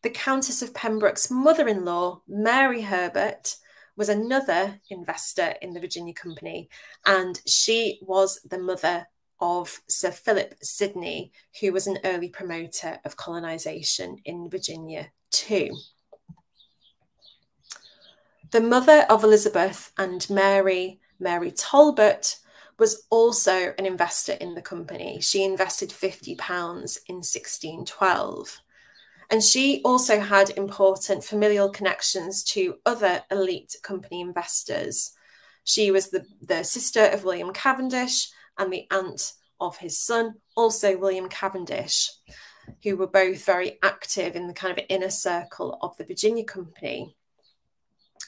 The 0.03 0.09
Countess 0.11 0.61
of 0.61 0.75
Pembroke's 0.75 1.31
mother 1.31 1.67
in 1.67 1.83
law, 1.83 2.21
Mary 2.27 2.83
Herbert, 2.83 3.55
was 3.95 4.09
another 4.09 4.79
investor 4.91 5.55
in 5.63 5.73
the 5.73 5.79
Virginia 5.79 6.13
Company, 6.13 6.69
and 7.07 7.41
she 7.47 7.97
was 8.03 8.39
the 8.47 8.59
mother 8.59 9.07
of 9.39 9.81
Sir 9.87 10.11
Philip 10.11 10.55
Sidney, 10.61 11.31
who 11.59 11.71
was 11.71 11.87
an 11.87 11.99
early 12.03 12.29
promoter 12.29 12.99
of 13.05 13.17
colonisation 13.17 14.17
in 14.25 14.49
Virginia 14.49 15.11
too. 15.31 15.69
The 18.51 18.61
mother 18.61 19.05
of 19.09 19.23
Elizabeth 19.23 19.91
and 19.97 20.27
Mary, 20.29 20.99
Mary 21.19 21.51
Talbot, 21.51 22.37
was 22.79 23.05
also 23.09 23.73
an 23.77 23.85
investor 23.85 24.33
in 24.33 24.55
the 24.55 24.61
company. 24.61 25.19
She 25.21 25.43
invested 25.43 25.89
£50 25.89 26.31
in 27.07 27.17
1612. 27.17 28.61
And 29.29 29.43
she 29.43 29.81
also 29.85 30.19
had 30.19 30.49
important 30.51 31.23
familial 31.23 31.69
connections 31.69 32.43
to 32.45 32.77
other 32.85 33.21
elite 33.29 33.75
company 33.83 34.21
investors. 34.21 35.11
She 35.63 35.91
was 35.91 36.09
the, 36.09 36.25
the 36.41 36.63
sister 36.63 37.05
of 37.05 37.23
William 37.23 37.53
Cavendish 37.53 38.29
and 38.59 38.71
the 38.71 38.85
aunt 38.91 39.33
of 39.59 39.77
his 39.77 39.97
son, 39.97 40.35
also 40.55 40.97
William 40.97 41.29
Cavendish, 41.29 42.11
who 42.83 42.95
were 42.95 43.07
both 43.07 43.43
very 43.45 43.79
active 43.81 44.35
in 44.35 44.47
the 44.47 44.53
kind 44.53 44.77
of 44.77 44.85
inner 44.89 45.09
circle 45.09 45.79
of 45.81 45.97
the 45.97 46.05
Virginia 46.05 46.43
Company. 46.43 47.15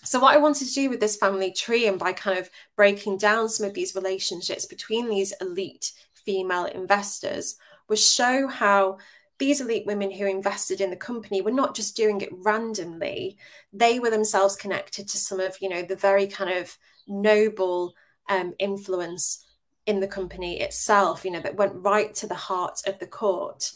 So, 0.03 0.19
what 0.19 0.33
I 0.33 0.39
wanted 0.39 0.67
to 0.67 0.73
do 0.73 0.89
with 0.89 0.99
this 0.99 1.17
family 1.17 1.51
tree 1.51 1.87
and 1.87 1.99
by 1.99 2.13
kind 2.13 2.39
of 2.39 2.49
breaking 2.75 3.17
down 3.17 3.49
some 3.49 3.67
of 3.67 3.73
these 3.73 3.93
relationships 3.93 4.65
between 4.65 5.09
these 5.09 5.33
elite 5.39 5.91
female 6.25 6.65
investors 6.65 7.55
was 7.87 8.03
show 8.03 8.47
how 8.47 8.97
these 9.37 9.59
elite 9.59 9.85
women 9.85 10.11
who 10.11 10.25
invested 10.25 10.81
in 10.81 10.89
the 10.91 10.95
company 10.95 11.41
were 11.41 11.51
not 11.51 11.75
just 11.75 11.95
doing 11.95 12.21
it 12.21 12.29
randomly 12.31 13.37
they 13.73 13.99
were 13.99 14.11
themselves 14.11 14.55
connected 14.55 15.07
to 15.07 15.17
some 15.17 15.39
of 15.39 15.57
you 15.61 15.67
know 15.67 15.81
the 15.81 15.95
very 15.95 16.27
kind 16.27 16.51
of 16.51 16.77
noble 17.07 17.93
um, 18.29 18.53
influence 18.59 19.43
in 19.85 19.99
the 19.99 20.07
company 20.07 20.61
itself 20.61 21.25
you 21.25 21.31
know 21.31 21.39
that 21.39 21.55
went 21.55 21.73
right 21.75 22.13
to 22.13 22.27
the 22.27 22.35
heart 22.35 22.79
of 22.85 22.97
the 22.99 23.07
court 23.07 23.71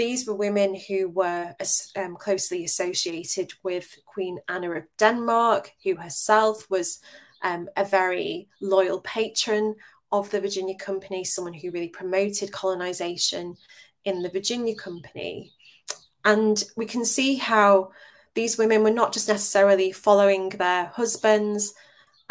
these 0.00 0.26
were 0.26 0.34
women 0.34 0.74
who 0.88 1.10
were 1.10 1.54
um, 1.94 2.16
closely 2.16 2.64
associated 2.64 3.52
with 3.62 3.98
Queen 4.06 4.38
Anna 4.48 4.70
of 4.70 4.84
Denmark, 4.96 5.72
who 5.84 5.94
herself 5.94 6.70
was 6.70 7.00
um, 7.42 7.68
a 7.76 7.84
very 7.84 8.48
loyal 8.62 9.02
patron 9.02 9.74
of 10.10 10.30
the 10.30 10.40
Virginia 10.40 10.74
Company, 10.74 11.22
someone 11.22 11.52
who 11.52 11.70
really 11.70 11.90
promoted 11.90 12.50
colonization 12.50 13.58
in 14.06 14.22
the 14.22 14.30
Virginia 14.30 14.74
Company. 14.74 15.52
And 16.24 16.64
we 16.78 16.86
can 16.86 17.04
see 17.04 17.34
how 17.34 17.90
these 18.32 18.56
women 18.56 18.82
were 18.82 18.90
not 18.90 19.12
just 19.12 19.28
necessarily 19.28 19.92
following 19.92 20.48
their 20.48 20.86
husbands 20.86 21.74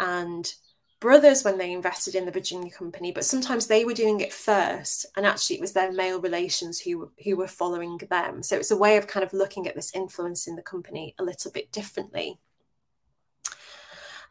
and 0.00 0.52
brothers 1.00 1.42
when 1.42 1.58
they 1.58 1.72
invested 1.72 2.14
in 2.14 2.26
the 2.26 2.30
Virginia 2.32 2.70
company, 2.70 3.10
but 3.10 3.24
sometimes 3.24 3.66
they 3.66 3.84
were 3.84 3.94
doing 3.94 4.20
it 4.20 4.32
first, 4.32 5.06
and 5.16 5.26
actually 5.26 5.56
it 5.56 5.62
was 5.62 5.72
their 5.72 5.92
male 5.92 6.20
relations 6.20 6.80
who 6.80 7.10
who 7.24 7.36
were 7.36 7.48
following 7.48 7.98
them. 8.10 8.42
So 8.42 8.56
it's 8.56 8.70
a 8.70 8.76
way 8.76 8.96
of 8.96 9.06
kind 9.06 9.24
of 9.24 9.32
looking 9.32 9.66
at 9.66 9.74
this 9.74 9.94
influence 9.94 10.46
in 10.46 10.56
the 10.56 10.62
company 10.62 11.14
a 11.18 11.24
little 11.24 11.50
bit 11.50 11.72
differently. 11.72 12.38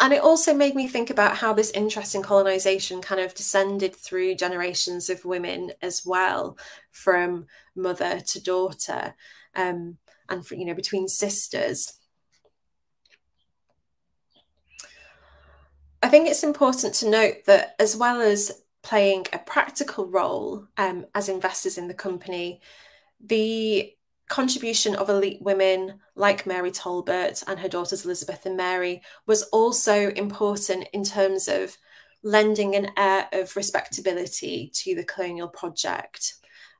And 0.01 0.13
it 0.13 0.21
also 0.21 0.53
made 0.53 0.75
me 0.75 0.87
think 0.87 1.09
about 1.09 1.35
how 1.35 1.51
this 1.51 1.71
interest 1.71 2.15
in 2.15 2.23
colonization 2.23 3.01
kind 3.01 3.19
of 3.19 3.33
descended 3.33 3.93
through 3.93 4.35
generations 4.35 5.09
of 5.09 5.25
women 5.25 5.73
as 5.81 6.05
well, 6.05 6.57
from 6.91 7.47
mother 7.75 8.21
to 8.21 8.41
daughter, 8.41 9.13
um, 9.55 9.97
and 10.29 10.45
for, 10.45 10.55
you 10.55 10.65
know 10.65 10.75
between 10.75 11.07
sisters. 11.07 11.98
I 16.01 16.07
think 16.07 16.27
it's 16.27 16.43
important 16.43 16.93
to 16.95 17.09
note 17.09 17.45
that 17.45 17.75
as 17.79 17.95
well 17.95 18.21
as 18.21 18.63
playing 18.83 19.27
a 19.33 19.39
practical 19.39 20.05
role 20.05 20.65
um, 20.77 21.05
as 21.13 21.29
investors 21.29 21.77
in 21.77 21.87
the 21.87 21.93
company, 21.93 22.61
the 23.19 23.93
contribution 24.29 24.95
of 24.95 25.09
elite 25.09 25.41
women 25.41 25.99
like 26.15 26.45
Mary 26.45 26.71
Talbot 26.71 27.43
and 27.47 27.59
her 27.59 27.67
daughters 27.67 28.05
Elizabeth 28.05 28.45
and 28.45 28.55
Mary 28.55 29.01
was 29.25 29.43
also 29.43 30.09
important 30.11 30.87
in 30.93 31.03
terms 31.03 31.47
of 31.47 31.75
lending 32.23 32.75
an 32.75 32.91
air 32.95 33.27
of 33.33 33.55
respectability 33.55 34.71
to 34.73 34.95
the 34.95 35.03
colonial 35.03 35.47
project. 35.47 36.35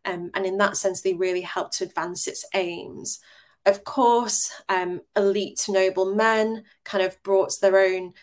Um, 0.05 0.31
and 0.33 0.45
in 0.45 0.57
that 0.57 0.77
sense, 0.77 1.01
they 1.01 1.13
really 1.13 1.41
helped 1.41 1.73
to 1.77 1.85
advance 1.85 2.27
its 2.27 2.45
aims. 2.53 3.19
Of 3.65 3.83
course, 3.83 4.51
um, 4.69 5.01
elite 5.15 5.65
noble 5.67 6.15
men 6.15 6.63
kind 6.85 7.03
of 7.03 7.21
brought 7.23 7.59
their 7.59 7.77
own, 7.77 8.13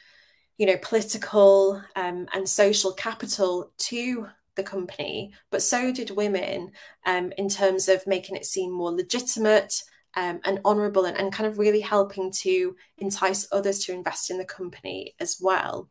you 0.59 0.67
know, 0.67 0.77
political 0.79 1.83
um, 1.97 2.27
and 2.33 2.49
social 2.49 2.93
capital 2.93 3.73
to 3.79 4.29
the 4.55 4.63
company, 4.63 5.33
but 5.51 5.63
so 5.63 5.93
did 5.93 6.11
women 6.11 6.73
um, 7.05 7.33
in 7.37 7.49
terms 7.49 7.89
of 7.89 8.07
making 8.07 8.37
it 8.37 8.47
seem 8.47 8.73
more 8.73 8.91
legitimate 8.91 9.83
um, 10.15 10.41
and 10.45 10.61
honourable 10.65 11.05
and, 11.05 11.17
and 11.17 11.33
kind 11.33 11.47
of 11.47 11.59
really 11.59 11.81
helping 11.81 12.33
to 12.33 12.75
entice 12.99 13.47
others 13.53 13.85
to 13.85 13.93
invest 13.93 14.31
in 14.31 14.39
the 14.39 14.45
company 14.45 15.15
as 15.21 15.39
well. 15.41 15.91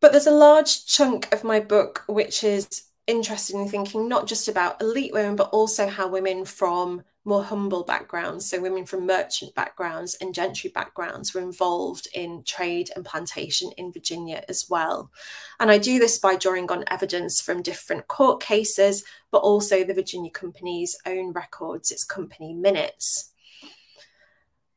But 0.00 0.12
there's 0.12 0.26
a 0.26 0.32
large 0.32 0.86
chunk 0.86 1.32
of 1.34 1.44
my 1.44 1.60
book 1.60 2.04
which 2.06 2.42
is 2.42 2.84
interested 3.06 3.56
in 3.56 3.68
thinking 3.68 4.08
not 4.08 4.26
just 4.26 4.48
about 4.48 4.80
elite 4.80 5.12
women, 5.12 5.36
but 5.36 5.50
also 5.50 5.86
how 5.86 6.08
women 6.08 6.46
from 6.46 7.02
more 7.24 7.44
humble 7.44 7.84
backgrounds, 7.84 8.48
so 8.48 8.60
women 8.60 8.86
from 8.86 9.06
merchant 9.06 9.54
backgrounds 9.54 10.14
and 10.20 10.34
gentry 10.34 10.70
backgrounds, 10.70 11.34
were 11.34 11.40
involved 11.40 12.08
in 12.14 12.42
trade 12.44 12.90
and 12.96 13.04
plantation 13.04 13.70
in 13.76 13.92
Virginia 13.92 14.42
as 14.48 14.66
well. 14.70 15.10
And 15.58 15.70
I 15.70 15.78
do 15.78 15.98
this 15.98 16.18
by 16.18 16.36
drawing 16.36 16.70
on 16.70 16.84
evidence 16.90 17.40
from 17.40 17.62
different 17.62 18.08
court 18.08 18.42
cases, 18.42 19.04
but 19.30 19.38
also 19.38 19.84
the 19.84 19.94
Virginia 19.94 20.30
Company's 20.30 20.96
own 21.06 21.32
records, 21.32 21.90
its 21.90 22.04
company 22.04 22.54
minutes. 22.54 23.32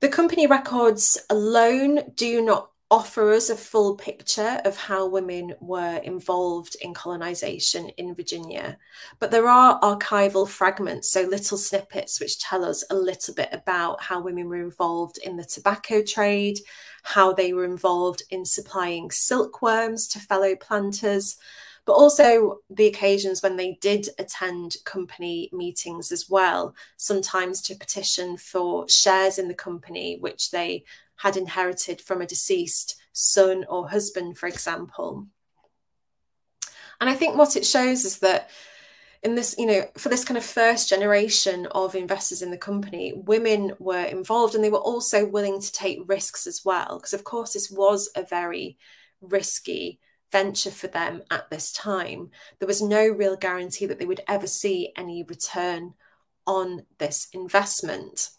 The 0.02 0.10
company 0.10 0.46
records 0.48 1.18
alone 1.30 2.02
do 2.16 2.42
not 2.42 2.72
offer 2.94 3.32
us 3.32 3.50
a 3.50 3.56
full 3.56 3.96
picture 3.96 4.62
of 4.66 4.78
how 4.78 5.08
women 5.08 5.56
were 5.60 5.98
involved 6.04 6.78
in 6.82 6.94
colonisation 6.94 7.90
in 7.98 8.14
Virginia. 8.14 8.78
But 9.18 9.32
there 9.32 9.48
are 9.48 9.82
archival 9.82 10.48
fragments, 10.48 11.10
so 11.10 11.24
little 11.24 11.58
snippets, 11.58 12.20
which 12.20 12.38
tell 12.38 12.64
us 12.64 12.86
a 12.92 12.96
little 12.96 13.34
bit 13.34 13.50
about 13.52 14.00
how 14.04 14.22
women 14.22 14.48
were 14.48 14.62
involved 14.62 15.18
in 15.18 15.38
the 15.38 15.44
tobacco 15.44 16.04
trade, 16.04 16.60
how 17.02 17.34
they 17.34 17.52
were 17.52 17.66
involved 17.66 18.22
in 18.30 18.46
supplying 18.46 19.10
silkworms 19.10 20.08
to 20.10 20.20
fellow 20.20 20.56
planters. 20.56 21.38
But 21.86 21.94
also 21.94 22.60
the 22.70 22.86
occasions 22.86 23.42
when 23.42 23.58
they 23.58 23.80
did 23.82 24.08
attend 24.20 24.76
company 24.86 25.50
meetings 25.52 26.12
as 26.12 26.30
well, 26.30 26.76
sometimes 26.98 27.60
to 27.64 27.76
petition 27.76 28.38
for 28.38 28.88
shares 28.88 29.40
in 29.40 29.48
the 29.48 29.56
company, 29.56 30.18
which 30.20 30.52
they 30.52 30.86
had 31.24 31.38
inherited 31.38 32.02
from 32.02 32.22
a 32.22 32.28
deceased 32.28 32.98
son 33.14 33.64
or 33.70 33.88
husband, 33.88 34.38
for 34.38 34.46
example. 34.46 35.26
And 37.00 37.10
I 37.10 37.14
think 37.14 37.38
what 37.38 37.56
it 37.56 37.66
shows 37.66 38.04
is 38.04 38.20
that 38.20 38.50
in 39.24 39.36
this, 39.36 39.56
you 39.58 39.66
know, 39.66 39.86
for 39.98 40.10
this 40.10 40.26
kind 40.26 40.38
of 40.38 40.44
first 40.44 40.90
generation 40.90 41.66
of 41.68 41.96
investors 41.96 42.42
in 42.42 42.52
the 42.52 42.58
company, 42.58 43.14
women 43.16 43.72
were 43.80 44.04
involved 44.04 44.54
and 44.54 44.62
they 44.62 44.70
were 44.70 44.78
also 44.78 45.26
willing 45.26 45.62
to 45.62 45.72
take 45.72 46.10
risks 46.10 46.46
as 46.46 46.64
well. 46.66 46.98
Because, 46.98 47.14
of 47.14 47.24
course, 47.24 47.54
this 47.54 47.72
was 47.72 48.10
a 48.18 48.24
very 48.24 48.78
risky 49.22 50.02
venture 50.30 50.72
for 50.72 50.88
them 50.88 51.24
at 51.32 51.50
this 51.50 51.72
time. 51.72 52.32
There 52.60 52.68
was 52.68 52.82
no 52.82 53.08
real 53.08 53.38
guarantee 53.38 53.86
that 53.86 53.98
they 53.98 54.06
would 54.06 54.20
ever 54.28 54.48
see 54.48 54.92
any 54.98 55.24
return 55.24 55.94
on 56.46 56.86
this 56.98 57.30
investment. 57.32 58.32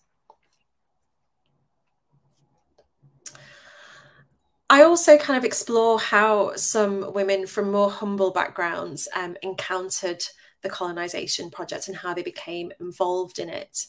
I 4.74 4.82
also 4.82 5.16
kind 5.16 5.38
of 5.38 5.44
explore 5.44 6.00
how 6.00 6.56
some 6.56 7.12
women 7.12 7.46
from 7.46 7.70
more 7.70 7.92
humble 7.92 8.32
backgrounds 8.32 9.06
um, 9.14 9.36
encountered 9.40 10.24
the 10.62 10.68
colonisation 10.68 11.48
project 11.48 11.86
and 11.86 11.96
how 11.96 12.12
they 12.12 12.24
became 12.24 12.72
involved 12.80 13.38
in 13.38 13.48
it. 13.48 13.86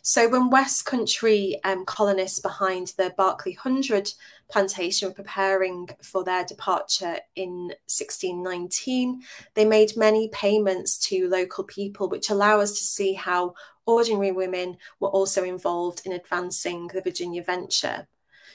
So, 0.00 0.30
when 0.30 0.48
West 0.48 0.86
Country 0.86 1.60
um, 1.64 1.84
colonists 1.84 2.40
behind 2.40 2.94
the 2.96 3.12
Berkeley 3.14 3.52
Hundred 3.52 4.10
plantation 4.50 5.08
were 5.08 5.14
preparing 5.14 5.90
for 6.02 6.24
their 6.24 6.46
departure 6.46 7.18
in 7.36 7.66
1619, 7.88 9.20
they 9.52 9.66
made 9.66 9.98
many 9.98 10.28
payments 10.28 10.96
to 11.08 11.28
local 11.28 11.64
people, 11.64 12.08
which 12.08 12.30
allow 12.30 12.58
us 12.58 12.78
to 12.78 12.84
see 12.84 13.12
how 13.12 13.52
ordinary 13.84 14.32
women 14.32 14.78
were 14.98 15.10
also 15.10 15.44
involved 15.44 16.00
in 16.06 16.12
advancing 16.12 16.86
the 16.86 17.02
Virginia 17.02 17.42
venture. 17.42 18.08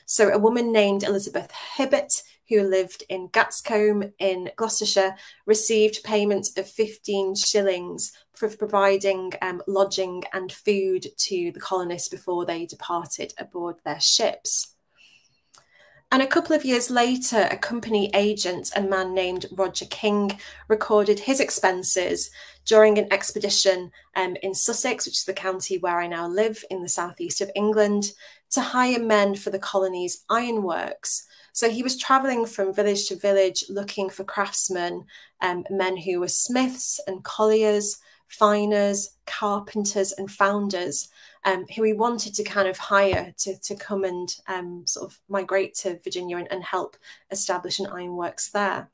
So, 0.09 0.29
a 0.29 0.39
woman 0.39 0.71
named 0.71 1.03
Elizabeth 1.03 1.51
Hibbert, 1.75 2.23
who 2.47 2.63
lived 2.63 3.03
in 3.09 3.27
Gatcombe 3.27 4.13
in 4.19 4.49
Gloucestershire, 4.55 5.17
received 5.45 6.01
payment 6.05 6.47
of 6.55 6.65
15 6.69 7.35
shillings 7.35 8.13
for 8.31 8.47
providing 8.47 9.33
um, 9.41 9.61
lodging 9.67 10.23
and 10.31 10.49
food 10.49 11.07
to 11.17 11.51
the 11.51 11.59
colonists 11.59 12.07
before 12.07 12.45
they 12.45 12.65
departed 12.65 13.33
aboard 13.37 13.75
their 13.83 13.99
ships. 13.99 14.75
And 16.09 16.21
a 16.21 16.27
couple 16.27 16.55
of 16.55 16.63
years 16.63 16.89
later, 16.89 17.49
a 17.51 17.57
company 17.57 18.09
agent, 18.13 18.71
a 18.77 18.81
man 18.81 19.13
named 19.13 19.45
Roger 19.51 19.85
King, 19.87 20.39
recorded 20.69 21.19
his 21.19 21.41
expenses 21.41 22.31
during 22.63 22.97
an 22.97 23.11
expedition 23.11 23.91
um, 24.15 24.37
in 24.41 24.53
Sussex, 24.53 25.05
which 25.05 25.17
is 25.17 25.25
the 25.25 25.33
county 25.33 25.77
where 25.77 25.99
I 25.99 26.07
now 26.07 26.25
live 26.25 26.63
in 26.71 26.81
the 26.81 26.87
southeast 26.87 27.41
of 27.41 27.51
England, 27.55 28.13
to 28.51 28.61
hire 28.61 28.99
men 28.99 29.35
for 29.35 29.49
the 29.49 29.59
colony's 29.59 30.23
ironworks. 30.29 31.27
So 31.53 31.69
he 31.69 31.83
was 31.83 31.97
traveling 31.97 32.45
from 32.45 32.73
village 32.73 33.07
to 33.07 33.15
village 33.15 33.63
looking 33.69 34.09
for 34.09 34.23
craftsmen, 34.23 35.05
um, 35.41 35.65
men 35.69 35.97
who 35.97 36.19
were 36.19 36.27
smiths 36.27 36.99
and 37.07 37.23
colliers, 37.23 37.97
finers, 38.27 39.15
carpenters, 39.25 40.11
and 40.13 40.29
founders, 40.29 41.09
um, 41.45 41.65
who 41.75 41.83
he 41.83 41.93
wanted 41.93 42.35
to 42.35 42.43
kind 42.43 42.67
of 42.67 42.77
hire 42.77 43.33
to, 43.39 43.57
to 43.61 43.75
come 43.75 44.03
and 44.03 44.35
um, 44.47 44.83
sort 44.85 45.11
of 45.11 45.19
migrate 45.29 45.73
to 45.75 45.99
Virginia 46.03 46.37
and, 46.37 46.51
and 46.51 46.63
help 46.63 46.97
establish 47.31 47.79
an 47.79 47.87
ironworks 47.87 48.49
there. 48.49 48.89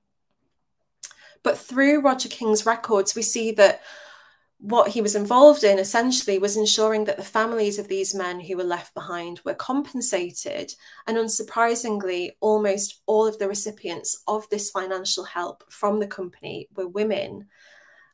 But 1.42 1.58
through 1.58 2.02
Roger 2.02 2.30
King's 2.30 2.66
records, 2.66 3.16
we 3.16 3.22
see 3.22 3.52
that 3.54 3.82
what 4.64 4.88
he 4.88 5.02
was 5.02 5.14
involved 5.14 5.66
in 5.66 5.78
essentially 5.78 6.40
was 6.40 6.56
ensuring 6.56 7.04
that 7.04 7.18
the 7.18 7.24
families 7.24 7.78
of 7.78 7.90
these 7.90 8.16
men 8.16 8.40
who 8.40 8.56
were 8.56 8.64
left 8.64 8.94
behind 8.94 9.42
were 9.44 9.54
compensated. 9.54 10.74
And 11.06 11.18
unsurprisingly, 11.18 12.32
almost 12.40 13.02
all 13.06 13.28
of 13.28 13.38
the 13.40 13.50
recipients 13.50 14.24
of 14.26 14.48
this 14.50 14.72
financial 14.72 15.26
help 15.26 15.70
from 15.70 16.00
the 16.00 16.08
company 16.08 16.70
were 16.78 16.88
women. 16.88 17.48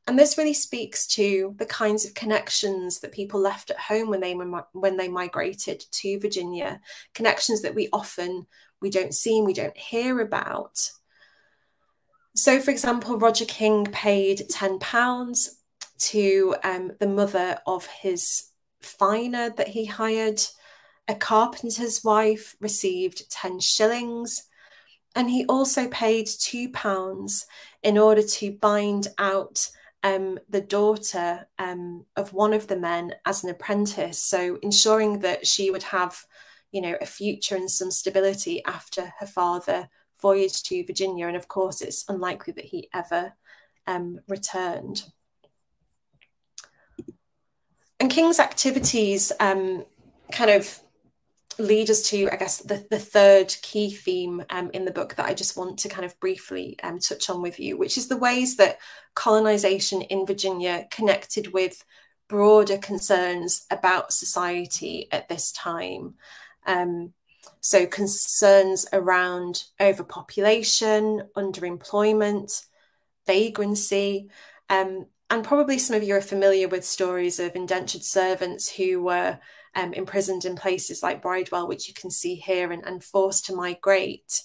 And 0.08 0.18
this 0.18 0.40
really 0.40 0.56
speaks 0.56 1.06
to 1.10 1.54
the 1.60 1.68
kinds 1.68 2.04
of 2.04 2.16
connections 2.16 3.00
that 3.02 3.12
people 3.12 3.40
left 3.40 3.70
at 3.70 3.78
home 3.78 4.10
when 4.10 4.20
they 4.20 4.34
when 4.34 4.98
they 4.98 5.08
migrated 5.08 5.86
to 5.92 6.20
Virginia, 6.20 6.82
connections 7.14 7.62
that 7.62 7.76
we 7.76 7.90
often 7.94 8.48
we 8.82 8.90
don't 8.90 9.14
see 9.14 9.38
and 9.38 9.46
we 9.46 9.54
don't 9.54 9.78
hear 9.78 10.20
about. 10.20 10.90
So, 12.36 12.60
for 12.60 12.72
example, 12.72 13.20
Roger 13.20 13.46
King 13.46 13.86
paid 13.86 14.50
ten 14.50 14.80
pounds 14.80 15.59
to 16.00 16.56
um, 16.64 16.92
the 17.00 17.08
mother 17.08 17.60
of 17.68 17.86
his 17.86 18.46
finer 18.82 19.50
that 19.52 19.70
he 19.70 19.86
hired. 19.86 20.42
A 21.08 21.16
carpenter's 21.16 22.04
wife 22.04 22.56
received 22.60 23.30
10 23.32 23.60
shillings. 23.60 24.44
And 25.16 25.30
he 25.30 25.46
also 25.46 25.88
paid 25.88 26.28
£2 26.28 27.46
in 27.84 27.98
order 27.98 28.22
to 28.22 28.52
bind 28.52 29.08
out 29.18 29.70
um, 30.04 30.40
the 30.50 30.62
daughter 30.62 31.48
um, 31.58 32.06
of 32.16 32.34
one 32.34 32.54
of 32.54 32.68
the 32.68 32.78
men 32.78 33.14
as 33.26 33.44
an 33.44 33.50
apprentice. 33.50 34.22
So 34.22 34.60
ensuring 34.62 35.20
that 35.20 35.46
she 35.46 35.72
would 35.72 35.84
have, 35.84 36.24
you 36.72 36.82
know, 36.82 36.96
a 37.02 37.06
future 37.06 37.56
and 37.56 37.70
some 37.70 37.92
stability 37.92 38.64
after 38.66 39.14
her 39.20 39.26
father 39.26 39.90
voyaged 40.22 40.68
to 40.68 40.86
Virginia. 40.86 41.28
And 41.28 41.36
of 41.36 41.48
course, 41.48 41.82
it's 41.82 42.06
unlikely 42.08 42.54
that 42.54 42.66
he 42.66 42.90
ever 42.94 43.34
um, 43.88 44.20
returned. 44.28 45.04
And 48.00 48.10
King's 48.10 48.40
activities 48.40 49.32
um, 49.40 49.86
kind 50.32 50.52
of 50.52 50.80
lead 51.58 51.90
us 51.90 52.10
to, 52.10 52.30
I 52.32 52.38
guess, 52.38 52.60
the, 52.60 52.86
the 52.90 53.00
third 53.00 53.54
key 53.62 53.92
theme 53.92 54.44
um, 54.50 54.72
in 54.74 54.86
the 54.86 54.92
book 54.92 55.16
that 55.16 55.26
I 55.26 55.34
just 55.34 55.58
want 55.58 55.78
to 55.80 55.90
kind 55.90 56.06
of 56.06 56.18
briefly 56.20 56.78
um, 56.82 57.00
touch 57.00 57.30
on 57.30 57.42
with 57.42 57.60
you, 57.60 57.78
which 57.78 57.98
is 57.98 58.08
the 58.08 58.18
ways 58.18 58.56
that 58.56 58.80
colonization 59.14 60.02
in 60.04 60.26
Virginia 60.26 60.88
connected 60.90 61.54
with 61.54 61.84
broader 62.30 62.78
concerns 62.78 63.66
about 63.70 64.14
society 64.14 65.08
at 65.12 65.28
this 65.28 65.52
time. 65.52 66.14
Um, 66.66 67.14
so, 67.60 67.86
concerns 67.86 68.86
around 68.94 69.66
overpopulation, 69.82 71.24
underemployment, 71.36 72.66
vagrancy, 73.28 74.30
um, 74.70 75.08
and 75.30 75.44
probably 75.44 75.78
some 75.78 75.96
of 75.96 76.04
you 76.04 76.16
are 76.16 76.22
familiar 76.22 76.68
with 76.68 76.86
stories 76.86 77.40
of 77.40 77.56
indentured 77.56 78.04
servants 78.04 78.70
who 78.70 79.04
were 79.04 79.40
um, 79.76 79.94
imprisoned 79.94 80.46
in 80.46 80.56
places 80.56 81.04
like 81.04 81.22
Bridewell, 81.22 81.68
which 81.68 81.88
you 81.88 81.94
can 81.94 82.10
see 82.10 82.36
here, 82.36 82.72
and, 82.72 82.86
and 82.86 83.04
forced 83.04 83.46
to 83.46 83.56
migrate. 83.56 84.44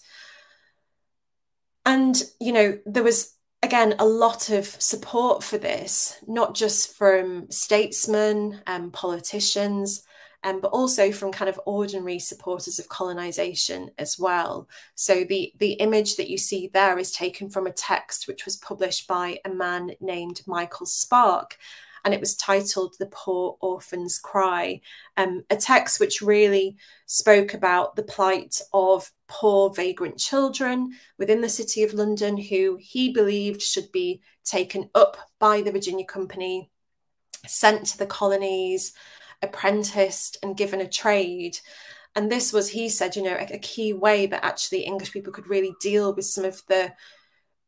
And, 1.87 2.23
you 2.41 2.53
know, 2.53 2.79
there 2.87 3.03
was 3.03 3.35
again, 3.65 3.95
a 3.99 4.05
lot 4.05 4.51
of 4.51 4.67
support 4.67 5.43
for 5.43 5.57
this, 5.57 6.19
not 6.27 6.55
just 6.55 6.95
from 6.95 7.51
statesmen 7.51 8.61
and 8.67 8.93
politicians, 8.93 10.03
um, 10.45 10.61
but 10.61 10.69
also 10.69 11.11
from 11.11 11.33
kind 11.33 11.49
of 11.49 11.61
ordinary 11.67 12.19
supporters 12.19 12.79
of 12.79 12.89
colonization 12.89 13.91
as 13.99 14.19
well. 14.19 14.69
So 14.95 15.25
the, 15.25 15.53
the 15.59 15.73
image 15.73 16.17
that 16.17 16.31
you 16.31 16.39
see 16.39 16.69
there 16.73 16.99
is 16.99 17.11
taken 17.11 17.51
from 17.51 17.67
a 17.67 17.73
text 17.73 18.29
which 18.29 18.45
was 18.45 18.59
published 18.59 19.09
by 19.09 19.39
a 19.45 19.49
man 19.49 19.93
named 20.01 20.43
Michael 20.47 20.87
Sparke 20.87 21.57
and 22.05 22.13
it 22.13 22.21
was 22.21 22.37
titled 22.37 22.97
The 22.99 23.07
Poor 23.07 23.57
Orphan's 23.61 24.19
Cry, 24.19 24.83
um, 25.17 25.43
a 25.49 25.57
text 25.57 25.99
which 25.99 26.21
really 26.21 26.77
spoke 27.07 27.55
about 27.55 27.97
the 27.97 28.03
plight 28.03 28.61
of 28.75 29.11
poor 29.27 29.73
vagrant 29.73 30.19
children 30.19 30.93
within 31.17 31.41
the 31.41 31.49
City 31.49 31.83
of 31.83 31.95
London 31.95 32.37
who 32.37 32.77
he 32.79 33.11
believed 33.11 33.63
should 33.63 33.91
be 33.91 34.21
taken 34.45 34.91
up 34.95 35.17
by 35.39 35.63
the 35.63 35.73
Virginia 35.73 36.05
Company, 36.05 36.71
sent 37.47 37.87
to 37.87 37.99
the 37.99 38.07
colonies, 38.07 38.93
apprenticed, 39.45 40.39
and 40.43 40.57
given 40.57 40.81
a 40.81 40.89
trade. 40.89 41.59
And 42.17 42.31
this 42.31 42.53
was, 42.53 42.71
he 42.71 42.89
said, 42.89 43.17
you 43.17 43.23
know, 43.23 43.37
a, 43.37 43.55
a 43.55 43.59
key 43.59 43.93
way 43.93 44.27
that 44.27 44.45
actually 44.45 44.81
English 44.81 45.13
people 45.13 45.33
could 45.33 45.49
really 45.49 45.75
deal 45.81 46.15
with 46.15 46.27
some 46.27 46.45
of 46.45 46.63
the 46.69 46.93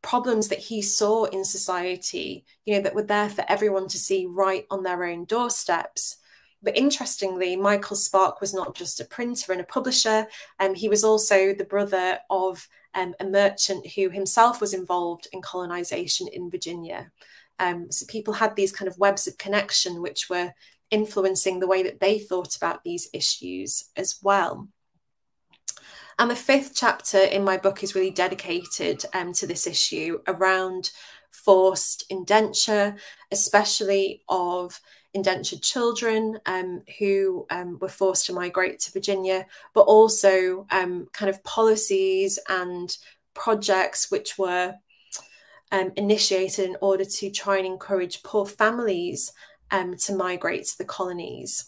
problems 0.02 0.48
that 0.48 0.58
he 0.58 0.82
saw 0.82 1.24
in 1.24 1.44
society, 1.44 2.44
you 2.64 2.74
know, 2.74 2.80
that 2.80 2.94
were 2.94 3.02
there 3.02 3.28
for 3.28 3.44
everyone 3.48 3.88
to 3.88 3.98
see 3.98 4.26
right 4.26 4.64
on 4.70 4.82
their 4.82 5.04
own 5.04 5.24
doorsteps. 5.24 6.18
But 6.62 6.76
interestingly, 6.76 7.56
Michael 7.56 7.96
Sparke 7.96 8.40
was 8.40 8.54
not 8.54 8.74
just 8.74 9.00
a 9.00 9.04
printer 9.04 9.52
and 9.52 9.60
a 9.60 9.64
publisher, 9.64 10.26
um, 10.58 10.74
he 10.74 10.88
was 10.88 11.04
also 11.04 11.52
the 11.52 11.64
brother 11.64 12.18
of 12.30 12.68
um, 12.94 13.14
a 13.20 13.24
merchant 13.24 13.86
who 13.94 14.08
himself 14.08 14.60
was 14.60 14.72
involved 14.74 15.28
in 15.32 15.42
colonization 15.42 16.28
in 16.32 16.50
Virginia. 16.50 17.10
Um, 17.58 17.90
so 17.90 18.06
people 18.06 18.34
had 18.34 18.54
these 18.54 18.72
kind 18.72 18.88
of 18.88 18.98
webs 18.98 19.26
of 19.26 19.38
connection 19.38 20.02
which 20.02 20.28
were 20.28 20.52
influencing 20.90 21.60
the 21.60 21.66
way 21.66 21.82
that 21.82 22.00
they 22.00 22.18
thought 22.18 22.56
about 22.56 22.84
these 22.84 23.08
issues 23.12 23.86
as 23.96 24.18
well. 24.22 24.68
And 26.18 26.30
the 26.30 26.36
fifth 26.36 26.72
chapter 26.74 27.18
in 27.18 27.44
my 27.44 27.58
book 27.58 27.82
is 27.82 27.94
really 27.94 28.10
dedicated 28.10 29.04
um, 29.12 29.32
to 29.34 29.46
this 29.46 29.66
issue 29.66 30.20
around 30.26 30.90
forced 31.30 32.04
indenture, 32.08 32.96
especially 33.30 34.22
of 34.28 34.80
indentured 35.12 35.62
children 35.62 36.38
um, 36.46 36.82
who 36.98 37.46
um, 37.50 37.78
were 37.80 37.88
forced 37.88 38.26
to 38.26 38.32
migrate 38.32 38.80
to 38.80 38.92
Virginia, 38.92 39.46
but 39.74 39.82
also 39.82 40.66
um, 40.70 41.06
kind 41.12 41.28
of 41.28 41.42
policies 41.44 42.38
and 42.48 42.96
projects 43.34 44.10
which 44.10 44.38
were 44.38 44.74
um, 45.72 45.92
initiated 45.96 46.70
in 46.70 46.76
order 46.80 47.04
to 47.04 47.30
try 47.30 47.58
and 47.58 47.66
encourage 47.66 48.22
poor 48.22 48.46
families 48.46 49.32
um, 49.70 49.96
to 49.96 50.14
migrate 50.14 50.64
to 50.66 50.78
the 50.78 50.84
colonies. 50.84 51.64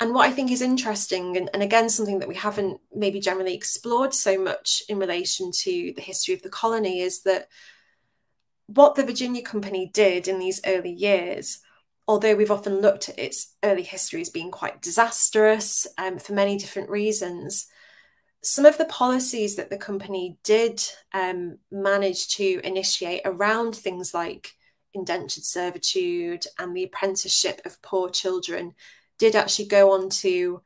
And 0.00 0.14
what 0.14 0.26
I 0.26 0.32
think 0.32 0.50
is 0.50 0.62
interesting, 0.62 1.36
and, 1.36 1.50
and 1.52 1.62
again, 1.62 1.90
something 1.90 2.20
that 2.20 2.28
we 2.28 2.34
haven't 2.34 2.80
maybe 2.94 3.20
generally 3.20 3.54
explored 3.54 4.14
so 4.14 4.38
much 4.38 4.82
in 4.88 4.98
relation 4.98 5.50
to 5.52 5.92
the 5.94 6.02
history 6.02 6.32
of 6.32 6.42
the 6.42 6.48
colony, 6.48 7.00
is 7.00 7.22
that 7.22 7.48
what 8.66 8.94
the 8.94 9.04
Virginia 9.04 9.42
Company 9.42 9.90
did 9.92 10.26
in 10.26 10.38
these 10.38 10.60
early 10.64 10.92
years, 10.92 11.60
although 12.08 12.34
we've 12.34 12.50
often 12.50 12.80
looked 12.80 13.08
at 13.08 13.18
its 13.18 13.54
early 13.62 13.82
history 13.82 14.20
as 14.20 14.30
being 14.30 14.50
quite 14.50 14.80
disastrous 14.80 15.86
um, 15.98 16.18
for 16.18 16.32
many 16.32 16.56
different 16.56 16.88
reasons, 16.88 17.66
some 18.42 18.64
of 18.64 18.78
the 18.78 18.86
policies 18.86 19.56
that 19.56 19.68
the 19.68 19.76
company 19.76 20.38
did 20.44 20.82
um, 21.12 21.58
manage 21.70 22.28
to 22.36 22.60
initiate 22.64 23.20
around 23.26 23.76
things 23.76 24.14
like 24.14 24.54
indentured 24.94 25.44
servitude 25.44 26.44
and 26.58 26.76
the 26.76 26.84
apprenticeship 26.84 27.60
of 27.64 27.80
poor 27.82 28.08
children 28.10 28.74
did 29.18 29.36
actually 29.36 29.66
go 29.66 29.92
on 29.92 30.08
to 30.08 30.62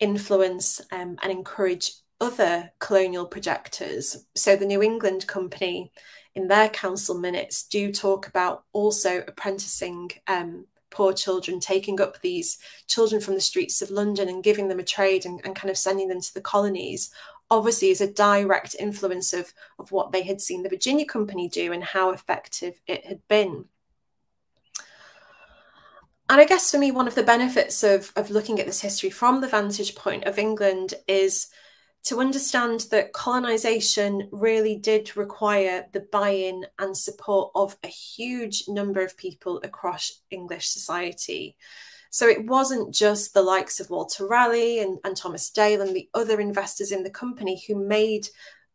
influence 0.00 0.80
um, 0.92 1.16
and 1.22 1.30
encourage 1.30 1.92
other 2.20 2.70
colonial 2.78 3.26
projectors. 3.26 4.24
So 4.34 4.56
the 4.56 4.66
New 4.66 4.82
England 4.82 5.26
Company, 5.26 5.92
in 6.34 6.48
their 6.48 6.68
council 6.68 7.18
minutes, 7.18 7.64
do 7.64 7.92
talk 7.92 8.26
about 8.26 8.64
also 8.72 9.22
apprenticing 9.26 10.10
um, 10.26 10.66
poor 10.90 11.12
children, 11.12 11.60
taking 11.60 12.00
up 12.00 12.20
these 12.20 12.58
children 12.86 13.20
from 13.20 13.34
the 13.34 13.40
streets 13.40 13.82
of 13.82 13.90
London 13.90 14.28
and 14.28 14.42
giving 14.42 14.68
them 14.68 14.78
a 14.78 14.84
trade 14.84 15.26
and, 15.26 15.40
and 15.44 15.54
kind 15.54 15.70
of 15.70 15.76
sending 15.76 16.08
them 16.08 16.20
to 16.20 16.34
the 16.34 16.40
colonies. 16.40 17.10
Obviously, 17.50 17.90
is 17.90 18.00
a 18.00 18.12
direct 18.12 18.74
influence 18.78 19.32
of, 19.32 19.52
of 19.78 19.92
what 19.92 20.12
they 20.12 20.22
had 20.22 20.40
seen 20.40 20.62
the 20.62 20.68
Virginia 20.68 21.04
Company 21.04 21.48
do 21.48 21.72
and 21.72 21.84
how 21.84 22.10
effective 22.10 22.80
it 22.86 23.06
had 23.06 23.26
been 23.28 23.66
and 26.28 26.40
I 26.40 26.44
guess 26.44 26.70
for 26.70 26.78
me, 26.78 26.90
one 26.90 27.06
of 27.06 27.14
the 27.14 27.22
benefits 27.22 27.84
of, 27.84 28.12
of 28.16 28.30
looking 28.30 28.58
at 28.58 28.66
this 28.66 28.80
history 28.80 29.10
from 29.10 29.40
the 29.40 29.48
vantage 29.48 29.94
point 29.94 30.24
of 30.24 30.38
England 30.38 30.94
is 31.06 31.48
to 32.04 32.20
understand 32.20 32.86
that 32.90 33.12
colonization 33.12 34.28
really 34.32 34.76
did 34.76 35.16
require 35.16 35.86
the 35.92 36.00
buy 36.00 36.30
in 36.30 36.66
and 36.78 36.96
support 36.96 37.52
of 37.54 37.76
a 37.84 37.88
huge 37.88 38.64
number 38.68 39.02
of 39.02 39.16
people 39.16 39.60
across 39.62 40.20
English 40.30 40.66
society. 40.66 41.56
So 42.16 42.26
it 42.26 42.46
wasn't 42.46 42.94
just 42.94 43.34
the 43.34 43.42
likes 43.42 43.78
of 43.78 43.90
Walter 43.90 44.26
Raleigh 44.26 44.78
and, 44.78 44.98
and 45.04 45.14
Thomas 45.14 45.50
Dale 45.50 45.82
and 45.82 45.94
the 45.94 46.08
other 46.14 46.40
investors 46.40 46.90
in 46.90 47.02
the 47.02 47.10
company 47.10 47.62
who 47.68 47.74
made 47.74 48.28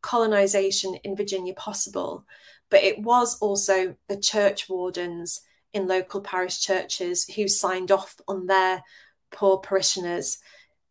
colonization 0.03 0.93
in 1.03 1.15
Virginia 1.15 1.55
possible, 1.55 2.23
but 2.69 2.83
it 2.83 3.01
was 3.01 3.39
also 3.39 3.95
the 4.07 4.19
church 4.19 4.69
wardens 4.69 5.41
in 5.73 5.87
local 5.87 6.21
parish 6.21 6.61
churches 6.61 7.25
who 7.35 7.47
signed 7.47 7.91
off 7.91 8.15
on 8.27 8.45
their 8.45 8.83
poor 9.31 9.57
parishioners 9.57 10.37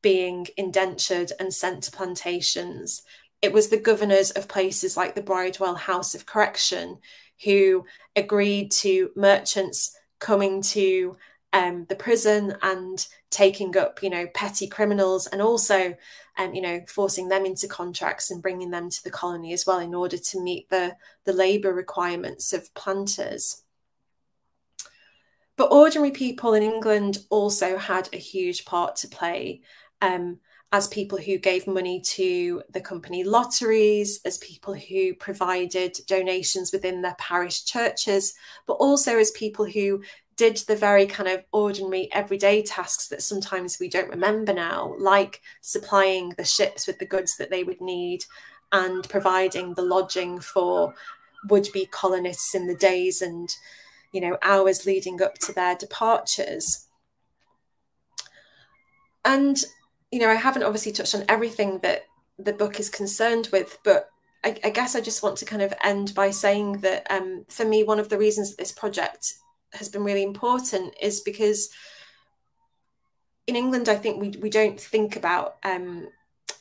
being 0.02 0.48
indentured 0.56 1.30
and 1.38 1.54
sent 1.54 1.84
to 1.84 1.92
plantations. 1.92 3.02
It 3.40 3.52
was 3.52 3.68
the 3.68 3.76
governors 3.76 4.32
of 4.32 4.48
places 4.48 4.96
like 4.96 5.14
the 5.14 5.22
Bridewell 5.22 5.76
House 5.76 6.16
of 6.16 6.26
Correction 6.26 6.98
who 7.44 7.84
agreed 8.16 8.72
to 8.72 9.12
merchants 9.14 9.96
coming 10.18 10.62
to 10.62 11.16
um, 11.52 11.86
the 11.88 11.96
prison 11.96 12.56
and 12.62 13.06
taking 13.30 13.76
up, 13.76 14.02
you 14.02 14.10
know, 14.10 14.26
petty 14.34 14.66
criminals 14.66 15.26
and 15.26 15.42
also, 15.42 15.96
um, 16.38 16.54
you 16.54 16.62
know, 16.62 16.80
forcing 16.86 17.28
them 17.28 17.44
into 17.44 17.66
contracts 17.66 18.30
and 18.30 18.42
bringing 18.42 18.70
them 18.70 18.88
to 18.88 19.02
the 19.04 19.10
colony 19.10 19.52
as 19.52 19.66
well 19.66 19.78
in 19.78 19.94
order 19.94 20.16
to 20.16 20.40
meet 20.40 20.68
the, 20.70 20.96
the 21.24 21.32
labour 21.32 21.72
requirements 21.72 22.52
of 22.52 22.72
planters. 22.74 23.62
But 25.56 25.72
ordinary 25.72 26.12
people 26.12 26.54
in 26.54 26.62
England 26.62 27.18
also 27.28 27.76
had 27.76 28.08
a 28.12 28.16
huge 28.16 28.64
part 28.64 28.96
to 28.96 29.08
play 29.08 29.60
um, 30.00 30.38
as 30.72 30.86
people 30.88 31.18
who 31.18 31.36
gave 31.36 31.66
money 31.66 32.00
to 32.00 32.62
the 32.70 32.80
company 32.80 33.24
lotteries, 33.24 34.20
as 34.24 34.38
people 34.38 34.72
who 34.72 35.14
provided 35.14 35.98
donations 36.06 36.72
within 36.72 37.02
their 37.02 37.16
parish 37.18 37.64
churches, 37.64 38.34
but 38.66 38.74
also 38.74 39.18
as 39.18 39.32
people 39.32 39.64
who 39.64 40.00
did 40.40 40.56
the 40.56 40.74
very 40.88 41.04
kind 41.04 41.28
of 41.28 41.44
ordinary 41.52 42.08
everyday 42.12 42.62
tasks 42.62 43.08
that 43.08 43.20
sometimes 43.20 43.78
we 43.78 43.90
don't 43.90 44.08
remember 44.08 44.54
now, 44.54 44.94
like 44.98 45.42
supplying 45.60 46.30
the 46.30 46.44
ships 46.44 46.86
with 46.86 46.98
the 46.98 47.04
goods 47.04 47.36
that 47.36 47.50
they 47.50 47.62
would 47.62 47.82
need 47.82 48.24
and 48.72 49.06
providing 49.10 49.74
the 49.74 49.82
lodging 49.82 50.40
for 50.40 50.94
would 51.50 51.68
be 51.74 51.84
colonists 51.84 52.54
in 52.54 52.66
the 52.66 52.74
days 52.74 53.20
and 53.20 53.50
you 54.12 54.20
know, 54.22 54.38
hours 54.42 54.86
leading 54.86 55.20
up 55.22 55.34
to 55.40 55.52
their 55.52 55.76
departures. 55.76 56.88
And, 59.24 59.62
you 60.10 60.20
know, 60.20 60.30
I 60.30 60.34
haven't 60.34 60.62
obviously 60.62 60.92
touched 60.92 61.14
on 61.14 61.24
everything 61.28 61.80
that 61.80 62.06
the 62.38 62.54
book 62.54 62.80
is 62.80 62.88
concerned 62.88 63.50
with, 63.52 63.78
but 63.84 64.08
I, 64.42 64.58
I 64.64 64.70
guess 64.70 64.96
I 64.96 65.02
just 65.02 65.22
want 65.22 65.36
to 65.38 65.44
kind 65.44 65.62
of 65.62 65.74
end 65.84 66.14
by 66.14 66.30
saying 66.30 66.78
that 66.78 67.06
um, 67.10 67.44
for 67.48 67.66
me, 67.66 67.84
one 67.84 68.00
of 68.00 68.08
the 68.08 68.18
reasons 68.18 68.50
that 68.50 68.58
this 68.58 68.72
project 68.72 69.34
has 69.72 69.88
been 69.88 70.04
really 70.04 70.22
important 70.22 70.94
is 71.00 71.20
because 71.20 71.70
in 73.46 73.56
England, 73.56 73.88
I 73.88 73.96
think 73.96 74.20
we, 74.20 74.30
we 74.40 74.50
don't 74.50 74.80
think 74.80 75.16
about 75.16 75.56
um, 75.64 76.08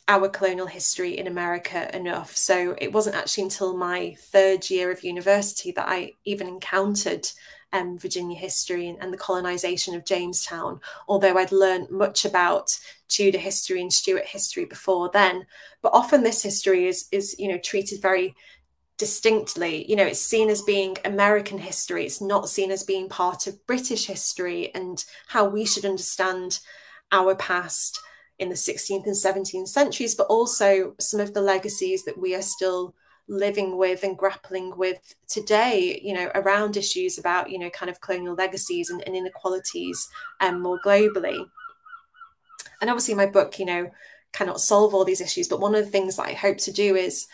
our 0.08 0.28
colonial 0.28 0.66
history 0.66 1.16
in 1.16 1.28
America 1.28 1.94
enough. 1.96 2.36
So 2.36 2.74
it 2.78 2.92
wasn't 2.92 3.16
actually 3.16 3.44
until 3.44 3.76
my 3.76 4.16
third 4.18 4.68
year 4.68 4.90
of 4.90 5.04
university 5.04 5.70
that 5.72 5.88
I 5.88 6.14
even 6.24 6.48
encountered 6.48 7.30
um, 7.72 7.96
Virginia 7.96 8.36
history 8.36 8.88
and, 8.88 8.98
and, 9.00 9.12
the 9.12 9.18
colonization 9.18 9.94
of 9.94 10.04
Jamestown, 10.04 10.80
although 11.06 11.38
I'd 11.38 11.52
learned 11.52 11.88
much 11.90 12.24
about 12.24 12.76
Tudor 13.06 13.38
history 13.38 13.80
and 13.80 13.92
Stuart 13.92 14.26
history 14.26 14.64
before 14.64 15.08
then. 15.12 15.46
But 15.80 15.92
often 15.92 16.24
this 16.24 16.42
history 16.42 16.88
is, 16.88 17.06
is 17.12 17.36
you 17.38 17.46
know, 17.46 17.58
treated 17.58 18.02
very 18.02 18.34
distinctly. 19.00 19.86
You 19.88 19.96
know, 19.96 20.04
it's 20.04 20.20
seen 20.20 20.50
as 20.50 20.60
being 20.60 20.98
American 21.06 21.56
history, 21.56 22.04
it's 22.04 22.20
not 22.20 22.50
seen 22.50 22.70
as 22.70 22.84
being 22.84 23.08
part 23.08 23.46
of 23.46 23.66
British 23.66 24.06
history 24.06 24.70
and 24.74 25.02
how 25.26 25.48
we 25.48 25.64
should 25.64 25.86
understand 25.86 26.60
our 27.10 27.34
past 27.34 27.98
in 28.38 28.50
the 28.50 28.54
16th 28.54 29.06
and 29.06 29.16
17th 29.16 29.68
centuries, 29.68 30.14
but 30.14 30.26
also 30.26 30.94
some 31.00 31.18
of 31.18 31.32
the 31.32 31.40
legacies 31.40 32.04
that 32.04 32.18
we 32.18 32.34
are 32.34 32.42
still 32.42 32.94
living 33.26 33.78
with 33.78 34.02
and 34.02 34.18
grappling 34.18 34.76
with 34.76 35.14
today, 35.28 35.98
you 36.04 36.12
know, 36.12 36.30
around 36.34 36.76
issues 36.76 37.16
about, 37.16 37.50
you 37.50 37.58
know, 37.58 37.70
kind 37.70 37.88
of 37.88 38.02
colonial 38.02 38.34
legacies 38.34 38.90
and, 38.90 39.02
and 39.06 39.16
inequalities 39.16 40.08
um, 40.40 40.60
more 40.60 40.78
globally. 40.84 41.42
And 42.82 42.90
obviously, 42.90 43.14
my 43.14 43.26
book, 43.26 43.58
you 43.58 43.64
know, 43.64 43.90
cannot 44.32 44.60
solve 44.60 44.92
all 44.92 45.06
these 45.06 45.22
issues, 45.22 45.48
but 45.48 45.60
one 45.60 45.74
of 45.74 45.82
the 45.82 45.90
things 45.90 46.16
that 46.16 46.26
I 46.26 46.34
hope 46.34 46.58
to 46.58 46.72
do 46.72 46.96
is 46.96 47.28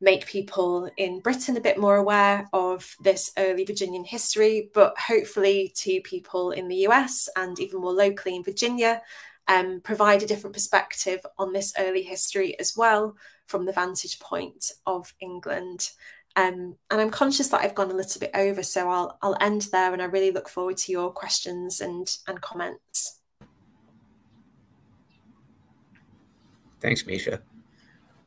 make 0.00 0.26
people 0.26 0.90
in 0.96 1.20
Britain 1.20 1.56
a 1.56 1.60
bit 1.60 1.78
more 1.78 1.96
aware 1.96 2.48
of 2.52 2.94
this 3.02 3.32
early 3.38 3.64
Virginian 3.64 4.04
history, 4.04 4.70
but 4.74 4.94
hopefully 4.98 5.72
to 5.76 6.00
people 6.02 6.50
in 6.50 6.68
the 6.68 6.86
US 6.88 7.28
and 7.36 7.58
even 7.58 7.80
more 7.80 7.92
locally 7.92 8.36
in 8.36 8.44
Virginia, 8.44 9.00
um, 9.48 9.80
provide 9.82 10.22
a 10.22 10.26
different 10.26 10.54
perspective 10.54 11.20
on 11.38 11.52
this 11.52 11.72
early 11.78 12.02
history 12.02 12.58
as 12.58 12.74
well 12.76 13.16
from 13.46 13.66
the 13.66 13.72
vantage 13.72 14.18
point 14.20 14.72
of 14.86 15.12
England. 15.20 15.90
Um, 16.36 16.76
and 16.90 17.00
I'm 17.00 17.10
conscious 17.10 17.48
that 17.48 17.60
I've 17.60 17.74
gone 17.74 17.90
a 17.90 17.94
little 17.94 18.18
bit 18.18 18.32
over, 18.34 18.62
so 18.62 18.88
I'll 18.90 19.18
I'll 19.22 19.36
end 19.40 19.68
there, 19.70 19.92
and 19.92 20.02
I 20.02 20.06
really 20.06 20.32
look 20.32 20.48
forward 20.48 20.76
to 20.78 20.92
your 20.92 21.12
questions 21.12 21.80
and 21.80 22.08
and 22.26 22.40
comments. 22.40 23.20
Thanks, 26.80 27.06
Misha. 27.06 27.40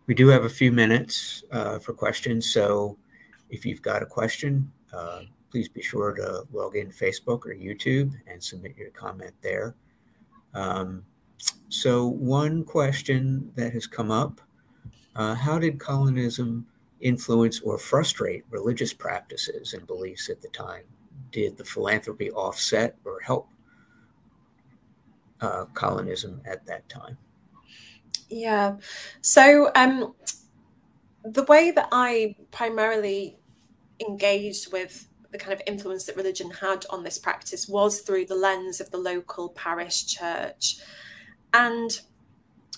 We 0.08 0.14
do 0.14 0.30
have 0.30 0.45
a 0.45 0.49
few 0.49 0.72
minutes 0.72 1.43
uh, 1.51 1.80
for 1.80 1.91
questions, 1.91 2.51
so 2.51 2.97
if 3.49 3.66
you've 3.66 3.82
got 3.82 4.01
a 4.01 4.05
question, 4.05 4.72
uh, 4.93 5.24
please 5.51 5.68
be 5.68 5.82
sure 5.82 6.14
to 6.14 6.43
log 6.53 6.78
in 6.78 6.88
Facebook 6.91 7.45
or 7.45 7.53
YouTube 7.53 8.14
and 8.26 8.41
submit 8.41 8.78
your 8.78 8.89
comment 8.91 9.34
there. 9.41 9.76
Um, 10.53 11.03
so, 11.68 12.08
one 12.08 12.64
question 12.64 13.51
that 13.55 13.74
has 13.74 13.86
come 13.86 14.10
up 14.10 14.39
uh, 15.18 15.34
how 15.36 15.60
did 15.60 15.80
colonism 15.80 16.66
influence 17.01 17.60
or 17.62 17.78
frustrate 17.78 18.45
religious 18.49 18.93
practices 18.93 19.74
and 19.74 19.86
beliefs 19.88 20.30
at 20.30 20.41
the 20.41 20.47
time? 20.49 20.84
Did 21.32 21.58
the 21.58 21.66
philanthropy 21.66 22.32
offset 22.32 22.95
or 23.03 23.20
help 23.20 23.49
uh, 25.41 25.66
colonism 25.74 26.41
at 26.45 26.66
that 26.68 26.88
time? 26.88 27.18
Yeah. 28.30 28.78
So, 29.21 29.71
um, 29.75 30.13
the 31.23 31.43
way 31.43 31.71
that 31.71 31.88
I 31.91 32.36
primarily 32.51 33.38
engaged 33.99 34.71
with 34.71 35.07
the 35.32 35.38
kind 35.38 35.53
of 35.53 35.61
influence 35.67 36.05
that 36.05 36.15
religion 36.15 36.49
had 36.49 36.86
on 36.89 37.03
this 37.03 37.17
practice 37.17 37.67
was 37.67 38.01
through 38.01 38.25
the 38.25 38.36
lens 38.36 38.80
of 38.80 38.91
the 38.91 38.97
local 38.97 39.49
parish 39.49 40.05
church. 40.05 40.78
And 41.53 41.99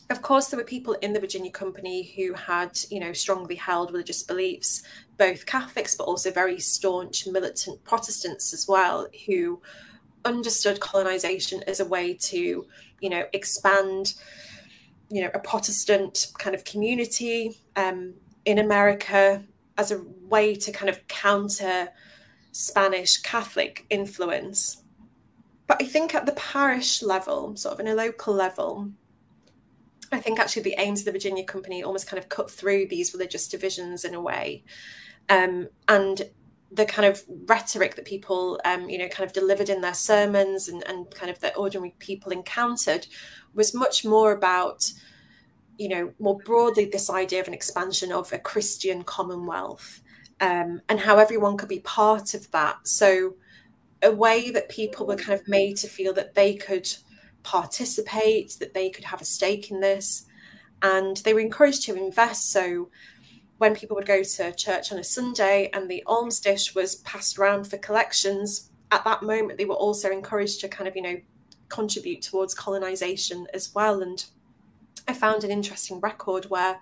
of 0.10 0.24
course, 0.24 0.48
there 0.48 0.58
were 0.58 0.66
people 0.66 0.94
in 0.94 1.14
the 1.14 1.20
Virginia 1.20 1.52
Company 1.52 2.12
who 2.16 2.34
had, 2.34 2.80
you 2.90 3.00
know, 3.00 3.14
strongly 3.14 3.56
held 3.56 3.92
religious 3.92 4.24
beliefs, 4.24 4.82
both 5.18 5.46
Catholics 5.46 5.96
but 5.96 6.06
also 6.06 6.32
very 6.32 6.60
staunch 6.60 7.28
militant 7.28 7.84
Protestants 7.84 8.52
as 8.54 8.68
well, 8.68 9.08
who 9.28 9.62
understood 10.26 10.80
colonization 10.80 11.64
as 11.68 11.80
a 11.80 11.86
way 11.86 12.16
to, 12.16 12.66
you 13.00 13.10
know, 13.10 13.26
expand, 13.34 14.16
you 15.10 15.22
know, 15.22 15.32
a 15.34 15.40
Protestant 15.40 16.28
kind 16.38 16.56
of 16.56 16.64
community 16.64 17.62
um, 17.76 18.14
in 18.46 18.60
America 18.60 19.44
as 19.78 19.92
a 19.92 20.04
way 20.24 20.56
to 20.56 20.72
kind 20.72 20.90
of 20.90 21.08
counter 21.08 21.90
Spanish 22.52 23.18
Catholic 23.18 23.86
influence. 23.90 24.84
But 25.68 25.82
I 25.82 25.86
think 25.86 26.16
at 26.16 26.26
the 26.26 26.34
parish 26.34 27.02
level, 27.02 27.56
sort 27.56 27.74
of 27.74 27.80
in 27.80 27.88
a 27.88 27.96
local 27.96 28.34
level, 28.34 28.92
I 30.12 30.20
think 30.20 30.40
actually 30.40 30.64
the 30.64 30.76
aims 30.80 31.02
of 31.02 31.06
the 31.06 31.12
Virginia 31.12 31.44
Company 31.44 31.84
almost 31.84 32.08
kind 32.08 32.22
of 32.22 32.30
cut 32.30 32.50
through 32.50 32.88
these 32.88 33.14
religious 33.14 33.48
divisions 33.48 34.04
in 34.04 34.16
a 34.16 34.22
way. 34.22 34.64
Um, 35.30 35.70
and 35.88 36.24
the 36.72 36.86
kind 36.86 37.08
of 37.08 37.24
rhetoric 37.48 37.96
that 37.96 38.06
people, 38.06 38.60
um, 38.66 38.90
you 38.90 38.98
know, 38.98 39.08
kind 39.08 39.28
of 39.28 39.34
delivered 39.34 39.70
in 39.70 39.82
their 39.82 39.94
sermons 39.94 40.68
and, 40.68 40.84
and 40.88 41.10
kind 41.16 41.32
of 41.32 41.40
that 41.40 41.58
ordinary 41.58 41.96
people 42.00 42.32
encountered 42.32 43.08
was 43.54 43.74
much 43.74 44.06
more 44.06 44.32
about, 44.32 44.92
you 45.78 45.90
know, 45.90 46.14
more 46.20 46.38
broadly 46.38 46.86
this 46.86 47.10
idea 47.10 47.40
of 47.42 47.48
an 47.48 47.54
expansion 47.54 48.12
of 48.12 48.32
a 48.32 48.38
Christian 48.38 49.04
commonwealth 49.04 50.02
um, 50.42 50.82
and 50.88 51.00
how 51.00 51.18
everyone 51.18 51.58
could 51.58 51.70
be 51.70 51.80
part 51.80 52.34
of 52.34 52.50
that. 52.52 52.88
So, 52.88 53.36
a 54.02 54.12
way 54.12 54.50
that 54.52 54.70
people 54.70 55.06
were 55.06 55.18
kind 55.18 55.38
of 55.38 55.48
made 55.48 55.76
to 55.78 55.88
feel 55.88 56.14
that 56.14 56.34
they 56.34 56.56
could 56.56 56.88
participate, 57.44 58.56
that 58.60 58.74
they 58.74 58.90
could 58.90 59.04
have 59.06 59.22
a 59.22 59.26
stake 59.26 59.72
in 59.72 59.80
this. 59.80 60.26
And 60.82 61.18
they 61.18 61.34
were 61.34 61.40
encouraged 61.42 61.84
to 61.84 61.96
invest. 61.96 62.52
So 62.52 62.90
when 63.60 63.76
people 63.76 63.96
would 63.96 64.06
go 64.06 64.24
to 64.24 64.54
church 64.54 64.92
on 64.92 64.98
a 64.98 65.04
Sunday 65.04 65.70
and 65.74 65.90
the 65.90 66.02
alms 66.08 66.40
dish 66.40 66.74
was 66.74 66.96
passed 66.96 67.38
around 67.38 67.66
for 67.66 67.78
collections, 67.78 68.72
at 68.92 69.04
that 69.04 69.22
moment 69.22 69.58
they 69.58 69.66
were 69.66 69.76
also 69.76 70.10
encouraged 70.10 70.62
to 70.62 70.70
kind 70.70 70.88
of, 70.88 70.96
you 70.96 71.02
know, 71.02 71.18
contribute 71.68 72.22
towards 72.22 72.54
colonization 72.54 73.48
as 73.54 73.76
well. 73.76 74.02
And 74.02 74.26
I 75.08 75.14
found 75.14 75.44
an 75.44 75.52
interesting 75.52 76.00
record 76.00 76.46
where 76.46 76.80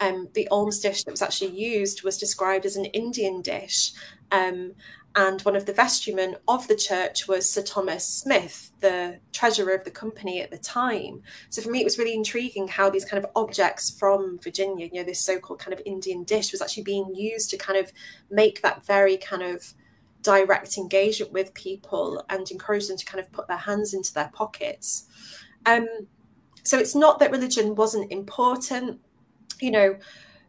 um, 0.00 0.28
the 0.34 0.48
alms 0.48 0.80
dish 0.80 1.04
that 1.04 1.10
was 1.10 1.22
actually 1.22 1.52
used 1.58 2.02
was 2.02 2.18
described 2.18 2.66
as 2.66 2.76
an 2.76 2.86
Indian 2.86 3.40
dish. 3.40 3.92
Um, 4.32 4.74
and 5.14 5.40
one 5.42 5.56
of 5.56 5.66
the 5.66 5.72
vestrymen 5.72 6.36
of 6.46 6.68
the 6.68 6.76
church 6.76 7.26
was 7.26 7.50
Sir 7.50 7.62
Thomas 7.62 8.06
Smith, 8.06 8.70
the 8.80 9.18
treasurer 9.32 9.74
of 9.74 9.84
the 9.84 9.90
company 9.90 10.40
at 10.40 10.50
the 10.50 10.58
time. 10.58 11.22
So 11.48 11.62
for 11.62 11.70
me, 11.70 11.80
it 11.80 11.84
was 11.84 11.98
really 11.98 12.14
intriguing 12.14 12.68
how 12.68 12.90
these 12.90 13.04
kind 13.04 13.22
of 13.22 13.30
objects 13.34 13.90
from 13.90 14.38
Virginia, 14.38 14.86
you 14.86 15.00
know, 15.00 15.04
this 15.04 15.20
so-called 15.20 15.58
kind 15.58 15.72
of 15.72 15.82
Indian 15.84 16.24
dish, 16.24 16.52
was 16.52 16.62
actually 16.62 16.84
being 16.84 17.14
used 17.14 17.50
to 17.50 17.56
kind 17.56 17.78
of 17.78 17.92
make 18.30 18.62
that 18.62 18.84
very 18.86 19.16
kind 19.16 19.42
of 19.42 19.74
direct 20.22 20.76
engagement 20.76 21.32
with 21.32 21.54
people 21.54 22.24
and 22.28 22.50
encourage 22.50 22.86
them 22.86 22.96
to 22.96 23.06
kind 23.06 23.20
of 23.20 23.32
put 23.32 23.48
their 23.48 23.56
hands 23.56 23.94
into 23.94 24.12
their 24.12 24.30
pockets. 24.32 25.06
Um, 25.64 25.86
so 26.62 26.78
it's 26.78 26.94
not 26.94 27.18
that 27.18 27.30
religion 27.30 27.74
wasn't 27.74 28.12
important, 28.12 29.00
you 29.60 29.70
know 29.70 29.96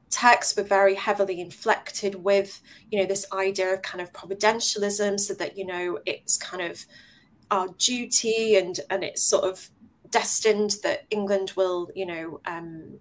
texts 0.09 0.55
were 0.55 0.63
very 0.63 0.95
heavily 0.95 1.39
inflected 1.39 2.15
with 2.15 2.61
you 2.89 2.99
know 2.99 3.05
this 3.05 3.25
idea 3.31 3.73
of 3.73 3.81
kind 3.81 4.01
of 4.01 4.11
providentialism 4.11 5.19
so 5.19 5.33
that 5.35 5.57
you 5.57 5.65
know 5.65 5.99
it's 6.05 6.37
kind 6.37 6.63
of 6.63 6.85
our 7.51 7.67
duty 7.77 8.55
and 8.55 8.79
and 8.89 9.03
it's 9.03 9.23
sort 9.23 9.43
of 9.43 9.69
destined 10.09 10.77
that 10.81 11.05
england 11.11 11.53
will 11.55 11.89
you 11.93 12.05
know 12.05 12.39
um, 12.45 12.99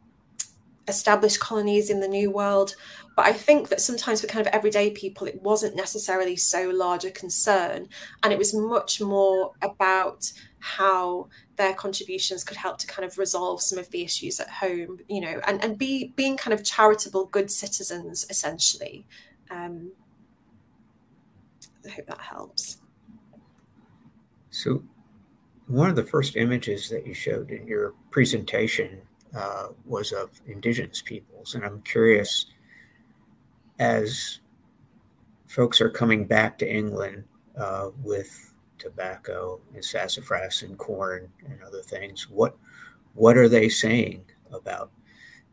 establish 0.89 1.37
colonies 1.37 1.91
in 1.91 2.01
the 2.01 2.09
new 2.09 2.31
world. 2.31 2.75
But 3.15 3.27
i 3.27 3.33
think 3.33 3.69
that 3.69 3.81
sometimes 3.81 4.21
for 4.21 4.27
kind 4.27 4.47
of 4.47 4.53
everyday 4.53 4.91
people 4.91 5.27
it 5.27 5.43
wasn't 5.43 5.77
necessarily 5.77 6.37
so 6.37 6.71
large 6.71 7.05
a 7.05 7.11
concern. 7.11 7.89
And 8.23 8.33
it 8.33 8.39
was 8.39 8.55
much 8.55 9.01
more 9.01 9.53
about 9.63 10.33
how 10.61 11.29
their 11.59 11.75
contributions 11.75 12.43
could 12.43 12.57
help 12.57 12.79
to 12.79 12.87
kind 12.87 13.05
of 13.05 13.19
resolve 13.19 13.61
some 13.61 13.79
of 13.79 13.91
the 13.91 14.03
issues 14.03 14.41
at 14.41 14.49
home, 14.49 15.01
you 15.09 15.21
know, 15.21 15.41
and, 15.47 15.63
and 15.63 15.77
be 15.77 16.15
being 16.17 16.37
kind 16.39 16.55
of 16.55 16.65
charitable, 16.65 17.27
good 17.27 17.51
citizens 17.51 18.25
essentially. 18.31 19.05
Um, 19.51 19.91
I 21.87 21.91
hope 21.91 22.07
that 22.07 22.21
helps. 22.21 22.79
So, 24.51 24.83
one 25.67 25.91
of 25.91 25.97
the 25.97 26.05
first 26.05 26.37
images 26.37 26.89
that 26.89 27.07
you 27.07 27.13
showed 27.13 27.51
in 27.51 27.67
your 27.67 27.93
presentation 28.11 29.03
uh, 29.37 29.69
was 29.85 30.13
of 30.13 30.41
indigenous 30.47 31.03
peoples, 31.03 31.55
and 31.55 31.65
I'm 31.65 31.83
curious 31.83 32.47
as 33.79 34.41
folks 35.47 35.81
are 35.81 35.91
coming 35.91 36.25
back 36.25 36.59
to 36.59 36.71
England 36.71 37.25
uh, 37.57 37.91
with 38.03 38.48
tobacco 38.79 39.61
and 39.75 39.85
sassafras 39.85 40.63
and 40.63 40.79
corn 40.79 41.29
and 41.49 41.63
other 41.63 41.83
things. 41.83 42.29
What 42.29 42.57
what 43.15 43.37
are 43.37 43.49
they 43.49 43.69
saying 43.69 44.25
about 44.53 44.91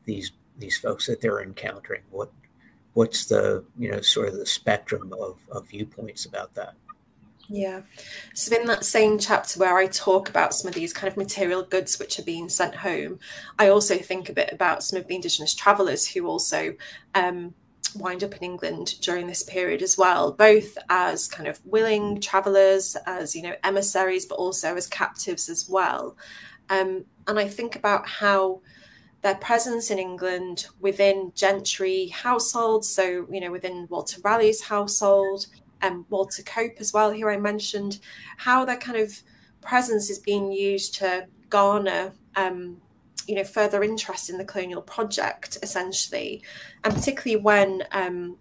these 0.06 0.32
these 0.58 0.78
folks 0.78 1.08
that 1.08 1.22
they're 1.22 1.42
encountering? 1.42 2.04
What 2.12 2.32
what's 2.94 3.26
the 3.26 3.64
you 3.78 3.92
know 3.92 4.02
sort 4.02 4.30
of 4.30 4.36
the 4.36 4.46
spectrum 4.46 5.14
of, 5.14 5.40
of 5.52 5.70
viewpoints 5.70 6.26
about 6.26 6.54
that? 6.56 6.76
Yeah. 7.48 7.82
So, 8.34 8.56
in 8.56 8.66
that 8.68 8.84
same 8.84 9.20
chapter 9.20 9.60
where 9.60 9.78
I 9.78 9.88
talk 9.88 10.30
about 10.30 10.54
some 10.54 10.68
of 10.68 10.74
these 10.74 10.94
kind 10.94 11.08
of 11.12 11.18
material 11.18 11.64
goods 11.64 12.00
which 12.00 12.18
are 12.20 12.24
being 12.24 12.50
sent 12.50 12.76
home, 12.76 13.20
I 13.60 13.68
also 13.68 13.98
think 13.98 14.30
a 14.30 14.34
bit 14.34 14.52
about 14.52 14.84
some 14.84 15.00
of 15.00 15.08
the 15.08 15.16
Indigenous 15.16 15.54
travellers 15.54 16.08
who 16.08 16.28
also 16.28 16.76
um, 17.14 17.54
wind 17.94 18.24
up 18.24 18.36
in 18.36 18.44
England 18.44 18.96
during 19.02 19.28
this 19.28 19.44
period 19.44 19.82
as 19.82 19.98
well, 19.98 20.32
both 20.32 20.78
as 20.90 21.28
kind 21.28 21.48
of 21.48 21.60
willing 21.66 22.22
travelers, 22.22 22.96
as 23.06 23.36
you 23.36 23.42
know, 23.42 23.56
emissaries, 23.64 24.26
but 24.26 24.36
also 24.36 24.76
as 24.76 24.88
captives 24.88 25.50
as 25.50 25.68
well. 25.70 26.16
Um, 26.70 27.06
and 27.28 27.38
I 27.38 27.48
think 27.48 27.76
about 27.76 28.08
how 28.08 28.62
their 29.22 29.36
presence 29.36 29.92
in 29.92 30.00
England 30.00 30.68
within 30.80 31.32
gentry 31.36 32.08
households, 32.08 32.88
so 32.88 33.28
you 33.30 33.42
know, 33.42 33.52
within 33.52 33.88
Walter 33.90 34.22
Raleigh's 34.24 34.62
household, 34.62 35.48
and 35.82 35.96
um, 35.96 36.06
Walter 36.10 36.44
Cope 36.44 36.78
as 36.80 36.94
well, 36.94 37.12
here 37.12 37.30
I 37.30 37.38
mentioned, 37.38 38.00
how 38.38 38.66
their 38.66 38.78
kind 38.78 38.98
of 38.98 39.22
presence 39.62 40.10
is 40.10 40.20
being 40.20 40.52
used 40.52 40.96
to 40.96 41.28
garner 41.50 42.14
um, 42.36 42.82
you 43.28 43.36
know, 43.36 43.44
further 43.44 43.84
interest 43.84 44.30
in 44.30 44.38
the 44.38 44.46
colonial 44.46 44.82
project, 44.82 45.58
essentially, 45.64 46.44
and 46.84 46.94
particularly 46.94 47.42
when 47.42 47.84
um, 47.92 48.38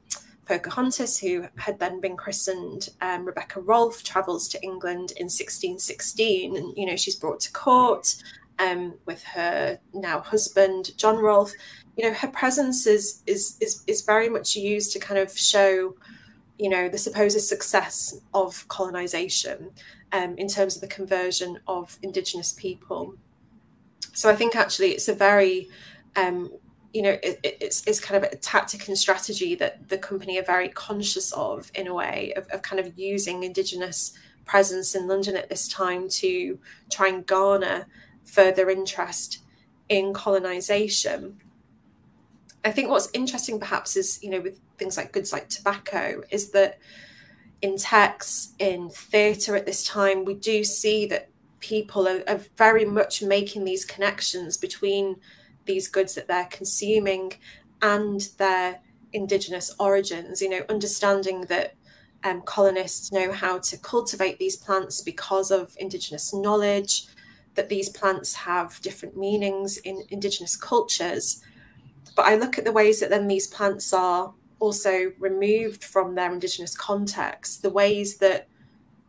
Pocahontas, 0.46 1.18
who 1.18 1.46
had 1.56 1.78
then 1.78 2.00
been 2.00 2.16
christened 2.16 2.90
um, 3.00 3.24
Rebecca 3.24 3.60
Rolfe, 3.60 4.02
travels 4.02 4.48
to 4.48 4.62
England 4.62 5.12
in 5.16 5.26
1616, 5.26 6.56
and 6.56 6.76
you 6.76 6.86
know 6.86 6.96
she's 6.96 7.16
brought 7.16 7.40
to 7.40 7.52
court 7.52 8.16
um, 8.58 8.94
with 9.06 9.22
her 9.24 9.78
now 9.92 10.20
husband 10.20 10.90
John 10.96 11.16
Rolfe. 11.16 11.52
You 11.96 12.08
know 12.08 12.14
her 12.14 12.28
presence 12.28 12.86
is 12.86 13.22
is 13.26 13.56
is 13.60 13.82
is 13.86 14.02
very 14.02 14.28
much 14.28 14.56
used 14.56 14.92
to 14.92 14.98
kind 14.98 15.18
of 15.18 15.36
show, 15.36 15.94
you 16.58 16.68
know, 16.68 16.88
the 16.88 16.98
supposed 16.98 17.40
success 17.40 18.20
of 18.34 18.66
colonization 18.68 19.70
um, 20.12 20.36
in 20.36 20.48
terms 20.48 20.76
of 20.76 20.80
the 20.80 20.88
conversion 20.88 21.58
of 21.66 21.98
indigenous 22.02 22.52
people. 22.52 23.14
So 24.14 24.30
I 24.30 24.36
think 24.36 24.56
actually 24.56 24.92
it's 24.92 25.08
a 25.08 25.14
very 25.14 25.68
um, 26.16 26.50
you 26.94 27.02
know 27.02 27.18
it, 27.22 27.40
it's, 27.42 27.86
it's 27.86 28.00
kind 28.00 28.24
of 28.24 28.32
a 28.32 28.36
tactic 28.36 28.86
and 28.88 28.96
strategy 28.96 29.54
that 29.56 29.88
the 29.88 29.98
company 29.98 30.38
are 30.38 30.44
very 30.44 30.68
conscious 30.68 31.32
of 31.32 31.70
in 31.74 31.88
a 31.88 31.94
way 31.94 32.32
of, 32.36 32.46
of 32.48 32.62
kind 32.62 32.80
of 32.80 32.96
using 32.96 33.42
indigenous 33.42 34.16
presence 34.46 34.94
in 34.94 35.08
london 35.08 35.36
at 35.36 35.48
this 35.48 35.66
time 35.66 36.08
to 36.08 36.58
try 36.90 37.08
and 37.08 37.26
garner 37.26 37.86
further 38.24 38.70
interest 38.70 39.40
in 39.88 40.14
colonization 40.14 41.36
i 42.64 42.70
think 42.70 42.88
what's 42.88 43.08
interesting 43.12 43.58
perhaps 43.58 43.96
is 43.96 44.22
you 44.22 44.30
know 44.30 44.40
with 44.40 44.60
things 44.78 44.96
like 44.96 45.12
goods 45.12 45.32
like 45.32 45.48
tobacco 45.48 46.22
is 46.30 46.50
that 46.50 46.78
in 47.60 47.76
texts 47.76 48.54
in 48.60 48.88
theatre 48.90 49.56
at 49.56 49.66
this 49.66 49.84
time 49.84 50.24
we 50.24 50.34
do 50.34 50.62
see 50.62 51.06
that 51.06 51.28
people 51.64 52.06
are, 52.06 52.22
are 52.28 52.40
very 52.56 52.84
much 52.84 53.22
making 53.22 53.64
these 53.64 53.86
connections 53.86 54.58
between 54.58 55.16
these 55.64 55.88
goods 55.88 56.14
that 56.14 56.28
they're 56.28 56.48
consuming 56.50 57.32
and 57.80 58.28
their 58.36 58.80
indigenous 59.14 59.74
origins 59.78 60.42
you 60.42 60.48
know 60.48 60.62
understanding 60.68 61.42
that 61.42 61.74
um, 62.22 62.42
colonists 62.42 63.12
know 63.12 63.32
how 63.32 63.58
to 63.58 63.78
cultivate 63.78 64.38
these 64.38 64.56
plants 64.56 65.00
because 65.00 65.50
of 65.50 65.74
indigenous 65.78 66.34
knowledge 66.34 67.06
that 67.54 67.68
these 67.68 67.88
plants 67.88 68.34
have 68.34 68.80
different 68.80 69.16
meanings 69.16 69.76
in 69.78 70.02
indigenous 70.10 70.56
cultures. 70.56 71.42
But 72.16 72.26
i 72.26 72.34
look 72.36 72.58
at 72.58 72.64
the 72.64 72.72
ways 72.72 73.00
that 73.00 73.10
then 73.10 73.26
these 73.26 73.46
plants 73.46 73.92
are 73.92 74.34
also 74.58 75.12
removed 75.18 75.82
from 75.84 76.14
their 76.14 76.32
indigenous 76.32 76.76
context 76.76 77.62
the 77.62 77.70
ways 77.70 78.18
that 78.18 78.48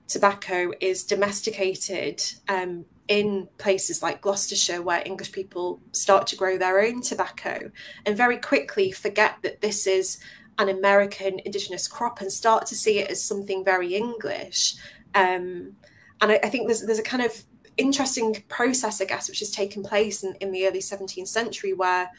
tobacco 0.07 0.71
is 0.79 1.03
domesticated 1.03 2.23
um, 2.47 2.85
in 3.07 3.47
places 3.57 4.01
like 4.03 4.21
Gloucestershire, 4.21 4.81
where 4.81 5.01
English 5.05 5.31
people 5.31 5.79
start 5.91 6.27
to 6.27 6.35
grow 6.35 6.57
their 6.57 6.79
own 6.79 7.01
tobacco 7.01 7.71
and 8.05 8.17
very 8.17 8.37
quickly 8.37 8.91
forget 8.91 9.37
that 9.43 9.61
this 9.61 9.87
is 9.87 10.19
an 10.57 10.69
American 10.69 11.39
indigenous 11.43 11.87
crop 11.87 12.21
and 12.21 12.31
start 12.31 12.65
to 12.67 12.75
see 12.75 12.99
it 12.99 13.09
as 13.09 13.21
something 13.21 13.63
very 13.63 13.95
English. 13.95 14.75
Um, 15.13 15.75
and 16.21 16.31
I, 16.31 16.39
I, 16.43 16.49
think 16.49 16.67
there's 16.67 16.85
there's 16.85 16.99
a 16.99 17.03
kind 17.03 17.23
of 17.23 17.43
interesting 17.77 18.43
process, 18.47 19.01
I 19.01 19.05
guess, 19.05 19.27
which 19.27 19.39
has 19.39 19.51
taken 19.51 19.83
place 19.83 20.23
in, 20.23 20.35
in 20.35 20.51
the 20.51 20.65
early 20.67 20.79
17th 20.79 21.27
century 21.27 21.73
where 21.73 22.09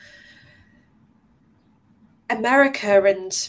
America 2.29 3.03
and 3.05 3.49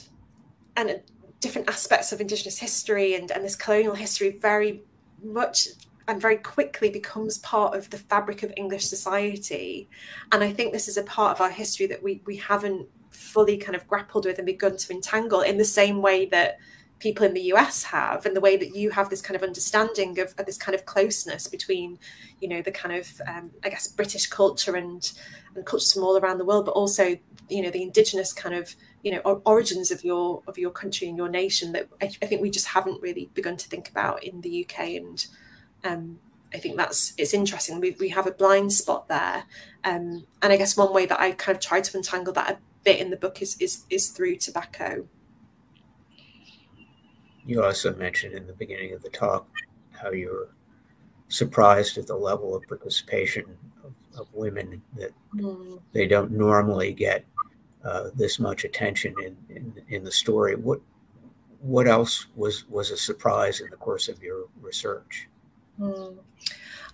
and 0.76 1.02
different 1.40 1.70
aspects 1.70 2.12
of 2.12 2.20
indigenous 2.20 2.58
history 2.60 3.16
and, 3.16 3.32
and 3.32 3.44
this 3.44 3.56
colonial 3.56 3.96
history 3.96 4.32
very 4.32 4.82
much 5.24 5.68
and 6.08 6.22
very 6.22 6.38
quickly 6.38 6.90
becomes 6.90 7.38
part 7.40 7.76
of 7.76 7.90
the 7.90 7.98
fabric 7.98 8.42
of 8.44 8.54
English 8.56 8.86
society. 8.86 9.90
And 10.32 10.44
I 10.44 10.52
think 10.52 10.72
this 10.72 10.88
is 10.88 10.98
a 10.98 11.04
part 11.04 11.36
of 11.36 11.42
our 11.42 11.50
history 11.50 11.86
that 11.88 12.02
we 12.02 12.22
we 12.26 12.38
haven't 12.38 12.88
fully 13.12 13.58
kind 13.58 13.76
of 13.76 13.88
grappled 13.88 14.26
with 14.26 14.38
and 14.38 14.46
begun 14.46 14.78
to 14.78 14.94
entangle 14.94 15.42
in 15.42 15.58
the 15.58 15.66
same 15.66 16.02
way 16.02 16.26
that 16.28 16.60
people 17.00 17.26
in 17.26 17.34
the 17.34 17.54
US 17.54 17.84
have, 17.84 18.26
and 18.26 18.36
the 18.36 18.42
way 18.42 18.58
that 18.58 18.76
you 18.76 18.90
have 18.92 19.10
this 19.10 19.22
kind 19.22 19.36
of 19.36 19.44
understanding 19.44 20.20
of, 20.20 20.34
of 20.38 20.46
this 20.46 20.58
kind 20.58 20.76
of 20.76 20.86
closeness 20.86 21.48
between, 21.48 22.00
you 22.40 22.48
know, 22.48 22.62
the 22.62 22.72
kind 22.72 22.96
of 22.96 23.22
um, 23.28 23.52
I 23.64 23.70
guess 23.70 23.88
British 23.88 24.28
culture 24.28 24.76
and 24.76 25.12
and 25.56 25.66
cultures 25.66 25.94
from 25.94 26.04
all 26.04 26.18
around 26.18 26.38
the 26.38 26.46
world, 26.46 26.66
but 26.66 26.72
also 26.72 27.18
you 27.50 27.62
know 27.62 27.70
the 27.70 27.84
indigenous 27.84 28.34
kind 28.34 28.56
of 28.56 28.76
you 29.08 29.14
know 29.14 29.42
origins 29.46 29.90
of 29.90 30.04
your 30.04 30.44
of 30.48 30.58
your 30.58 30.70
country 30.70 31.08
and 31.08 31.16
your 31.16 31.30
nation 31.30 31.72
that 31.72 31.88
I, 32.02 32.08
I 32.22 32.26
think 32.26 32.42
we 32.42 32.50
just 32.50 32.68
haven't 32.68 33.02
really 33.02 33.30
begun 33.34 33.56
to 33.56 33.70
think 33.70 33.90
about 33.90 34.22
in 34.22 34.42
the 34.42 34.66
UK 34.66 34.80
and 35.02 35.26
um, 35.86 36.20
I 36.54 36.58
think 36.58 36.76
that's 36.76 37.14
it's 37.18 37.34
interesting. 37.34 37.80
We 37.80 37.96
we 38.00 38.10
have 38.10 38.28
a 38.28 38.32
blind 38.32 38.74
spot 38.74 39.08
there, 39.08 39.46
um, 39.86 40.26
and 40.42 40.52
I 40.52 40.58
guess 40.58 40.76
one 40.76 40.94
way 40.94 41.06
that 41.06 41.20
I 41.20 41.32
kind 41.32 41.56
of 41.56 41.62
try 41.62 41.80
to 41.80 41.98
untangle 41.98 42.34
that 42.34 42.52
a 42.52 42.58
bit 42.84 43.00
in 43.00 43.10
the 43.10 43.18
book 43.18 43.42
is 43.42 43.56
is 43.62 43.86
is 43.90 44.10
through 44.10 44.38
tobacco. 44.38 45.08
You 47.46 47.64
also 47.64 47.96
mentioned 47.96 48.34
in 48.34 48.46
the 48.46 48.54
beginning 48.54 48.94
of 48.94 49.02
the 49.04 49.10
talk 49.10 49.48
how 49.92 50.12
you 50.12 50.32
were 50.32 50.50
surprised 51.30 51.98
at 51.98 52.08
the 52.08 52.16
level 52.16 52.54
of 52.56 52.68
participation 52.68 53.46
of, 53.86 53.94
of 54.20 54.28
women 54.34 54.82
that 54.98 55.12
mm. 55.34 55.80
they 55.94 56.08
don't 56.08 56.32
normally 56.32 56.92
get 56.92 57.26
uh, 57.88 58.10
this 58.16 58.38
much 58.40 58.66
attention 58.66 59.16
in, 59.24 59.38
in 59.56 59.74
in 59.90 60.04
the 60.04 60.12
story. 60.12 60.56
What 60.56 60.82
what 61.62 61.88
else 61.88 62.28
was 62.36 62.68
was 62.68 62.92
a 62.92 62.98
surprise 62.98 63.62
in 63.62 63.70
the 63.70 63.78
course 63.78 64.08
of 64.10 64.22
your 64.22 64.48
research? 64.62 65.28
Mm. 65.80 66.18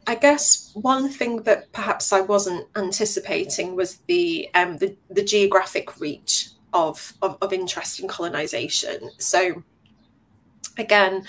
I 0.05 0.15
guess 0.15 0.71
one 0.73 1.07
thing 1.09 1.43
that 1.43 1.71
perhaps 1.71 2.11
I 2.11 2.21
wasn't 2.21 2.67
anticipating 2.75 3.75
was 3.75 3.97
the 4.07 4.49
um, 4.53 4.77
the, 4.77 4.95
the, 5.09 5.23
geographic 5.23 5.99
reach 6.01 6.49
of, 6.73 7.13
of, 7.21 7.37
of 7.41 7.53
interest 7.53 8.01
in 8.01 8.09
colonization. 8.09 9.09
So 9.17 9.63
again, 10.77 11.25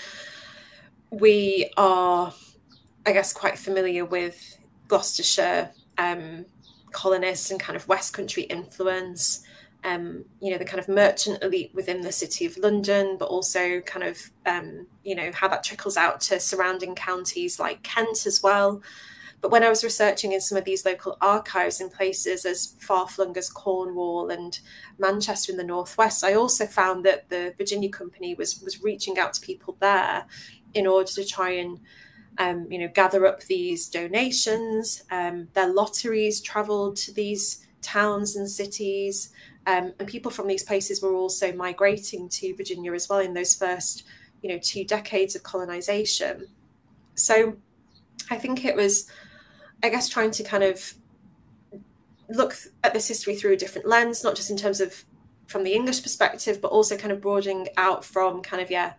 we 1.09 1.71
are, 1.77 2.33
I 3.05 3.13
guess, 3.13 3.31
quite 3.31 3.57
familiar 3.57 4.03
with 4.03 4.57
Gloucestershire 4.89 5.71
um, 5.97 6.45
colonists 6.91 7.51
and 7.51 7.59
kind 7.59 7.77
of 7.77 7.87
West 7.87 8.13
Country 8.13 8.43
influence 8.43 9.44
um, 9.85 10.25
you 10.41 10.51
know, 10.51 10.57
the 10.57 10.65
kind 10.65 10.79
of 10.79 10.89
merchant 10.89 11.43
elite 11.43 11.71
within 11.75 12.01
the 12.01 12.11
city 12.11 12.45
of 12.45 12.57
London, 12.57 13.17
but 13.19 13.25
also 13.25 13.81
kind 13.81 14.03
of, 14.03 14.31
um, 14.47 14.87
you 15.03 15.15
know, 15.15 15.31
how 15.31 15.47
that 15.47 15.63
trickles 15.63 15.95
out 15.95 16.19
to 16.21 16.39
surrounding 16.39 16.95
counties 16.95 17.59
like 17.59 17.83
Kent 17.83 18.25
as 18.25 18.41
well. 18.41 18.81
But 19.41 19.51
when 19.51 19.63
I 19.63 19.69
was 19.69 19.83
researching 19.83 20.31
in 20.31 20.41
some 20.41 20.57
of 20.57 20.65
these 20.65 20.85
local 20.85 21.17
archives 21.21 21.79
in 21.79 21.91
places 21.91 22.45
as 22.45 22.75
far 22.79 23.07
flung 23.07 23.37
as 23.37 23.47
Cornwall 23.47 24.31
and 24.31 24.59
Manchester 24.97 25.51
in 25.51 25.57
the 25.59 25.63
northwest, 25.63 26.23
I 26.23 26.33
also 26.33 26.65
found 26.65 27.05
that 27.05 27.29
the 27.29 27.53
Virginia 27.55 27.89
Company 27.89 28.33
was 28.33 28.59
was 28.63 28.81
reaching 28.81 29.19
out 29.19 29.35
to 29.35 29.41
people 29.41 29.77
there 29.79 30.25
in 30.73 30.87
order 30.87 31.11
to 31.11 31.23
try 31.23 31.51
and 31.51 31.79
um, 32.39 32.65
you 32.71 32.79
know 32.79 32.87
gather 32.87 33.27
up 33.27 33.43
these 33.43 33.87
donations. 33.87 35.03
Um, 35.11 35.49
their 35.53 35.71
lotteries 35.71 36.41
travelled 36.41 36.95
to 36.97 37.13
these 37.13 37.64
towns 37.85 38.35
and 38.35 38.49
cities. 38.49 39.29
Um, 39.67 39.93
and 39.99 40.07
people 40.07 40.31
from 40.31 40.47
these 40.47 40.63
places 40.63 41.01
were 41.01 41.13
also 41.13 41.53
migrating 41.53 42.29
to 42.29 42.55
Virginia 42.55 42.93
as 42.93 43.09
well 43.09 43.19
in 43.19 43.33
those 43.33 43.55
first, 43.55 44.03
you 44.41 44.49
know, 44.49 44.59
two 44.61 44.83
decades 44.83 45.35
of 45.35 45.43
colonization. 45.43 46.47
So 47.15 47.57
I 48.29 48.37
think 48.37 48.65
it 48.65 48.75
was, 48.75 49.09
I 49.81 49.89
guess, 49.89 50.09
trying 50.09 50.31
to 50.31 50.43
kind 50.43 50.63
of 50.63 50.93
look 52.29 52.55
at 52.83 52.93
this 52.93 53.07
history 53.07 53.35
through 53.35 53.53
a 53.53 53.57
different 53.57 53.87
lens, 53.87 54.23
not 54.23 54.35
just 54.35 54.51
in 54.51 54.57
terms 54.57 54.81
of 54.81 55.05
from 55.47 55.63
the 55.63 55.73
English 55.73 56.01
perspective, 56.03 56.59
but 56.61 56.71
also 56.71 56.97
kind 56.97 57.11
of 57.11 57.21
broadening 57.21 57.67
out 57.77 58.03
from 58.03 58.41
kind 58.41 58.61
of, 58.61 58.69
yeah, 58.71 58.93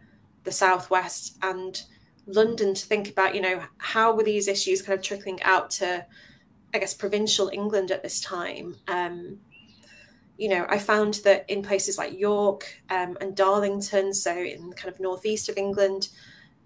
the 0.44 0.52
Southwest 0.52 1.36
and 1.42 1.82
London 2.26 2.74
to 2.74 2.86
think 2.86 3.08
about, 3.08 3.34
you 3.34 3.40
know, 3.40 3.62
how 3.78 4.14
were 4.14 4.24
these 4.24 4.48
issues 4.48 4.82
kind 4.82 4.98
of 4.98 5.04
trickling 5.04 5.42
out 5.42 5.70
to, 5.70 6.06
I 6.76 6.78
guess, 6.78 6.92
provincial 6.92 7.48
England 7.52 7.90
at 7.90 8.02
this 8.02 8.20
time. 8.20 8.76
Um, 8.86 9.38
you 10.36 10.50
know, 10.50 10.66
I 10.68 10.78
found 10.78 11.14
that 11.24 11.48
in 11.48 11.62
places 11.62 11.96
like 11.96 12.18
York 12.18 12.82
um, 12.90 13.16
and 13.22 13.34
Darlington, 13.34 14.12
so 14.12 14.36
in 14.36 14.72
kind 14.74 14.92
of 14.92 15.00
northeast 15.00 15.48
of 15.48 15.56
England, 15.56 16.08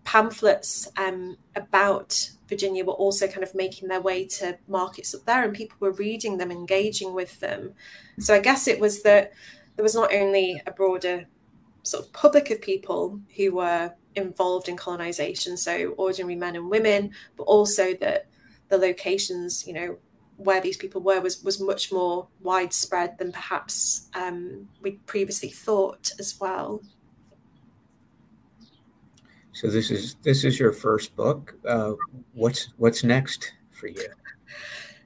pamphlets 0.02 0.88
um, 0.96 1.36
about 1.54 2.30
Virginia 2.48 2.84
were 2.84 2.94
also 2.94 3.28
kind 3.28 3.44
of 3.44 3.54
making 3.54 3.86
their 3.86 4.00
way 4.00 4.26
to 4.26 4.58
markets 4.66 5.14
up 5.14 5.24
there, 5.26 5.44
and 5.44 5.54
people 5.54 5.76
were 5.78 5.92
reading 5.92 6.38
them, 6.38 6.50
engaging 6.50 7.14
with 7.14 7.38
them. 7.38 7.72
So 8.18 8.34
I 8.34 8.40
guess 8.40 8.66
it 8.66 8.80
was 8.80 9.02
that 9.04 9.32
there 9.76 9.84
was 9.84 9.94
not 9.94 10.12
only 10.12 10.60
a 10.66 10.72
broader 10.72 11.28
sort 11.84 12.04
of 12.04 12.12
public 12.12 12.50
of 12.50 12.60
people 12.60 13.20
who 13.36 13.54
were 13.54 13.94
involved 14.16 14.68
in 14.68 14.76
colonization, 14.76 15.56
so 15.56 15.94
ordinary 15.96 16.34
men 16.34 16.56
and 16.56 16.68
women, 16.68 17.12
but 17.36 17.44
also 17.44 17.94
that 18.00 18.26
the 18.70 18.78
locations, 18.78 19.66
you 19.66 19.74
know, 19.74 19.98
where 20.36 20.60
these 20.60 20.76
people 20.76 21.02
were 21.02 21.20
was 21.20 21.42
was 21.44 21.60
much 21.60 21.92
more 21.92 22.26
widespread 22.40 23.18
than 23.18 23.30
perhaps 23.32 24.08
um, 24.14 24.68
we 24.80 24.92
previously 25.06 25.50
thought 25.50 26.12
as 26.18 26.38
well. 26.40 26.80
So 29.52 29.68
this 29.68 29.90
is 29.90 30.16
this 30.22 30.44
is 30.44 30.58
your 30.58 30.72
first 30.72 31.14
book. 31.14 31.54
Uh, 31.66 31.92
what's 32.32 32.72
what's 32.78 33.04
next 33.04 33.52
for 33.70 33.88
you? 33.88 34.06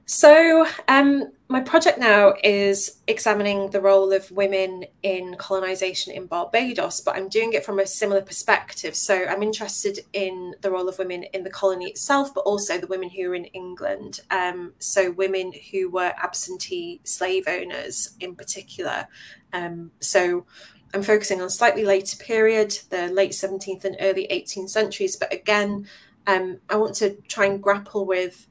So, 0.07 0.67
um, 0.87 1.31
my 1.47 1.61
project 1.61 1.97
now 1.97 2.35
is 2.43 2.99
examining 3.07 3.71
the 3.71 3.81
role 3.81 4.13
of 4.13 4.29
women 4.29 4.85
in 5.01 5.35
colonisation 5.37 6.13
in 6.13 6.27
Barbados, 6.27 7.01
but 7.01 7.15
I'm 7.15 7.27
doing 7.27 7.53
it 7.53 7.65
from 7.65 7.79
a 7.79 7.87
similar 7.87 8.21
perspective. 8.21 8.95
So, 8.95 9.25
I'm 9.25 9.41
interested 9.41 10.01
in 10.13 10.53
the 10.61 10.69
role 10.69 10.87
of 10.87 10.99
women 10.99 11.23
in 11.33 11.43
the 11.43 11.49
colony 11.49 11.87
itself, 11.87 12.35
but 12.35 12.41
also 12.41 12.77
the 12.77 12.85
women 12.85 13.09
who 13.09 13.31
are 13.31 13.35
in 13.35 13.45
England. 13.45 14.19
Um, 14.29 14.73
so, 14.77 15.09
women 15.09 15.51
who 15.71 15.89
were 15.89 16.13
absentee 16.21 17.01
slave 17.03 17.47
owners 17.47 18.15
in 18.19 18.35
particular. 18.35 19.07
Um, 19.53 19.89
so, 20.01 20.45
I'm 20.93 21.01
focusing 21.01 21.41
on 21.41 21.49
slightly 21.49 21.83
later 21.83 22.17
period, 22.17 22.77
the 22.91 23.07
late 23.07 23.31
17th 23.31 23.85
and 23.85 23.97
early 23.99 24.27
18th 24.31 24.69
centuries, 24.69 25.15
but 25.15 25.33
again, 25.33 25.87
um, 26.27 26.59
I 26.69 26.75
want 26.75 26.93
to 26.97 27.17
try 27.27 27.45
and 27.45 27.61
grapple 27.61 28.05
with 28.05 28.47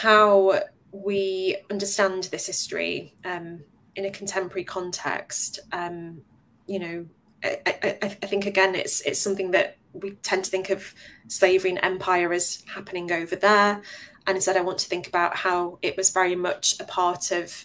how 0.00 0.60
we 0.90 1.56
understand 1.70 2.24
this 2.24 2.46
history 2.46 3.14
um, 3.24 3.62
in 3.94 4.04
a 4.04 4.10
contemporary 4.10 4.64
context. 4.64 5.60
Um, 5.70 6.22
you 6.66 6.80
know, 6.80 7.06
I, 7.44 7.58
I, 7.66 7.98
I, 8.02 8.08
think 8.08 8.46
again, 8.46 8.74
it's 8.74 9.02
it's 9.02 9.20
something 9.20 9.52
that 9.52 9.76
we 9.92 10.12
tend 10.22 10.44
to 10.44 10.50
think 10.50 10.70
of 10.70 10.92
slavery 11.28 11.70
and 11.70 11.78
empire 11.82 12.32
as 12.32 12.64
happening 12.66 13.12
over 13.12 13.36
there, 13.36 13.82
and 14.26 14.36
instead, 14.36 14.56
I 14.56 14.62
want 14.62 14.78
to 14.78 14.88
think 14.88 15.06
about 15.06 15.36
how 15.36 15.78
it 15.80 15.96
was 15.96 16.10
very 16.10 16.34
much 16.34 16.80
a 16.80 16.84
part 16.84 17.30
of 17.30 17.64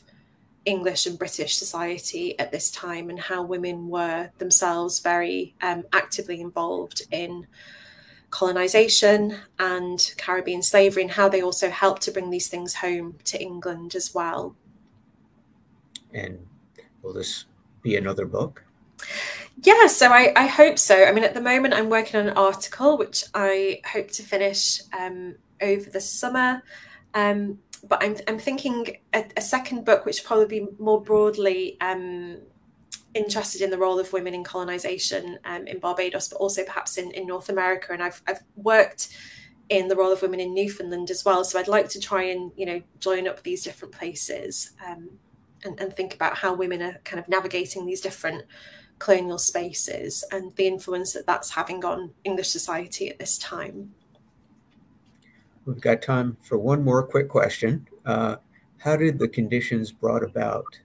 English 0.65 1.07
and 1.07 1.17
British 1.17 1.55
society 1.55 2.37
at 2.37 2.51
this 2.51 2.69
time, 2.69 3.09
and 3.09 3.19
how 3.19 3.41
women 3.41 3.87
were 3.87 4.29
themselves 4.37 4.99
very 4.99 5.55
um, 5.61 5.83
actively 5.93 6.41
involved 6.41 7.01
in 7.09 7.47
colonization 8.29 9.37
and 9.57 10.13
Caribbean 10.17 10.61
slavery 10.61 11.03
and 11.03 11.11
how 11.11 11.29
they 11.29 11.41
also 11.41 11.69
helped 11.69 12.01
to 12.03 12.11
bring 12.11 12.29
these 12.29 12.47
things 12.47 12.75
home 12.75 13.15
to 13.25 13.41
England 13.41 13.95
as 13.95 14.13
well. 14.13 14.55
And 16.13 16.45
will 17.01 17.13
this 17.13 17.45
be 17.81 17.95
another 17.95 18.25
book? 18.25 18.63
Yeah, 19.61 19.87
so 19.87 20.11
I, 20.11 20.31
I 20.35 20.47
hope 20.47 20.79
so. 20.79 21.05
I 21.05 21.11
mean, 21.11 21.23
at 21.23 21.33
the 21.33 21.41
moment, 21.41 21.73
I'm 21.73 21.89
working 21.89 22.19
on 22.19 22.29
an 22.29 22.37
article 22.37 22.97
which 22.97 23.25
I 23.33 23.81
hope 23.85 24.09
to 24.11 24.23
finish 24.23 24.81
um, 24.97 25.35
over 25.61 25.89
the 25.89 26.01
summer. 26.01 26.63
Um, 27.13 27.59
but 27.87 28.03
I'm, 28.03 28.17
I'm 28.27 28.39
thinking 28.39 28.97
a, 29.13 29.25
a, 29.37 29.41
second 29.41 29.85
book, 29.85 30.05
which 30.05 30.23
probably 30.23 30.59
be 30.59 30.67
more 30.77 31.01
broadly 31.01 31.77
um, 31.81 32.37
interested 33.13 33.61
in 33.61 33.69
the 33.69 33.77
role 33.77 33.99
of 33.99 34.13
women 34.13 34.33
in 34.33 34.43
colonization 34.43 35.39
um, 35.45 35.67
in 35.67 35.79
Barbados, 35.79 36.29
but 36.29 36.37
also 36.37 36.63
perhaps 36.63 36.97
in, 36.97 37.11
in 37.11 37.25
North 37.27 37.49
America. 37.49 37.93
And 37.93 38.03
I've, 38.03 38.21
I've 38.27 38.41
worked 38.55 39.09
in 39.69 39.87
the 39.87 39.95
role 39.95 40.11
of 40.11 40.21
women 40.21 40.39
in 40.39 40.53
Newfoundland 40.53 41.09
as 41.09 41.25
well. 41.25 41.43
So 41.43 41.59
I'd 41.59 41.67
like 41.67 41.89
to 41.89 41.99
try 41.99 42.23
and, 42.23 42.51
you 42.55 42.65
know, 42.65 42.81
join 42.99 43.27
up 43.27 43.43
these 43.43 43.63
different 43.63 43.93
places 43.93 44.71
um, 44.85 45.09
and, 45.63 45.79
and 45.79 45.95
think 45.95 46.13
about 46.13 46.37
how 46.37 46.53
women 46.53 46.81
are 46.81 46.99
kind 47.03 47.19
of 47.19 47.27
navigating 47.29 47.85
these 47.85 48.01
different 48.01 48.45
colonial 48.99 49.37
spaces 49.37 50.23
and 50.31 50.55
the 50.55 50.67
influence 50.67 51.13
that 51.13 51.25
that's 51.25 51.51
having 51.51 51.85
on 51.85 52.11
English 52.23 52.49
society 52.49 53.09
at 53.09 53.19
this 53.19 53.37
time. 53.37 53.93
We've 55.65 55.79
got 55.79 56.01
time 56.01 56.37
for 56.41 56.57
one 56.57 56.83
more 56.83 57.03
quick 57.03 57.29
question. 57.29 57.87
Uh, 58.05 58.37
how 58.77 58.95
did 58.95 59.19
the 59.19 59.27
conditions 59.27 59.91
brought 59.91 60.23
about 60.23 60.79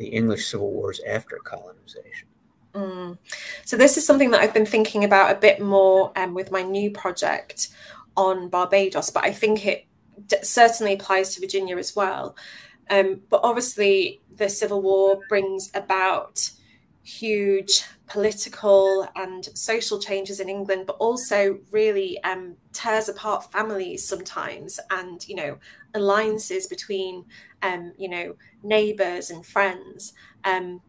the 0.00 0.08
English 0.08 0.46
civil 0.46 0.72
wars 0.72 0.98
after 1.06 1.36
colonization. 1.44 2.26
Mm. 2.74 3.18
So 3.66 3.76
this 3.76 3.98
is 3.98 4.06
something 4.06 4.30
that 4.30 4.40
I've 4.40 4.54
been 4.54 4.64
thinking 4.64 5.04
about 5.04 5.30
a 5.30 5.38
bit 5.38 5.60
more 5.60 6.10
um, 6.16 6.32
with 6.32 6.50
my 6.50 6.62
new 6.62 6.90
project 6.90 7.68
on 8.16 8.48
Barbados, 8.48 9.10
but 9.10 9.24
I 9.24 9.32
think 9.32 9.66
it 9.66 9.86
d- 10.26 10.38
certainly 10.42 10.94
applies 10.94 11.34
to 11.34 11.40
Virginia 11.40 11.76
as 11.76 11.94
well. 11.94 12.34
Um, 12.88 13.20
but 13.28 13.40
obviously, 13.44 14.22
the 14.34 14.48
Civil 14.48 14.80
War 14.80 15.20
brings 15.28 15.70
about 15.74 16.50
huge 17.02 17.84
political 18.06 19.06
and 19.16 19.44
social 19.54 19.98
changes 19.98 20.40
in 20.40 20.48
England, 20.48 20.84
but 20.86 20.96
also 20.96 21.58
really 21.70 22.22
um, 22.24 22.56
tears 22.72 23.10
apart 23.10 23.52
families 23.52 24.06
sometimes, 24.06 24.80
and 24.90 25.28
you 25.28 25.34
know 25.34 25.58
alliances 25.94 26.66
between 26.66 27.26
um, 27.62 27.92
you 27.96 28.08
know 28.08 28.34
neighbours 28.62 29.30
and 29.30 29.44
friends. 29.44 30.12
Um, 30.44 30.80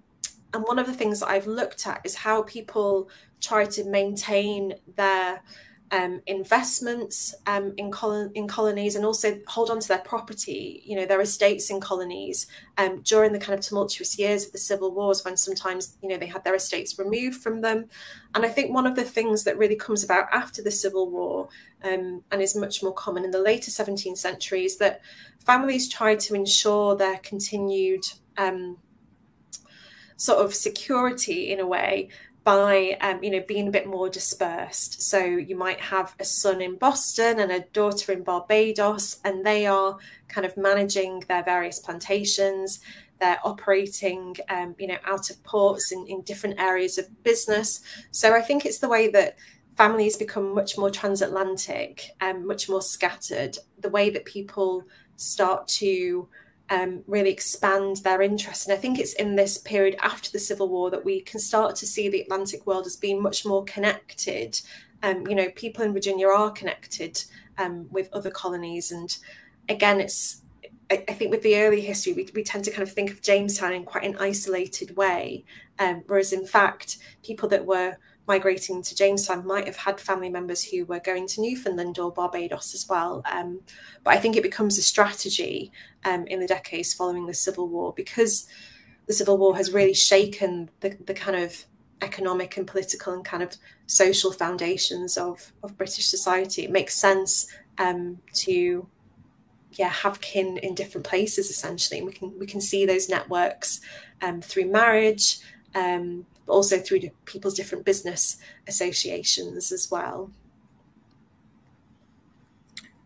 and 0.54 0.64
one 0.64 0.80
of 0.80 0.86
the 0.86 0.94
things 0.94 1.22
that 1.22 1.30
I've 1.30 1.48
looked 1.48 1.88
at 1.88 2.02
is 2.04 2.16
how 2.16 2.44
people 2.44 3.10
try 3.40 3.66
to 3.66 3.84
maintain 3.86 4.74
their 4.96 5.42
um, 5.92 6.22
investments 6.26 7.36
um, 7.48 7.74
in, 7.76 7.92
colon- 7.92 8.32
in 8.34 8.48
colonies 8.48 8.96
and 8.96 9.06
also 9.06 9.38
hold 9.48 9.70
on 9.70 9.82
to 9.82 9.88
their 9.88 10.00
property, 10.00 10.82
you 10.86 10.96
know, 10.96 11.06
their 11.06 11.20
estates 11.20 11.70
in 11.70 11.82
colonies 11.82 12.48
um, 12.78 13.02
during 13.02 13.34
the 13.34 13.40
kind 13.40 13.60
of 13.60 13.66
tumultuous 13.66 14.18
years 14.18 14.46
of 14.46 14.54
the 14.54 14.58
civil 14.58 14.94
wars 14.94 15.26
when 15.26 15.36
sometimes, 15.36 15.98
you 16.02 16.08
know, 16.08 16.18
they 16.18 16.28
had 16.28 16.46
their 16.46 16.56
estates 16.56 16.98
removed 16.98 17.42
from 17.42 17.60
them. 17.60 17.90
And 18.34 18.46
I 18.46 18.50
think 18.50 18.74
one 18.74 18.88
of 18.88 18.96
the 18.96 19.04
things 19.04 19.44
that 19.44 19.58
really 19.58 19.76
comes 19.76 20.04
about 20.04 20.28
after 20.32 20.62
the 20.62 20.72
civil 20.72 21.10
war 21.10 21.50
um, 21.84 22.24
and 22.32 22.42
is 22.42 22.56
much 22.56 22.82
more 22.82 22.94
common 22.94 23.26
in 23.26 23.32
the 23.32 23.42
later 23.42 23.70
17th 23.70 24.18
century 24.18 24.64
is 24.64 24.78
that 24.78 25.02
families 25.46 25.90
try 25.90 26.16
to 26.16 26.36
ensure 26.36 26.96
their 26.96 27.18
continued 27.18 28.06
um, 28.38 28.78
sort 30.16 30.46
of 30.46 30.54
security 30.54 31.52
in 31.52 31.60
a 31.60 31.68
way 31.68 32.08
by 32.44 32.98
um, 33.02 33.24
you 33.24 33.30
know 33.30 33.44
being 33.48 33.68
a 33.68 33.72
bit 33.72 33.88
more 33.88 34.10
dispersed. 34.10 35.02
So 35.02 35.20
you 35.20 35.56
might 35.56 35.80
have 35.80 36.16
a 36.20 36.26
son 36.26 36.62
in 36.62 36.76
boston 36.76 37.40
and 37.40 37.52
a 37.52 37.62
daughter 37.74 38.12
in 38.12 38.24
barbados 38.24 39.20
and 39.24 39.46
they 39.46 39.68
are 39.68 39.98
kind 40.28 40.46
of 40.46 40.58
managing 40.58 41.24
their 41.28 41.44
various 41.44 41.80
plantations. 41.80 42.80
They're 43.20 43.40
operating 43.44 44.36
um, 44.50 44.76
you 44.80 44.88
know 44.88 44.98
out 45.06 45.30
of 45.30 45.44
ports 45.44 45.92
in, 45.92 46.08
in 46.08 46.22
different 46.22 46.60
areas 46.60 46.98
of 46.98 47.24
business. 47.24 47.82
So 48.12 48.34
i 48.34 48.42
think 48.42 48.66
it's 48.66 48.80
the 48.80 48.90
way 48.90 49.10
that 49.10 49.38
families 49.78 50.18
become 50.18 50.54
much 50.54 50.78
more 50.78 50.92
transatlantic 50.92 52.12
and 52.20 52.46
much 52.46 52.70
more 52.70 52.82
scattered. 52.82 53.58
The 53.80 53.90
way 53.90 54.10
that 54.10 54.26
people 54.26 54.84
start 55.16 55.68
to 55.68 56.28
um, 56.72 57.04
really 57.06 57.30
expand 57.30 57.98
their 57.98 58.22
interest. 58.22 58.68
And 58.68 58.76
I 58.76 58.80
think 58.80 58.98
it's 58.98 59.14
in 59.14 59.36
this 59.36 59.58
period 59.58 59.98
after 60.02 60.32
the 60.32 60.40
Civil 60.40 60.70
War 60.70 60.90
that 60.90 61.04
we 61.04 61.20
can 61.20 61.40
start 61.40 61.76
to 61.76 61.86
see 61.86 62.08
the 62.08 62.22
Atlantic 62.22 62.66
world 62.66 62.86
as 62.86 62.96
being 62.96 63.22
much 63.22 63.46
more 63.46 63.66
connected. 63.66 64.60
Um, 65.04 65.28
you 65.28 65.36
know, 65.36 65.50
people 65.50 65.84
in 65.84 65.92
Virginia 65.92 66.28
are 66.30 66.50
connected 66.50 67.24
um, 67.58 67.88
with 67.92 68.10
other 68.14 68.32
colonies. 68.32 68.90
And 68.90 69.16
again, 69.68 70.00
it's, 70.00 70.44
I, 70.90 71.04
I, 71.10 71.14
think 71.14 71.32
with 71.32 71.42
the 71.42 71.58
early 71.58 71.82
history, 71.82 72.14
we, 72.14 72.30
we 72.34 72.44
tend 72.44 72.64
to 72.64 72.72
kind 72.72 72.88
of 72.88 72.94
think 72.94 73.12
of 73.12 73.22
Jamestown 73.22 73.74
in 73.74 73.84
quite 73.84 74.06
an 74.06 74.16
isolated 74.18 74.96
way. 74.96 75.44
Um, 75.78 76.04
whereas 76.08 76.32
in 76.32 76.48
fact, 76.48 77.00
people 77.22 77.50
that 77.50 77.66
were 77.66 77.98
migrating 78.28 78.82
to 78.82 78.96
Jamestown 78.96 79.46
might 79.46 79.66
have 79.66 79.78
had 79.78 80.00
family 80.00 80.30
members 80.30 80.64
who 80.64 80.86
were 80.86 81.00
going 81.00 81.28
to 81.28 81.42
Newfoundland 81.42 82.00
or 82.00 82.12
Barbados 82.12 82.74
as 82.74 82.88
well. 82.88 83.22
Um, 83.32 83.62
but 84.04 84.14
I 84.14 84.18
think 84.18 84.36
it 84.36 84.44
becomes 84.44 84.78
a 84.78 84.82
strategy 84.82 85.72
um, 86.06 86.28
in 86.28 86.40
the 86.40 86.48
decades 86.48 86.94
following 86.94 87.26
the 87.26 87.34
Civil 87.34 87.68
War 87.68 87.94
because 87.96 88.48
the 89.08 89.14
Civil 89.14 89.38
War 89.38 89.56
has 89.56 89.72
really 89.72 89.94
shaken 89.94 90.70
the, 90.82 90.98
the 91.06 91.14
kind 91.14 91.38
of 91.38 91.66
economic 92.02 92.58
and 92.58 92.66
political 92.66 93.14
and 93.14 93.24
kind 93.24 93.44
of 93.44 93.56
social 93.86 94.32
foundations 94.32 95.18
of, 95.18 95.52
of 95.64 95.78
British 95.78 96.08
society. 96.08 96.64
It 96.64 96.72
makes 96.72 96.96
sense 96.96 97.48
um, 97.78 98.20
to 98.34 98.88
yeah 99.74 99.90
have 99.90 100.20
kin 100.20 100.58
in 100.58 100.76
different 100.76 101.08
places 101.08 101.50
essentially. 101.50 102.00
And 102.00 102.08
we 102.08 102.14
can 102.14 102.38
we 102.40 102.46
can 102.46 102.62
see 102.62 102.86
those 102.86 103.10
networks 103.10 103.82
um, 104.22 104.42
through 104.42 104.72
marriage, 104.72 105.40
um, 105.76 106.26
but 106.46 106.54
also 106.54 106.80
through 106.80 107.02
people's 107.26 107.56
different 107.56 107.86
business 107.86 108.38
associations 108.68 109.72
as 109.72 109.90
well. 109.92 110.32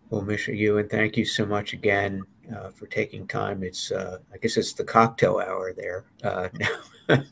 Well, 0.10 0.22
Misha 0.22 0.56
Ewen, 0.56 0.88
thank 0.88 1.18
you 1.18 1.26
so 1.26 1.46
much 1.46 1.74
again 1.74 2.24
uh, 2.56 2.70
for 2.70 2.86
taking 2.88 3.28
time. 3.28 3.64
It's, 3.64 3.92
uh, 3.92 4.20
I 4.34 4.38
guess 4.38 4.56
it's 4.58 4.74
the 4.74 4.84
cocktail 4.84 5.40
hour 5.40 5.74
there 5.74 6.06
uh, 6.24 6.50
now 7.10 7.24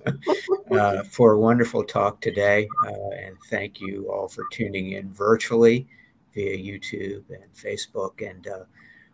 uh, 0.72 1.04
for 1.04 1.34
a 1.34 1.40
wonderful 1.40 1.84
talk 1.84 2.20
today. 2.20 2.68
Uh, 2.86 3.10
and 3.12 3.38
thank 3.50 3.80
you 3.80 4.10
all 4.12 4.28
for 4.28 4.46
tuning 4.52 4.94
in 4.94 5.12
virtually 5.14 5.88
via 6.34 6.58
YouTube 6.58 7.24
and 7.30 7.54
Facebook. 7.56 8.28
And 8.28 8.48
uh, 8.48 8.64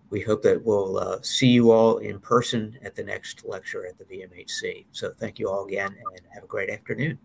we 0.09 0.21
hope 0.21 0.41
that 0.43 0.63
we'll 0.63 0.97
uh, 0.97 1.17
see 1.21 1.47
you 1.47 1.71
all 1.71 1.97
in 1.97 2.19
person 2.19 2.77
at 2.83 2.95
the 2.95 3.03
next 3.03 3.45
lecture 3.45 3.85
at 3.85 3.97
the 3.97 4.05
VMHC. 4.05 4.85
So 4.91 5.13
thank 5.17 5.39
you 5.39 5.49
all 5.49 5.65
again 5.65 5.95
and 6.15 6.21
have 6.33 6.43
a 6.43 6.47
great 6.47 6.69
afternoon. 6.69 7.19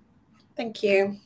Thank 0.57 0.83
you. 0.83 1.17